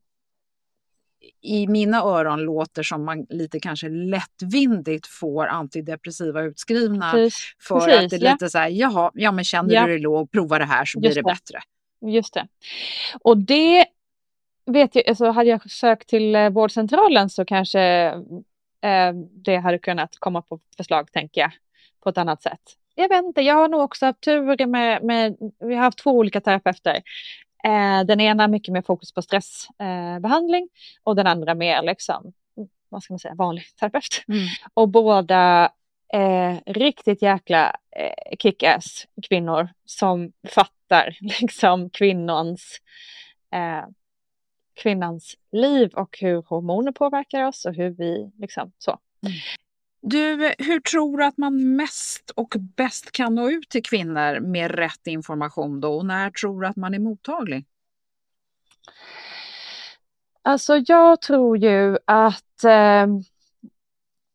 i 1.41 1.67
mina 1.67 1.97
öron 1.97 2.39
låter 2.41 2.83
som 2.83 3.05
man 3.05 3.25
lite 3.29 3.59
kanske 3.59 3.89
lättvindigt 3.89 5.07
får 5.07 5.47
antidepressiva 5.47 6.41
utskrivna 6.41 7.11
Precis. 7.11 7.55
för 7.61 7.79
Precis, 7.79 8.03
att 8.03 8.09
det 8.09 8.15
är 8.15 8.25
ja. 8.25 8.31
lite 8.31 8.49
så 8.49 8.57
här, 8.57 8.69
jaha, 8.69 9.11
ja 9.13 9.31
men 9.31 9.43
känner 9.43 9.73
ja. 9.73 9.81
du 9.81 9.87
dig 9.87 9.99
låg, 9.99 10.31
prova 10.31 10.59
det 10.59 10.65
här 10.65 10.85
så 10.85 10.99
Just 10.99 11.01
blir 11.01 11.23
det, 11.23 11.29
det, 11.29 11.33
bättre. 11.33 11.59
Just 12.11 12.33
det. 12.33 12.47
Och 13.21 13.37
det 13.37 13.85
vet 14.65 14.95
jag, 14.95 15.09
alltså 15.09 15.29
hade 15.29 15.49
jag 15.49 15.71
sökt 15.71 16.09
till 16.09 16.35
eh, 16.35 16.49
vårdcentralen 16.49 17.29
så 17.29 17.45
kanske 17.45 17.81
eh, 18.81 19.13
det 19.31 19.57
hade 19.57 19.79
kunnat 19.79 20.15
komma 20.19 20.41
på 20.41 20.59
förslag, 20.77 21.11
tänker 21.11 21.41
jag, 21.41 21.51
på 22.03 22.09
ett 22.09 22.17
annat 22.17 22.41
sätt. 22.41 22.61
Jag 22.95 23.09
vet 23.09 23.23
inte, 23.23 23.41
jag 23.41 23.55
har 23.55 23.67
nog 23.67 23.81
också 23.81 24.05
haft 24.05 24.21
tur 24.21 24.65
med, 24.65 25.03
med 25.03 25.35
vi 25.59 25.75
har 25.75 25.83
haft 25.83 25.97
två 25.97 26.11
olika 26.11 26.41
terapeuter. 26.41 27.01
Eh, 27.65 28.05
den 28.05 28.19
ena 28.19 28.47
mycket 28.47 28.73
mer 28.73 28.81
fokus 28.81 29.11
på 29.11 29.21
stressbehandling 29.21 30.63
eh, 30.63 31.01
och 31.03 31.15
den 31.15 31.27
andra 31.27 31.55
mer 31.55 31.81
liksom, 31.81 32.33
vad 32.89 33.03
ska 33.03 33.13
man 33.13 33.19
säga, 33.19 33.35
vanlig 33.35 33.65
terapeut. 33.79 34.23
Mm. 34.27 34.47
Och 34.73 34.89
båda 34.89 35.71
eh, 36.13 36.57
riktigt 36.65 37.21
jäkla 37.21 37.75
eh, 37.95 38.37
kick-ass 38.39 39.07
kvinnor 39.29 39.69
som 39.85 40.31
fattar 40.47 41.17
liksom 41.41 41.89
kvinnans 41.89 42.79
eh, 43.51 43.85
kvinnans 44.73 45.37
liv 45.51 45.93
och 45.93 46.17
hur 46.21 46.41
hormoner 46.41 46.91
påverkar 46.91 47.43
oss 47.43 47.65
och 47.65 47.73
hur 47.73 47.89
vi 47.89 48.31
liksom 48.37 48.71
så. 48.77 48.99
Mm. 49.25 49.37
Du, 50.05 50.53
hur 50.57 50.79
tror 50.79 51.17
du 51.17 51.25
att 51.25 51.37
man 51.37 51.75
mest 51.75 52.31
och 52.35 52.55
bäst 52.59 53.11
kan 53.11 53.35
nå 53.35 53.49
ut 53.49 53.69
till 53.69 53.83
kvinnor 53.83 54.39
med 54.39 54.71
rätt 54.71 55.07
information 55.07 55.81
då? 55.81 55.95
Och 55.95 56.05
när 56.05 56.29
tror 56.29 56.61
du 56.61 56.67
att 56.67 56.75
man 56.75 56.93
är 56.93 56.99
mottaglig? 56.99 57.65
Alltså 60.41 60.77
jag 60.87 61.21
tror 61.21 61.57
ju 61.57 61.97
att 62.05 62.63
eh, 62.63 63.07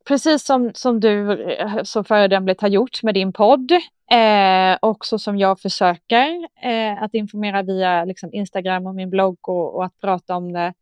precis 0.06 0.44
som, 0.44 0.70
som 0.74 1.00
du 1.00 1.46
så 1.84 2.04
föredömligt 2.04 2.60
har 2.60 2.68
gjort 2.68 3.02
med 3.02 3.14
din 3.14 3.32
podd 3.32 3.72
eh, 4.10 4.78
och 4.80 5.06
så 5.06 5.18
som 5.18 5.38
jag 5.38 5.60
försöker 5.60 6.48
eh, 6.62 7.02
att 7.02 7.14
informera 7.14 7.62
via 7.62 8.04
liksom, 8.04 8.30
Instagram 8.32 8.86
och 8.86 8.94
min 8.94 9.10
blogg 9.10 9.48
och, 9.48 9.74
och 9.74 9.84
att 9.84 10.00
prata 10.00 10.36
om 10.36 10.52
det 10.52 10.74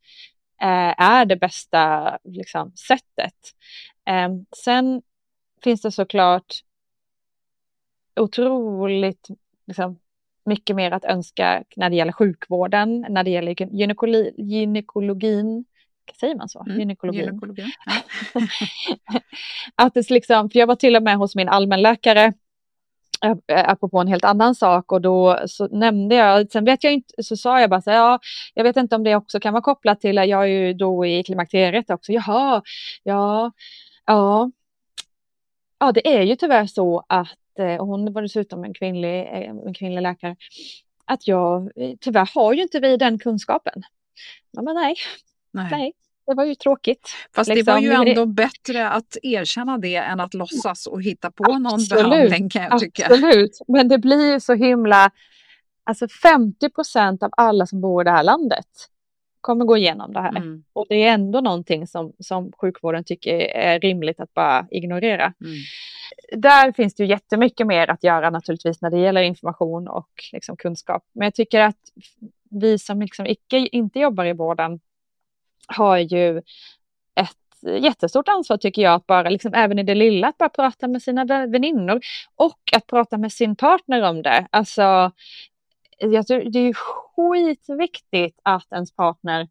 eh, 0.63 1.01
är 1.01 1.25
det 1.25 1.37
bästa 1.37 2.19
liksom, 2.25 2.73
sättet. 2.77 3.35
Eh, 4.07 4.29
sen 4.65 5.03
finns 5.65 5.83
det 5.83 5.93
såklart 5.93 6.55
otroligt 8.17 9.29
liksom, 9.67 9.99
mycket 10.45 10.77
mer 10.77 10.91
att 10.91 11.05
önska 11.05 11.65
när 11.77 11.91
det 11.91 11.97
gäller 11.97 12.13
sjukvården, 12.13 13.07
när 13.09 13.25
det 13.25 13.31
gäller 13.31 13.75
gynekologi, 13.75 14.35
gynekologin. 14.39 15.65
Säger 16.21 16.35
man 16.35 16.49
så? 16.49 16.65
Mm, 16.67 16.79
gynekologin. 16.79 17.25
gynekologin. 17.25 17.71
Ja. 19.07 19.21
att 19.75 19.95
det 19.95 20.11
liksom, 20.11 20.51
för 20.51 20.59
jag 20.59 20.67
var 20.67 20.77
till 20.77 20.97
och 20.97 21.03
med 21.03 21.17
hos 21.17 21.37
min 21.37 21.49
allmänläkare 21.49 22.33
apropå 23.49 23.99
en 23.99 24.09
helt 24.09 24.25
annan 24.25 24.55
sak 24.55 24.93
och 24.93 25.01
då 25.01 25.41
så 25.47 25.69
nämnde 25.69 26.15
jag, 26.15 26.51
sen 26.51 26.65
vet 26.65 26.85
jag 26.85 26.93
inte, 26.93 27.23
så 27.23 27.37
sa 27.37 27.61
jag 27.61 27.71
bara 27.71 27.83
så 27.83 27.91
ja, 27.91 28.19
jag 28.55 28.65
vet 28.65 28.77
inte 28.77 28.97
om 28.97 29.05
det 29.05 29.17
också 29.17 29.41
kan 29.41 29.53
vara 29.53 29.63
kopplat 29.63 30.01
till, 30.01 30.17
jag 30.17 30.43
är 30.43 30.47
ju 30.47 30.73
då 30.73 31.07
i 31.07 31.23
klimakteriet 31.23 31.91
också, 31.91 32.13
jaha, 32.13 32.63
ja, 33.03 33.53
ja, 34.07 34.51
ja, 35.79 35.93
det 35.93 36.17
är 36.17 36.23
ju 36.23 36.37
tyvärr 36.37 36.67
så 36.67 37.05
att, 37.09 37.59
eh, 37.59 37.77
och 37.77 37.87
hon 37.87 38.13
var 38.13 38.23
dessutom 38.23 38.65
en 38.65 38.75
kvinnlig, 38.75 39.21
eh, 39.21 39.51
en 39.67 39.75
kvinnlig 39.75 40.03
läkare, 40.03 40.37
att 41.05 41.29
jag, 41.29 41.71
eh, 41.77 41.97
tyvärr 42.01 42.31
har 42.35 42.53
ju 42.53 42.63
inte 42.63 42.81
vi 42.81 42.97
den 42.97 43.19
kunskapen. 43.19 43.83
Ja, 44.51 44.63
men 44.63 44.75
nej, 44.75 44.97
nej. 45.53 45.69
nej 45.71 45.93
det 46.27 46.35
var 46.35 46.45
ju 46.45 46.55
tråkigt. 46.55 47.11
Fast 47.35 47.49
liksom. 47.49 47.67
det 47.67 47.73
var 47.73 47.81
ju 47.81 48.11
ändå 48.11 48.27
bättre 48.27 48.89
att 48.89 49.17
erkänna 49.23 49.79
det 49.79 49.97
än 49.97 50.21
att 50.21 50.35
låtsas 50.35 50.87
och 50.87 51.03
hitta 51.03 51.31
på 51.31 51.45
absolut, 51.45 51.91
någon 51.91 52.11
behandling 52.11 52.51
kan 52.51 52.63
jag 52.63 52.79
tycka. 52.79 53.07
Absolut, 53.07 53.61
men 53.69 53.89
det 53.89 53.99
blir 53.99 54.33
ju 54.33 54.41
så 54.41 54.55
himla... 54.55 55.11
Alltså 55.89 56.09
50 56.09 56.71
procent 56.71 57.23
av 57.23 57.31
alla 57.37 57.67
som 57.67 57.81
bor 57.81 58.03
i 58.03 58.05
det 58.05 58.11
här 58.11 58.23
landet 58.23 58.67
kommer 59.47 59.65
gå 59.65 59.77
igenom 59.77 60.13
det 60.13 60.21
här. 60.21 60.37
Mm. 60.37 60.65
Och 60.73 60.87
det 60.89 61.05
är 61.05 61.15
ändå 61.15 61.41
någonting 61.41 61.87
som, 61.87 62.13
som 62.19 62.53
sjukvården 62.53 63.05
tycker 63.05 63.39
är 63.39 63.81
rimligt 63.81 64.21
att 64.21 64.35
bara 64.35 64.67
ignorera. 64.71 65.33
Mm. 65.41 65.57
Där 66.43 66.73
finns 66.73 66.95
det 66.95 67.03
ju 67.03 67.09
jättemycket 67.09 67.67
mer 67.67 67.91
att 67.91 68.05
göra 68.05 68.31
naturligtvis 68.31 68.83
när 68.83 68.91
det 68.91 68.99
gäller 68.99 69.23
information 69.23 69.89
och 69.89 70.11
liksom 70.33 70.57
kunskap. 70.57 71.03
Men 71.13 71.25
jag 71.25 71.35
tycker 71.35 71.61
att 71.61 71.81
vi 72.51 72.79
som 72.79 73.01
liksom 73.01 73.27
icke, 73.27 73.57
inte 73.57 73.99
jobbar 73.99 74.25
i 74.25 74.33
vården 74.33 74.81
har 75.67 75.99
ju 75.99 76.39
ett 77.15 77.83
jättestort 77.83 78.29
ansvar 78.29 78.57
tycker 78.57 78.83
jag 78.83 78.95
att 78.95 79.07
bara, 79.07 79.29
liksom, 79.31 79.55
även 79.55 79.79
i 79.79 79.83
det 79.83 79.95
lilla, 79.95 80.29
att 80.29 80.39
bara 80.39 80.49
prata 80.49 80.89
med 80.89 81.03
sina 81.03 81.25
väninnor 81.25 82.01
och 82.37 82.61
att 82.77 82.87
prata 82.87 83.19
med 83.19 83.33
sin 83.33 83.57
partner 83.57 84.03
om 84.03 84.23
det. 84.23 84.47
Alltså, 84.51 85.13
jag 85.99 86.27
tror 86.27 86.51
det 86.51 86.59
är 86.59 86.73
skitviktigt 86.75 88.41
att 88.43 88.73
ens 88.73 88.93
partner 88.93 89.49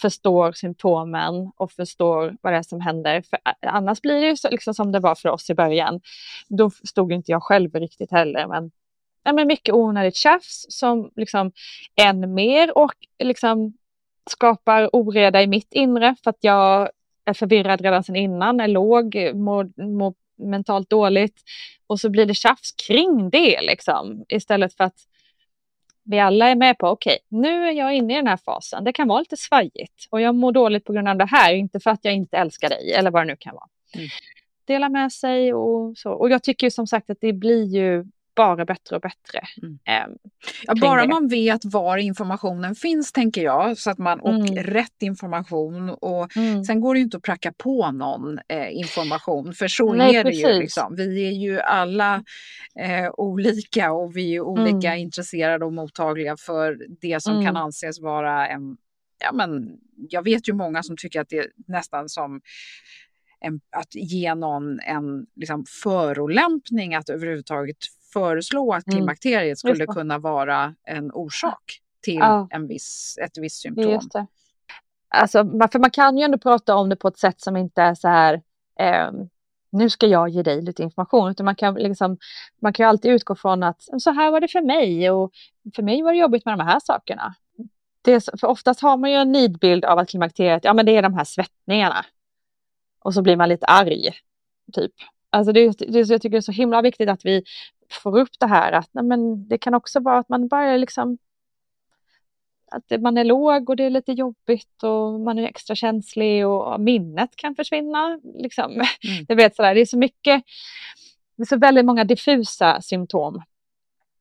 förstår 0.00 0.52
symptomen 0.52 1.52
och 1.56 1.72
förstår 1.72 2.36
vad 2.40 2.52
det 2.52 2.56
är 2.56 2.62
som 2.62 2.80
händer. 2.80 3.22
För 3.22 3.38
annars 3.66 4.00
blir 4.00 4.20
det 4.20 4.26
ju 4.26 4.36
så, 4.36 4.50
liksom 4.50 4.74
som 4.74 4.92
det 4.92 5.00
var 5.00 5.14
för 5.14 5.28
oss 5.28 5.50
i 5.50 5.54
början. 5.54 6.00
Då 6.48 6.70
stod 6.70 7.12
inte 7.12 7.30
jag 7.30 7.42
själv 7.42 7.74
riktigt 7.74 8.10
heller, 8.10 8.46
men, 8.46 8.70
ja, 9.24 9.32
men 9.32 9.46
mycket 9.46 9.74
onödigt 9.74 10.16
tjafs 10.16 10.66
som 10.68 11.10
liksom 11.16 11.52
än 11.96 12.34
mer 12.34 12.78
och 12.78 12.94
liksom 13.18 13.72
skapar 14.30 14.90
oreda 14.92 15.42
i 15.42 15.46
mitt 15.46 15.72
inre 15.72 16.16
för 16.24 16.30
att 16.30 16.38
jag 16.40 16.90
är 17.24 17.34
förvirrad 17.34 17.80
redan 17.80 18.04
sedan 18.04 18.16
innan, 18.16 18.60
är 18.60 18.68
låg, 18.68 19.16
mår, 19.34 19.82
mår 19.82 20.14
mentalt 20.36 20.90
dåligt 20.90 21.42
och 21.86 22.00
så 22.00 22.10
blir 22.10 22.26
det 22.26 22.34
tjafs 22.34 22.72
kring 22.72 23.30
det 23.30 23.60
liksom 23.60 24.24
istället 24.28 24.76
för 24.76 24.84
att 24.84 24.96
vi 26.04 26.18
alla 26.18 26.48
är 26.48 26.54
med 26.54 26.78
på 26.78 26.86
okej, 26.88 27.18
okay, 27.30 27.40
nu 27.40 27.68
är 27.68 27.72
jag 27.72 27.94
inne 27.94 28.12
i 28.12 28.16
den 28.16 28.26
här 28.26 28.36
fasen. 28.36 28.84
Det 28.84 28.92
kan 28.92 29.08
vara 29.08 29.20
lite 29.20 29.36
svajigt 29.36 30.06
och 30.10 30.20
jag 30.20 30.34
mår 30.34 30.52
dåligt 30.52 30.84
på 30.84 30.92
grund 30.92 31.08
av 31.08 31.16
det 31.16 31.26
här, 31.26 31.54
inte 31.54 31.80
för 31.80 31.90
att 31.90 32.04
jag 32.04 32.14
inte 32.14 32.36
älskar 32.36 32.68
dig 32.68 32.92
eller 32.92 33.10
vad 33.10 33.22
det 33.22 33.26
nu 33.26 33.36
kan 33.36 33.54
vara. 33.54 33.68
Mm. 33.94 34.08
Dela 34.64 34.88
med 34.88 35.12
sig 35.12 35.54
och 35.54 35.98
så. 35.98 36.12
Och 36.12 36.30
jag 36.30 36.42
tycker 36.42 36.70
som 36.70 36.86
sagt 36.86 37.10
att 37.10 37.18
det 37.20 37.32
blir 37.32 37.64
ju 37.64 38.04
bara 38.36 38.64
bättre 38.64 38.96
och 38.96 39.02
bättre. 39.02 39.40
Mm. 39.62 39.78
Eh, 39.84 40.16
ja, 40.66 40.74
bara 40.80 41.02
det. 41.02 41.08
man 41.08 41.28
vet 41.28 41.64
var 41.64 41.96
informationen 41.96 42.74
finns 42.74 43.12
tänker 43.12 43.42
jag, 43.42 43.78
så 43.78 43.90
att 43.90 43.98
man, 43.98 44.20
och 44.20 44.34
mm. 44.34 44.56
rätt 44.56 45.02
information. 45.02 45.90
Och 45.90 46.36
mm. 46.36 46.64
Sen 46.64 46.80
går 46.80 46.94
det 46.94 46.98
ju 46.98 47.04
inte 47.04 47.16
att 47.16 47.22
pracka 47.22 47.52
på 47.52 47.90
någon 47.90 48.38
eh, 48.48 48.76
information, 48.76 49.54
för 49.54 49.68
så 49.68 49.92
Nej, 49.92 50.16
är 50.16 50.24
det 50.24 50.30
ju. 50.30 50.52
Liksom. 50.52 50.96
Vi 50.96 51.28
är 51.28 51.32
ju 51.32 51.60
alla 51.60 52.24
eh, 52.80 53.10
olika 53.12 53.92
och 53.92 54.16
vi 54.16 54.36
är 54.36 54.40
olika 54.40 54.88
mm. 54.88 54.98
intresserade 54.98 55.64
och 55.64 55.72
mottagliga 55.72 56.36
för 56.36 56.78
det 57.00 57.22
som 57.22 57.32
kan 57.32 57.42
mm. 57.42 57.56
anses 57.56 58.00
vara 58.00 58.48
en 58.48 58.76
Ja, 59.24 59.32
men 59.32 59.78
jag 60.08 60.22
vet 60.22 60.48
ju 60.48 60.52
många 60.52 60.82
som 60.82 60.96
tycker 60.96 61.20
att 61.20 61.28
det 61.28 61.38
är 61.38 61.50
nästan 61.66 62.08
som 62.08 62.40
en, 63.40 63.60
att 63.70 63.94
ge 63.94 64.34
någon 64.34 64.80
en 64.80 65.26
liksom, 65.36 65.64
förolämpning 65.82 66.94
att 66.94 67.08
överhuvudtaget 67.08 67.76
föreslå 68.12 68.72
att 68.72 68.86
mm. 68.86 68.96
klimakteriet 68.96 69.58
skulle 69.58 69.86
kunna 69.86 70.18
vara 70.18 70.74
en 70.84 71.12
orsak 71.12 71.80
till 72.00 72.14
ja. 72.14 72.48
en 72.50 72.66
viss, 72.66 73.18
ett 73.22 73.38
visst 73.38 73.60
symptom. 73.60 73.90
Just 73.90 74.12
det. 74.12 74.26
Alltså, 75.08 75.44
för 75.72 75.78
man 75.78 75.90
kan 75.90 76.18
ju 76.18 76.24
ändå 76.24 76.38
prata 76.38 76.74
om 76.74 76.88
det 76.88 76.96
på 76.96 77.08
ett 77.08 77.18
sätt 77.18 77.40
som 77.40 77.56
inte 77.56 77.82
är 77.82 77.94
så 77.94 78.08
här 78.08 78.42
eh, 78.78 79.10
nu 79.72 79.90
ska 79.90 80.06
jag 80.06 80.28
ge 80.28 80.42
dig 80.42 80.62
lite 80.62 80.82
information, 80.82 81.30
utan 81.30 81.44
man 81.44 81.56
kan, 81.56 81.74
liksom, 81.74 82.18
man 82.60 82.72
kan 82.72 82.84
ju 82.84 82.88
alltid 82.88 83.10
utgå 83.10 83.34
från 83.34 83.62
att 83.62 83.82
så 83.98 84.10
här 84.10 84.30
var 84.30 84.40
det 84.40 84.48
för 84.48 84.60
mig 84.60 85.10
och 85.10 85.32
för 85.74 85.82
mig 85.82 86.02
var 86.02 86.12
det 86.12 86.18
jobbigt 86.18 86.44
med 86.44 86.58
de 86.58 86.64
här 86.64 86.80
sakerna. 86.80 87.34
Det 88.02 88.12
är, 88.12 88.38
för 88.38 88.46
oftast 88.46 88.80
har 88.80 88.96
man 88.96 89.10
ju 89.10 89.16
en 89.16 89.32
nidbild 89.32 89.84
av 89.84 89.98
att 89.98 90.08
klimakteriet, 90.08 90.64
ja 90.64 90.74
men 90.74 90.86
det 90.86 90.96
är 90.96 91.02
de 91.02 91.14
här 91.14 91.24
svettningarna. 91.24 92.04
Och 92.98 93.14
så 93.14 93.22
blir 93.22 93.36
man 93.36 93.48
lite 93.48 93.66
arg, 93.66 94.10
typ. 94.72 94.92
Alltså 95.30 95.52
det, 95.52 95.78
det, 95.78 95.98
jag 95.98 96.22
tycker 96.22 96.30
det 96.30 96.36
är 96.36 96.40
så 96.40 96.52
himla 96.52 96.82
viktigt 96.82 97.08
att 97.08 97.24
vi 97.24 97.44
får 97.92 98.18
upp 98.18 98.38
det 98.38 98.46
här 98.46 98.72
att 98.72 98.88
nej, 98.92 99.04
men 99.04 99.48
det 99.48 99.58
kan 99.58 99.74
också 99.74 100.00
vara 100.00 100.18
att 100.18 100.28
man 100.28 100.48
bara 100.48 100.76
liksom 100.76 101.18
att 102.72 103.00
man 103.00 103.18
är 103.18 103.24
låg 103.24 103.70
och 103.70 103.76
det 103.76 103.84
är 103.84 103.90
lite 103.90 104.12
jobbigt 104.12 104.82
och 104.82 105.20
man 105.20 105.38
är 105.38 105.42
extra 105.42 105.74
känslig 105.74 106.46
och 106.46 106.80
minnet 106.80 107.36
kan 107.36 107.54
försvinna. 107.54 108.20
Liksom. 108.34 108.72
Mm. 108.72 108.86
Det, 109.28 109.34
vet, 109.34 109.56
sådär. 109.56 109.74
det 109.74 109.80
är 109.80 109.86
så 109.86 109.98
mycket, 109.98 110.42
det 111.36 111.42
är 111.42 111.46
så 111.46 111.56
väldigt 111.56 111.84
många 111.84 112.04
diffusa 112.04 112.80
symptom. 112.80 113.42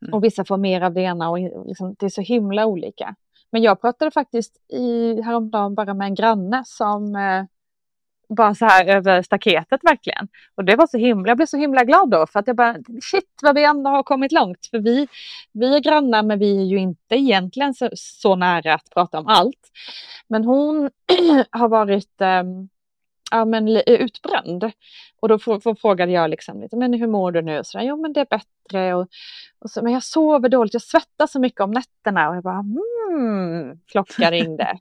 Mm. 0.02 0.14
Och 0.14 0.24
vissa 0.24 0.46
får 0.46 0.58
mer 0.58 0.82
av 0.82 0.94
det 0.94 1.02
ena 1.02 1.30
och 1.30 1.68
liksom, 1.68 1.96
det 2.00 2.06
är 2.06 2.10
så 2.10 2.22
himla 2.22 2.66
olika. 2.66 3.16
Men 3.50 3.62
jag 3.62 3.82
pratade 3.82 4.12
faktiskt 4.12 4.58
i, 4.68 5.22
häromdagen 5.22 5.76
bara 5.76 5.94
med 5.94 6.06
en 6.06 6.16
granne 6.16 6.64
som 6.66 7.16
eh, 7.16 7.46
bara 8.36 8.56
så 8.56 8.66
här 8.66 8.86
över 8.86 9.22
staketet 9.22 9.80
verkligen. 9.84 10.28
Och 10.56 10.66
det 10.66 10.76
var 10.76 10.88
så 10.88 10.98
himla, 10.98 11.30
jag 11.30 11.38
blev 11.38 11.46
så 11.46 11.58
himla 11.58 11.84
glad 11.84 12.10
då 12.10 12.28
för 12.28 12.40
att 12.40 12.48
jag 12.48 12.56
bara 12.56 12.76
shit 13.12 13.40
vad 13.42 13.56
vi 13.56 13.64
ändå 13.64 13.90
har 13.90 14.04
kommit 14.04 14.32
långt. 14.32 14.68
För 14.72 14.80
vi, 14.80 15.08
vi 15.52 15.76
är 15.76 15.80
grannar 15.80 16.24
men 16.24 16.40
vi 16.40 16.58
är 16.58 16.66
ju 16.66 16.78
inte 16.78 17.16
egentligen 17.16 17.74
så, 17.74 17.90
så 17.94 18.36
nära 18.36 18.74
att 18.74 18.90
prata 18.94 19.20
om 19.20 19.28
allt. 19.28 19.72
Men 20.28 20.44
hon 20.44 20.90
har 21.50 21.68
varit 21.68 22.22
um, 22.22 22.70
ja, 23.32 23.46
men, 23.46 23.68
utbränd. 23.86 24.72
Och 25.22 25.28
då 25.28 25.40
frågade 25.82 26.12
jag 26.12 26.30
liksom 26.30 26.68
men 26.72 26.94
hur 26.94 27.08
mår 27.08 27.32
du 27.32 27.42
nu? 27.42 27.62
Så 27.64 27.78
där, 27.78 27.86
jo 27.86 28.02
men 28.02 28.14
det 28.14 28.20
är 28.20 28.28
bättre. 28.30 28.94
Och, 28.96 29.08
och 29.60 29.70
så, 29.70 29.82
men 29.82 29.94
jag 29.94 30.04
sover 30.04 30.50
dåligt, 30.50 30.74
jag 30.74 30.82
svettas 30.82 31.32
så 31.32 31.40
mycket 31.40 31.62
om 31.62 31.72
nätterna. 31.72 32.30
Och 32.30 32.36
jag 32.36 32.44
bara, 32.44 32.62
hmm, 32.62 33.80
klockan 33.88 34.32
ringde. 34.32 34.78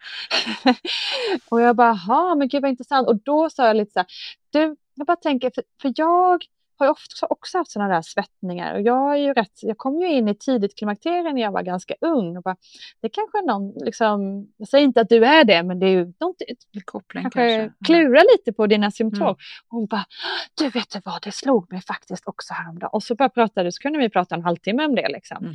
och 1.50 1.60
jag 1.60 1.76
bara, 1.76 1.98
ja 2.08 2.34
men 2.34 2.48
gud 2.48 2.62
vad 2.62 2.70
intressant. 2.70 3.08
Och 3.08 3.22
då 3.22 3.50
sa 3.50 3.66
jag 3.66 3.76
lite 3.76 3.92
så 3.92 3.98
här, 3.98 4.06
du, 4.50 4.76
jag 4.94 5.06
bara 5.06 5.16
tänker, 5.16 5.50
för, 5.54 5.64
för 5.82 5.92
jag 5.96 6.44
har 6.80 6.86
ju 6.86 6.90
ofta 6.90 7.26
också 7.30 7.58
haft 7.58 7.70
sådana 7.70 7.94
där 7.94 8.02
svettningar 8.02 8.74
och 8.74 8.80
jag 8.80 9.12
är 9.12 9.16
ju 9.16 9.32
rätt, 9.32 9.62
jag 9.62 9.78
kom 9.78 10.00
ju 10.00 10.12
in 10.12 10.28
i 10.28 10.34
tidigt 10.34 10.78
klimakterie 10.78 11.32
när 11.32 11.42
jag 11.42 11.52
var 11.52 11.62
ganska 11.62 11.94
ung 12.00 12.36
och 12.36 12.42
bara, 12.42 12.56
det 13.02 13.08
kanske 13.08 13.38
är 13.38 13.46
någon, 13.46 13.84
liksom, 13.84 14.48
jag 14.56 14.68
säger 14.68 14.84
inte 14.84 15.00
att 15.00 15.08
du 15.08 15.24
är 15.24 15.44
det, 15.44 15.62
men 15.62 15.78
det 15.78 15.86
är 15.86 15.90
ju 15.90 16.04
något, 16.20 16.36
koppling 16.84 17.22
kanske, 17.22 17.58
kanske. 17.58 17.84
klura 17.84 18.20
lite 18.20 18.52
på 18.52 18.66
dina 18.66 18.90
symptom. 18.90 19.22
Mm. 19.22 19.30
Och 19.30 19.38
hon 19.68 19.86
bara, 19.86 20.04
du 20.58 20.68
vet 20.68 20.90
du 20.90 21.00
vad, 21.04 21.22
det 21.22 21.32
slog 21.32 21.72
mig 21.72 21.82
faktiskt 21.82 22.22
också 22.26 22.54
häromdagen. 22.54 22.90
Och 22.92 23.02
så 23.02 23.14
bara 23.14 23.28
pratade, 23.28 23.72
så 23.72 23.82
kunde 23.82 23.98
vi 23.98 24.10
prata 24.10 24.34
en 24.34 24.42
halvtimme 24.42 24.84
om 24.84 24.94
det 24.94 25.08
liksom. 25.08 25.36
Mm. 25.40 25.54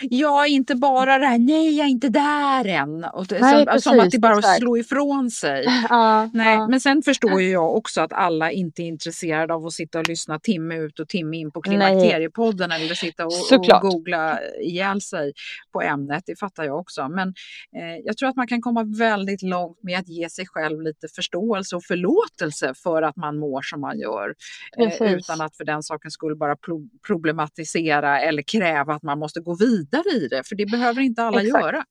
Ja, 0.00 0.46
inte 0.46 0.74
bara 0.74 1.18
det 1.18 1.26
här, 1.26 1.38
nej 1.38 1.76
jag 1.76 1.86
är 1.86 1.90
inte 1.90 2.08
där 2.08 2.66
än. 2.66 3.04
Och 3.04 3.26
det, 3.26 3.38
nej, 3.40 3.56
som, 3.56 3.66
precis, 3.66 3.84
som 3.84 4.00
att 4.00 4.10
det 4.10 4.18
bara 4.18 4.38
exakt. 4.38 4.58
slå 4.58 4.78
ifrån 4.78 5.30
sig. 5.30 5.66
Ja, 5.88 6.30
nej, 6.32 6.54
ja. 6.54 6.68
Men 6.68 6.80
sen 6.80 7.02
förstår 7.02 7.42
ju 7.42 7.50
jag 7.50 7.76
också 7.76 8.00
att 8.00 8.12
alla 8.12 8.50
inte 8.50 8.82
är 8.82 8.86
intresserade 8.86 9.54
av 9.54 9.66
att 9.66 9.72
sitta 9.72 9.98
och 9.98 10.08
lyssna 10.08 10.38
timme 10.38 10.61
timme 10.62 10.76
ut 10.76 11.00
och 11.00 11.08
timme 11.08 11.36
in 11.36 11.50
på 11.50 11.62
Klimakteriepodden 11.62 12.72
eller 12.72 12.94
sitta 12.94 13.26
och, 13.26 13.32
och, 13.52 13.80
googla 13.80 14.40
ihjäl 14.60 15.00
sig 15.00 15.32
på 15.72 15.82
ämnet. 15.82 16.22
Det 16.26 16.38
fattar 16.38 16.64
jag 16.64 16.78
också. 16.78 17.08
Men 17.08 17.28
eh, 17.76 17.96
jag 18.04 18.16
tror 18.16 18.28
att 18.28 18.36
man 18.36 18.46
kan 18.46 18.60
komma 18.60 18.84
väldigt 18.84 19.42
långt 19.42 19.82
med 19.82 19.98
att 19.98 20.08
ge 20.08 20.28
sig 20.28 20.46
själv 20.46 20.82
lite 20.82 21.08
förståelse 21.08 21.76
och 21.76 21.84
förlåtelse 21.84 22.74
för 22.74 23.02
att 23.02 23.16
man 23.16 23.38
mår 23.38 23.62
som 23.62 23.80
man 23.80 23.98
gör. 23.98 24.34
Eh, 24.78 25.12
utan 25.12 25.40
att 25.40 25.56
för 25.56 25.64
den 25.64 25.82
saken 25.82 26.10
skulle 26.10 26.34
bara 26.34 26.56
pro 26.56 26.88
problematisera 27.06 28.20
eller 28.20 28.42
kräva 28.42 28.94
att 28.94 29.02
man 29.02 29.18
måste 29.18 29.40
gå 29.40 29.54
vidare 29.54 30.16
i 30.16 30.28
det. 30.28 30.48
För 30.48 30.56
det 30.56 30.66
behöver 30.66 31.02
inte 31.02 31.22
alla 31.22 31.42
Exakt. 31.42 31.64
göra. 31.64 31.84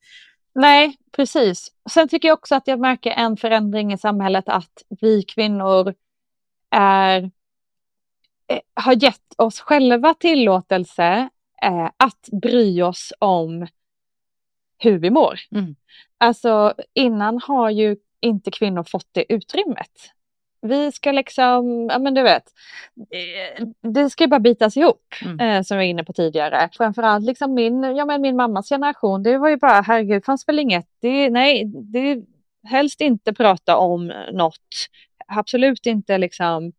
Nej, 0.54 0.96
precis. 1.16 1.68
Sen 1.90 2.08
tycker 2.08 2.28
jag 2.28 2.38
också 2.38 2.54
att 2.54 2.66
jag 2.66 2.80
märker 2.80 3.10
en 3.10 3.36
förändring 3.36 3.92
i 3.92 3.98
samhället 3.98 4.44
att 4.46 4.82
vi 5.00 5.22
kvinnor 5.22 5.94
är 6.70 7.30
har 8.74 9.04
gett 9.04 9.34
oss 9.36 9.60
själva 9.60 10.14
tillåtelse 10.14 11.28
eh, 11.62 11.90
att 11.96 12.28
bry 12.42 12.82
oss 12.82 13.12
om 13.18 13.66
hur 14.78 14.98
vi 14.98 15.10
mår. 15.10 15.40
Mm. 15.50 15.76
Alltså 16.18 16.74
innan 16.94 17.40
har 17.42 17.70
ju 17.70 17.96
inte 18.20 18.50
kvinnor 18.50 18.82
fått 18.82 19.08
det 19.12 19.32
utrymmet. 19.32 20.12
Vi 20.66 20.92
ska 20.92 21.12
liksom, 21.12 21.88
ja 21.90 21.98
men 21.98 22.14
du 22.14 22.22
vet, 22.22 22.44
eh, 22.96 23.66
det 23.92 24.10
ska 24.10 24.26
bara 24.26 24.40
bitas 24.40 24.76
ihop 24.76 25.14
mm. 25.22 25.40
eh, 25.40 25.62
som 25.62 25.76
jag 25.76 25.82
var 25.82 25.88
inne 25.88 26.04
på 26.04 26.12
tidigare. 26.12 26.68
Framförallt 26.72 27.24
liksom 27.24 27.54
min, 27.54 27.82
ja 27.82 28.04
men 28.04 28.20
min 28.20 28.36
mammas 28.36 28.68
generation, 28.68 29.22
det 29.22 29.38
var 29.38 29.48
ju 29.48 29.56
bara 29.56 29.80
herregud, 29.80 30.24
fanns 30.24 30.48
väl 30.48 30.58
inget, 30.58 30.86
det, 31.00 31.30
nej, 31.30 31.64
det 31.64 32.22
helst 32.64 33.00
inte 33.00 33.32
prata 33.32 33.76
om 33.76 34.12
något, 34.32 34.88
absolut 35.26 35.86
inte 35.86 36.18
liksom 36.18 36.72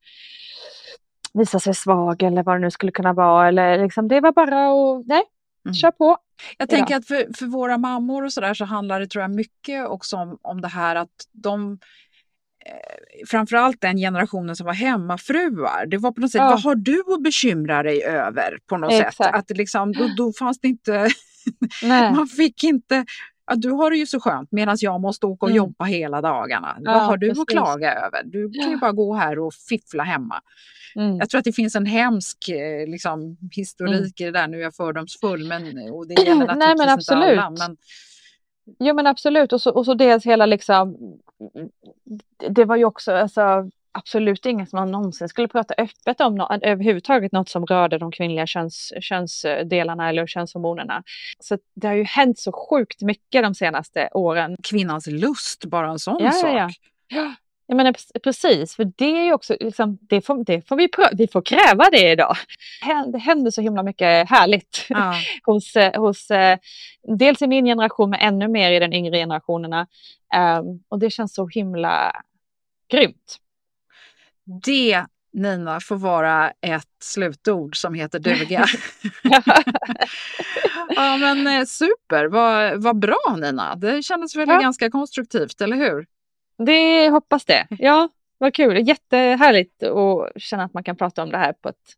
visa 1.34 1.60
sig 1.60 1.76
svag 1.76 2.24
eller 2.24 2.44
vad 2.44 2.56
det 2.56 2.60
nu 2.60 2.72
skulle 2.72 2.92
kunna 2.92 3.14
vara. 3.14 3.48
Eller 3.48 3.84
liksom, 3.84 4.08
det 4.08 4.20
var 4.20 4.32
bara 4.32 4.72
att, 4.72 5.06
nej, 5.08 5.24
mm. 5.66 5.74
kör 5.74 5.92
på. 5.92 6.18
Jag 6.58 6.66
idag. 6.66 6.78
tänker 6.78 6.96
att 6.96 7.08
för, 7.08 7.38
för 7.38 7.46
våra 7.46 7.78
mammor 7.78 8.24
och 8.24 8.34
sådär 8.34 8.54
så 8.54 8.66
handlar 8.66 9.00
det 9.00 9.08
tror 9.08 9.22
jag 9.22 9.32
mycket 9.32 9.88
också 9.88 10.18
om, 10.18 10.38
om 10.42 10.62
det 10.62 10.68
här 10.68 10.96
att 10.96 11.28
de 11.32 11.80
eh, 12.66 13.28
framförallt 13.28 13.82
den 13.82 13.98
generationen 13.98 14.56
som 14.56 14.66
var 14.66 14.74
hemmafruar. 14.74 15.86
Det 15.86 15.98
var 15.98 16.12
på 16.12 16.22
något 16.22 16.32
sätt, 16.32 16.40
ja. 16.40 16.50
vad 16.50 16.62
har 16.62 16.76
du 16.76 17.04
att 17.14 17.24
bekymra 17.24 17.84
dig 17.84 18.04
över 18.04 18.60
på 18.66 18.78
något 18.78 18.92
Exakt. 18.92 19.18
sätt? 19.18 19.34
Att 19.34 19.50
liksom, 19.58 19.94
då, 19.94 20.10
då 20.18 20.34
fanns 20.34 20.60
det 20.60 20.68
inte, 20.68 21.10
man 22.16 22.28
fick 22.28 22.64
inte 22.64 23.06
Ja, 23.54 23.58
du 23.58 23.72
har 23.72 23.92
det 23.92 23.98
ju 23.98 24.06
så 24.06 24.20
skönt 24.20 24.52
medan 24.52 24.78
jag 24.80 25.02
måste 25.02 25.26
åka 25.26 25.46
och 25.46 25.50
mm. 25.50 25.58
jobba 25.58 25.86
hela 25.86 26.22
dagarna. 26.22 26.78
Ja, 26.84 26.94
Vad 26.94 27.02
har 27.02 27.18
du 27.18 27.28
precis. 27.28 27.42
att 27.42 27.48
klaga 27.48 27.94
över? 27.94 28.24
Du 28.24 28.52
kan 28.52 28.70
ju 28.70 28.78
bara 28.78 28.92
gå 28.92 29.14
här 29.14 29.40
och 29.40 29.54
fiffla 29.54 30.04
hemma. 30.04 30.42
Mm. 30.96 31.18
Jag 31.18 31.30
tror 31.30 31.40
att 31.40 31.46
det 31.46 31.54
finns 31.54 31.76
en 31.76 31.86
hemsk 31.86 32.50
eh, 32.50 32.88
liksom, 32.88 33.38
historik 33.52 34.22
mm. 34.22 34.30
i 34.30 34.32
det 34.32 34.40
där, 34.40 34.48
nu 34.48 34.58
är 34.58 34.62
jag 34.62 34.76
fördomsfull, 34.76 35.48
men, 35.48 35.92
och 35.92 36.08
det 36.08 36.14
gäller 36.24 36.36
naturligtvis 36.36 36.68
Nej, 36.68 36.76
men 36.78 36.90
absolut. 36.90 37.30
inte 37.30 37.44
alla. 37.44 37.68
Men... 37.68 37.78
Jo 38.80 38.96
men 38.96 39.08
absolut 39.08 39.54
och 39.54 39.62
så, 39.62 39.72
och 39.72 39.86
så 39.86 39.94
dels 39.94 40.26
hela 40.26 40.46
liksom, 40.46 40.98
det 42.50 42.66
var 42.66 42.76
ju 42.76 42.86
också 42.86 43.12
alltså, 43.12 43.70
absolut 43.94 44.46
inget 44.46 44.70
som 44.70 44.80
man 44.80 44.92
någonsin 44.92 45.30
skulle 45.30 45.48
prata 45.48 45.74
öppet 45.78 46.22
om 46.22 46.36
no 46.36 46.48
överhuvudtaget 46.62 47.32
något 47.32 47.50
som 47.50 47.66
rörde 47.66 47.98
de 47.98 48.12
kvinnliga 48.12 48.48
köns, 48.48 48.94
könsdelarna 49.02 50.10
eller 50.10 50.28
könshormonerna. 50.28 51.04
Så 51.40 51.58
det 51.76 51.88
har 51.88 51.96
ju 51.96 52.04
hänt 52.04 52.40
så 52.40 52.52
sjukt 52.52 53.02
mycket 53.02 53.44
de 53.44 53.56
senaste 53.56 54.10
åren. 54.14 54.56
Kvinnans 54.64 55.08
lust, 55.08 55.66
bara 55.66 55.92
en 55.92 56.00
sån 56.00 56.24
ja, 56.24 56.32
sak. 56.32 56.50
Ja, 56.50 56.70
ja. 57.08 57.36
Jag 57.68 57.78
menar, 57.78 58.20
precis, 58.20 58.76
för 58.76 58.92
det 58.96 59.20
är 59.20 59.26
ju 59.26 59.34
också, 59.34 59.56
liksom, 59.60 59.98
det 60.02 60.22
får, 60.22 60.44
det 60.44 60.68
får 60.68 60.76
vi, 60.76 60.90
vi 61.14 61.28
får 61.28 61.42
kräva 61.42 61.90
det 61.92 62.12
idag. 62.12 62.36
Det 63.12 63.18
händer 63.18 63.52
så 63.52 63.62
himla 63.62 63.84
mycket 63.84 64.30
härligt 64.30 64.86
ja. 64.90 65.14
hos, 65.44 65.74
hos 65.96 66.32
eh, 66.32 66.58
dels 67.18 67.42
i 67.42 67.48
min 67.48 67.66
generation 67.66 68.10
men 68.10 68.20
ännu 68.20 68.48
mer 68.48 68.72
i 68.72 68.80
den 68.80 68.94
yngre 68.94 69.18
generationerna. 69.18 69.88
Um, 70.60 70.84
och 70.90 71.00
det 71.00 71.10
känns 71.10 71.34
så 71.34 71.48
himla 71.48 72.24
grymt. 72.92 73.40
Det 74.46 75.06
Nina 75.34 75.80
får 75.80 75.96
vara 75.96 76.52
ett 76.62 76.88
slutord 77.00 77.78
som 77.78 77.94
heter 77.94 78.20
duga. 78.20 78.66
ja 80.90 81.18
men 81.18 81.48
eh, 81.48 81.66
super, 81.66 82.26
vad, 82.26 82.84
vad 82.84 83.00
bra 83.00 83.38
Nina. 83.42 83.76
Det 83.76 84.04
kändes 84.04 84.36
väl 84.36 84.50
ja. 84.50 84.60
ganska 84.60 84.90
konstruktivt, 84.90 85.62
eller 85.62 85.78
hur? 85.78 86.06
Det 86.58 87.10
hoppas 87.10 87.46
det. 87.46 87.68
Ja, 87.70 88.10
vad 88.38 88.54
kul. 88.54 88.88
Jättehärligt 88.88 89.84
att 89.84 90.42
känna 90.42 90.64
att 90.64 90.74
man 90.74 90.84
kan 90.84 90.96
prata 90.96 91.24
om 91.24 91.30
det 91.30 91.38
här 91.38 91.54
på 91.54 91.70
ett 91.70 91.98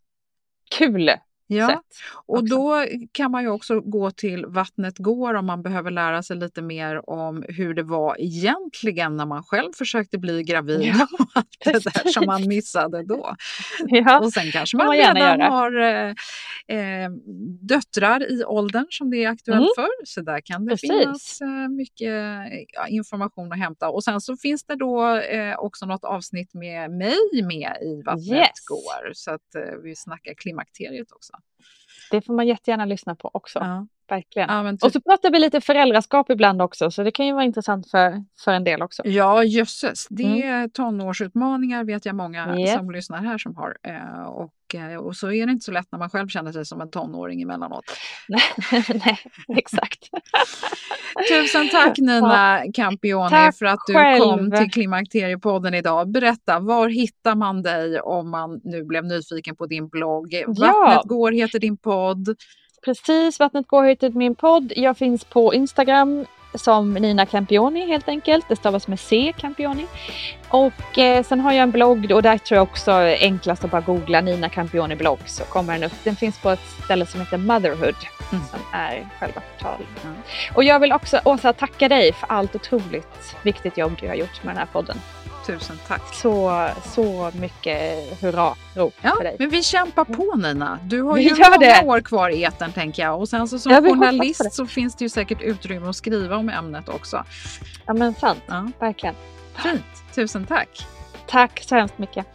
kul 0.71 1.11
Ja, 1.47 1.67
sätt 1.67 1.97
och 2.25 2.49
då 2.49 2.85
kan 3.11 3.31
man 3.31 3.43
ju 3.43 3.49
också 3.49 3.81
gå 3.81 4.11
till 4.11 4.45
Vattnet 4.45 4.97
går 4.97 5.33
om 5.33 5.45
man 5.45 5.61
behöver 5.63 5.91
lära 5.91 6.23
sig 6.23 6.37
lite 6.37 6.61
mer 6.61 7.09
om 7.09 7.43
hur 7.47 7.73
det 7.73 7.83
var 7.83 8.15
egentligen 8.19 9.17
när 9.17 9.25
man 9.25 9.43
själv 9.43 9.71
försökte 9.73 10.17
bli 10.17 10.43
gravid 10.43 10.81
ja, 10.81 11.07
och 11.19 11.27
allt 11.33 11.57
det 11.65 11.83
där 11.83 12.11
som 12.11 12.25
man 12.25 12.47
missade 12.47 13.03
då. 13.03 13.35
Ja, 13.87 14.19
och 14.19 14.33
sen 14.33 14.51
kanske 14.51 14.77
man, 14.77 14.87
man 14.87 14.95
redan 14.95 15.41
har 15.41 15.79
eh, 15.79 16.13
eh, 16.67 17.09
döttrar 17.61 18.31
i 18.31 18.43
åldern 18.43 18.87
som 18.89 19.09
det 19.09 19.23
är 19.23 19.29
aktuellt 19.29 19.59
mm. 19.59 19.69
för. 19.75 20.05
Så 20.05 20.21
där 20.21 20.41
kan 20.41 20.65
det 20.65 20.71
precis. 20.71 20.89
finnas 20.89 21.41
eh, 21.41 21.69
mycket 21.69 22.13
ja, 22.73 22.87
information 22.87 23.51
att 23.51 23.59
hämta. 23.59 23.89
Och 23.89 24.03
sen 24.03 24.21
så 24.21 24.37
finns 24.37 24.63
det 24.63 24.75
då 24.75 25.15
eh, 25.15 25.59
också 25.59 25.85
något 25.85 26.03
avsnitt 26.03 26.53
med 26.53 26.91
mig 26.91 27.17
med 27.43 27.77
i 27.81 28.01
Vattnet 28.05 28.27
yes. 28.27 28.65
går. 28.67 29.13
Så 29.13 29.31
att 29.31 29.55
eh, 29.55 29.75
vi 29.83 29.95
snackar 29.95 30.33
klimakteriet 30.33 31.11
också. 31.11 31.34
Det 32.11 32.21
får 32.21 32.33
man 32.33 32.47
jättegärna 32.47 32.85
lyssna 32.85 33.15
på 33.15 33.29
också. 33.33 33.59
Ja. 33.59 33.87
Verkligen. 34.09 34.49
Ja, 34.49 34.71
typ... 34.71 34.83
Och 34.83 34.91
så 34.91 35.01
pratar 35.01 35.31
vi 35.31 35.39
lite 35.39 35.61
föräldraskap 35.61 36.29
ibland 36.29 36.61
också, 36.61 36.91
så 36.91 37.03
det 37.03 37.11
kan 37.11 37.25
ju 37.25 37.33
vara 37.33 37.43
intressant 37.43 37.91
för, 37.91 38.23
för 38.39 38.51
en 38.51 38.63
del 38.63 38.81
också. 38.81 39.01
Ja, 39.05 39.43
jösses. 39.43 40.07
Det 40.09 40.23
mm. 40.23 40.37
är 40.37 40.57
mm. 40.57 40.69
tonårsutmaningar 40.69 41.83
vet 41.83 42.05
jag 42.05 42.15
många 42.15 42.57
yep. 42.59 42.77
som 42.77 42.91
lyssnar 42.91 43.23
här 43.23 43.37
som 43.37 43.55
har. 43.55 43.77
Eh, 43.83 44.23
och, 44.23 44.75
eh, 44.75 44.95
och 44.95 45.15
så 45.15 45.31
är 45.31 45.45
det 45.45 45.51
inte 45.51 45.65
så 45.65 45.71
lätt 45.71 45.87
när 45.91 45.99
man 45.99 46.09
själv 46.09 46.27
känner 46.27 46.51
sig 46.51 46.65
som 46.65 46.81
en 46.81 46.89
tonåring 46.89 47.41
emellanåt. 47.41 47.85
Nej, 48.27 49.19
exakt. 49.57 49.99
Tusen 51.29 51.69
tack 51.69 51.97
Nina 51.97 52.63
Campioni 52.73 53.29
tack 53.29 53.57
för 53.57 53.65
att 53.65 53.79
du 53.87 53.93
själv. 53.93 54.19
kom 54.19 54.51
till 54.51 54.71
Klimakteriepodden 54.71 55.73
idag. 55.73 56.11
Berätta, 56.11 56.59
var 56.59 56.89
hittar 56.89 57.35
man 57.35 57.61
dig 57.61 57.99
om 57.99 58.29
man 58.29 58.61
nu 58.63 58.83
blev 58.83 59.05
nyfiken 59.05 59.55
på 59.55 59.65
din 59.65 59.87
blogg? 59.87 60.33
Ja. 60.33 60.47
Vattnet 60.47 61.05
går 61.05 61.31
heter 61.31 61.59
din 61.59 61.77
podd. 61.77 62.35
Precis, 62.85 63.39
Vattnet 63.39 63.67
går 63.67 63.83
heter 63.83 64.09
min 64.09 64.35
podd. 64.35 64.73
Jag 64.75 64.97
finns 64.97 65.23
på 65.23 65.53
Instagram 65.53 66.25
som 66.53 66.93
Nina 66.93 67.25
Campioni 67.25 67.87
helt 67.87 68.07
enkelt. 68.07 68.45
Det 68.49 68.55
stavas 68.55 68.87
med 68.87 68.99
C, 68.99 69.33
Campioni. 69.37 69.85
Och 70.49 70.97
eh, 70.97 71.23
sen 71.23 71.39
har 71.39 71.51
jag 71.51 71.63
en 71.63 71.71
blogg 71.71 72.11
och 72.11 72.21
där 72.21 72.37
tror 72.37 72.55
jag 72.55 72.63
också 72.63 72.91
enklast 73.19 73.63
att 73.63 73.71
bara 73.71 73.81
googla 73.81 74.21
Nina 74.21 74.49
Campioni 74.49 74.95
blogg 74.95 75.19
så 75.25 75.43
kommer 75.43 75.73
den 75.73 75.83
upp. 75.83 76.03
Den 76.03 76.15
finns 76.15 76.41
på 76.41 76.49
ett 76.49 76.67
ställe 76.83 77.05
som 77.05 77.19
heter 77.19 77.37
Motherhood 77.37 77.95
mm. 78.31 78.43
som 78.51 78.59
är 78.71 79.09
själva 79.19 79.41
portalen. 79.41 79.87
Mm. 80.03 80.15
Och 80.55 80.63
jag 80.63 80.79
vill 80.79 80.93
också 80.93 81.19
Åsa 81.25 81.53
tacka 81.53 81.89
dig 81.89 82.13
för 82.13 82.27
allt 82.27 82.55
otroligt 82.55 83.35
viktigt 83.43 83.77
jobb 83.77 83.97
du 84.01 84.07
har 84.07 84.15
gjort 84.15 84.43
med 84.43 84.55
den 84.55 84.59
här 84.59 84.69
podden. 84.73 84.97
Tusen 85.45 85.79
tack. 85.87 86.01
Så, 86.13 86.67
så 86.95 87.31
mycket 87.39 87.99
hurra-rop 88.21 88.93
Ja, 89.01 89.13
för 89.17 89.23
dig. 89.23 89.35
men 89.39 89.49
vi 89.49 89.63
kämpar 89.63 90.05
på 90.05 90.35
Nina. 90.35 90.79
Du 90.83 91.01
har 91.01 91.13
Vi 91.15 91.23
ju 91.23 91.35
många 91.35 91.57
det. 91.57 91.81
år 91.85 92.01
kvar 92.01 92.29
i 92.29 92.43
etern 92.43 92.71
tänker 92.71 93.03
jag. 93.03 93.19
Och 93.19 93.29
sen 93.29 93.47
så 93.47 93.59
som 93.59 93.71
Ja, 93.71 93.81
journalist 93.81 94.53
så 94.53 94.65
finns 94.65 94.95
det 94.95 95.05
ju 95.05 95.09
säkert 95.09 95.41
utrymme 95.41 95.89
att 95.89 95.95
skriva 95.95 96.35
om 96.37 96.49
ämnet 96.49 96.89
också. 96.89 97.23
Ja 97.85 97.93
men 97.93 98.15
sant, 98.15 98.43
Ja, 98.47 98.67
verkligen. 98.79 99.15
fint. 99.63 99.83
Tusen 100.15 100.45
tack. 100.45 100.87
Tack 101.27 101.63
så 101.67 101.75
hemskt 101.75 101.97
mycket. 101.97 102.25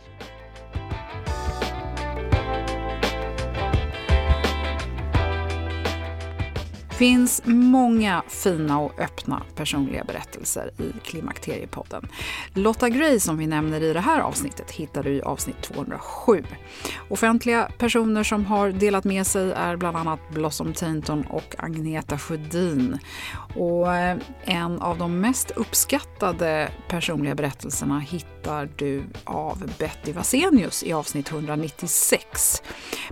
Finns 7.00 7.42
många 7.44 8.22
fina 8.28 8.80
och 8.80 9.00
öppna 9.00 9.42
personliga 9.54 10.04
berättelser 10.04 10.70
i 10.78 10.92
Klimakteriepodden. 11.04 12.08
Lotta 12.54 12.88
Gray 12.88 13.20
som 13.20 13.38
vi 13.38 13.46
nämner 13.46 13.80
i 13.80 13.92
det 13.92 14.00
här 14.00 14.20
avsnittet 14.20 14.70
hittar 14.70 15.02
du 15.02 15.10
i 15.10 15.22
avsnitt 15.22 15.62
207. 15.62 16.44
Offentliga 17.08 17.70
personer 17.78 18.24
som 18.24 18.46
har 18.46 18.70
delat 18.70 19.04
med 19.04 19.26
sig 19.26 19.52
är 19.52 19.76
bland 19.76 19.96
annat 19.96 20.20
Blossom 20.30 20.72
Tainton 20.72 21.26
och 21.30 21.54
Agneta 21.58 22.18
Sjödin. 22.18 22.98
Och 23.56 23.94
eh, 23.94 24.18
en 24.44 24.80
av 24.80 24.98
de 24.98 25.20
mest 25.20 25.50
uppskattade 25.50 26.70
personliga 26.88 27.34
berättelserna 27.34 28.00
hittar 28.00 28.68
du 28.76 29.02
av 29.24 29.70
Betty 29.78 30.12
Vasenius 30.12 30.82
i 30.82 30.92
avsnitt 30.92 31.30
196. 31.30 32.62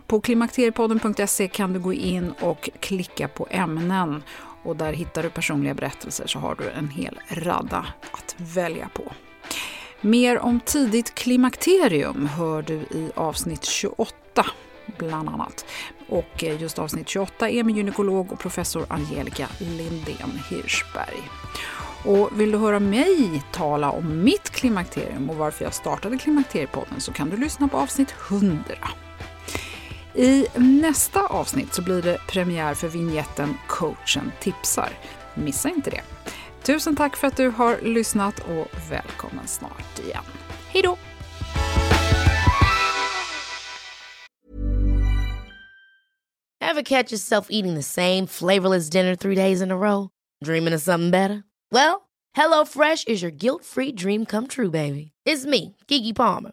På 0.07 0.21
klimakteriepodden.se 0.21 1.49
kan 1.49 1.73
du 1.73 1.81
gå 1.81 1.93
in 1.93 2.33
och 2.41 2.71
klicka 2.81 3.29
på 3.29 3.47
ämnet 3.51 3.78
ämnen 3.79 4.23
och 4.63 4.77
där 4.77 4.93
hittar 4.93 5.23
du 5.23 5.31
personliga 5.31 5.75
berättelser 5.75 6.27
så 6.27 6.39
har 6.39 6.55
du 6.55 6.71
en 6.71 6.89
hel 6.89 7.21
radda 7.29 7.87
att 8.13 8.35
välja 8.39 8.89
på. 8.89 9.13
Mer 10.01 10.39
om 10.39 10.61
tidigt 10.61 11.15
klimakterium 11.15 12.27
hör 12.27 12.63
du 12.63 12.75
i 12.75 13.11
avsnitt 13.15 13.65
28 13.65 14.47
bland 14.99 15.29
annat. 15.29 15.65
Och 16.09 16.45
eh, 16.45 16.63
just 16.63 16.79
avsnitt 16.79 17.09
28 17.09 17.51
är 17.51 17.65
med 17.65 17.77
gynekolog 17.77 18.33
och 18.33 18.39
professor 18.39 18.87
Angelica 18.89 19.49
Lindén 19.59 20.43
Hirschberg. 20.51 21.31
Och 22.05 22.41
vill 22.41 22.53
du 22.53 22.59
höra 22.59 22.81
mig 22.81 23.43
tala 23.53 23.91
om 23.91 24.25
mitt 24.25 24.51
klimakterium 24.51 25.31
och 25.31 25.37
varför 25.37 25.65
jag 25.65 25.75
startade 25.75 26.19
Klimakteriepodden 26.19 27.01
så 27.01 27.13
kan 27.13 27.31
du 27.31 27.37
lyssna 27.37 27.69
på 27.69 27.77
avsnitt 27.77 28.15
100. 28.31 28.55
I 30.19 30.47
nästa 30.55 31.27
avsnitt 31.27 31.75
så 31.75 31.83
blir 31.83 32.03
det 32.03 32.19
premiär 32.29 32.75
för 32.75 32.89
vignetten 32.89 33.55
Coachen 33.69 34.33
tipsar. 34.41 34.99
Missa 35.35 35.69
inte 35.69 35.91
det. 35.91 36.03
Tusen 36.63 36.97
tack 36.97 37.17
för 37.17 37.27
att 37.27 37.37
du 37.37 37.49
har 37.49 37.81
lyssnat 37.83 38.39
och 38.39 38.67
välkommen 38.91 39.47
snart 39.47 39.99
igen. 40.05 40.25
Hej 40.69 40.83
då! 40.83 40.99
Have 46.61 46.83
catch 46.83 47.13
yourself 47.13 47.47
eating 47.51 47.75
the 47.77 47.83
same 47.83 48.27
flavorless 48.27 48.91
dinner 48.91 49.17
three 49.17 49.35
days 49.35 49.63
in 49.63 49.71
a 49.71 49.77
row? 49.77 50.09
Dreaming 50.45 50.75
of 50.75 50.81
something 50.83 51.11
better? 51.11 51.43
Well, 51.73 51.97
hello 52.37 52.65
Fresh 52.65 53.05
is 53.07 53.23
your 53.23 53.33
guilt-free 53.33 53.93
dream 53.93 54.27
come 54.27 54.47
true, 54.47 54.71
baby. 54.71 55.13
It's 55.27 55.47
me, 55.47 55.77
Gigi 55.89 56.13
Palmer. 56.13 56.53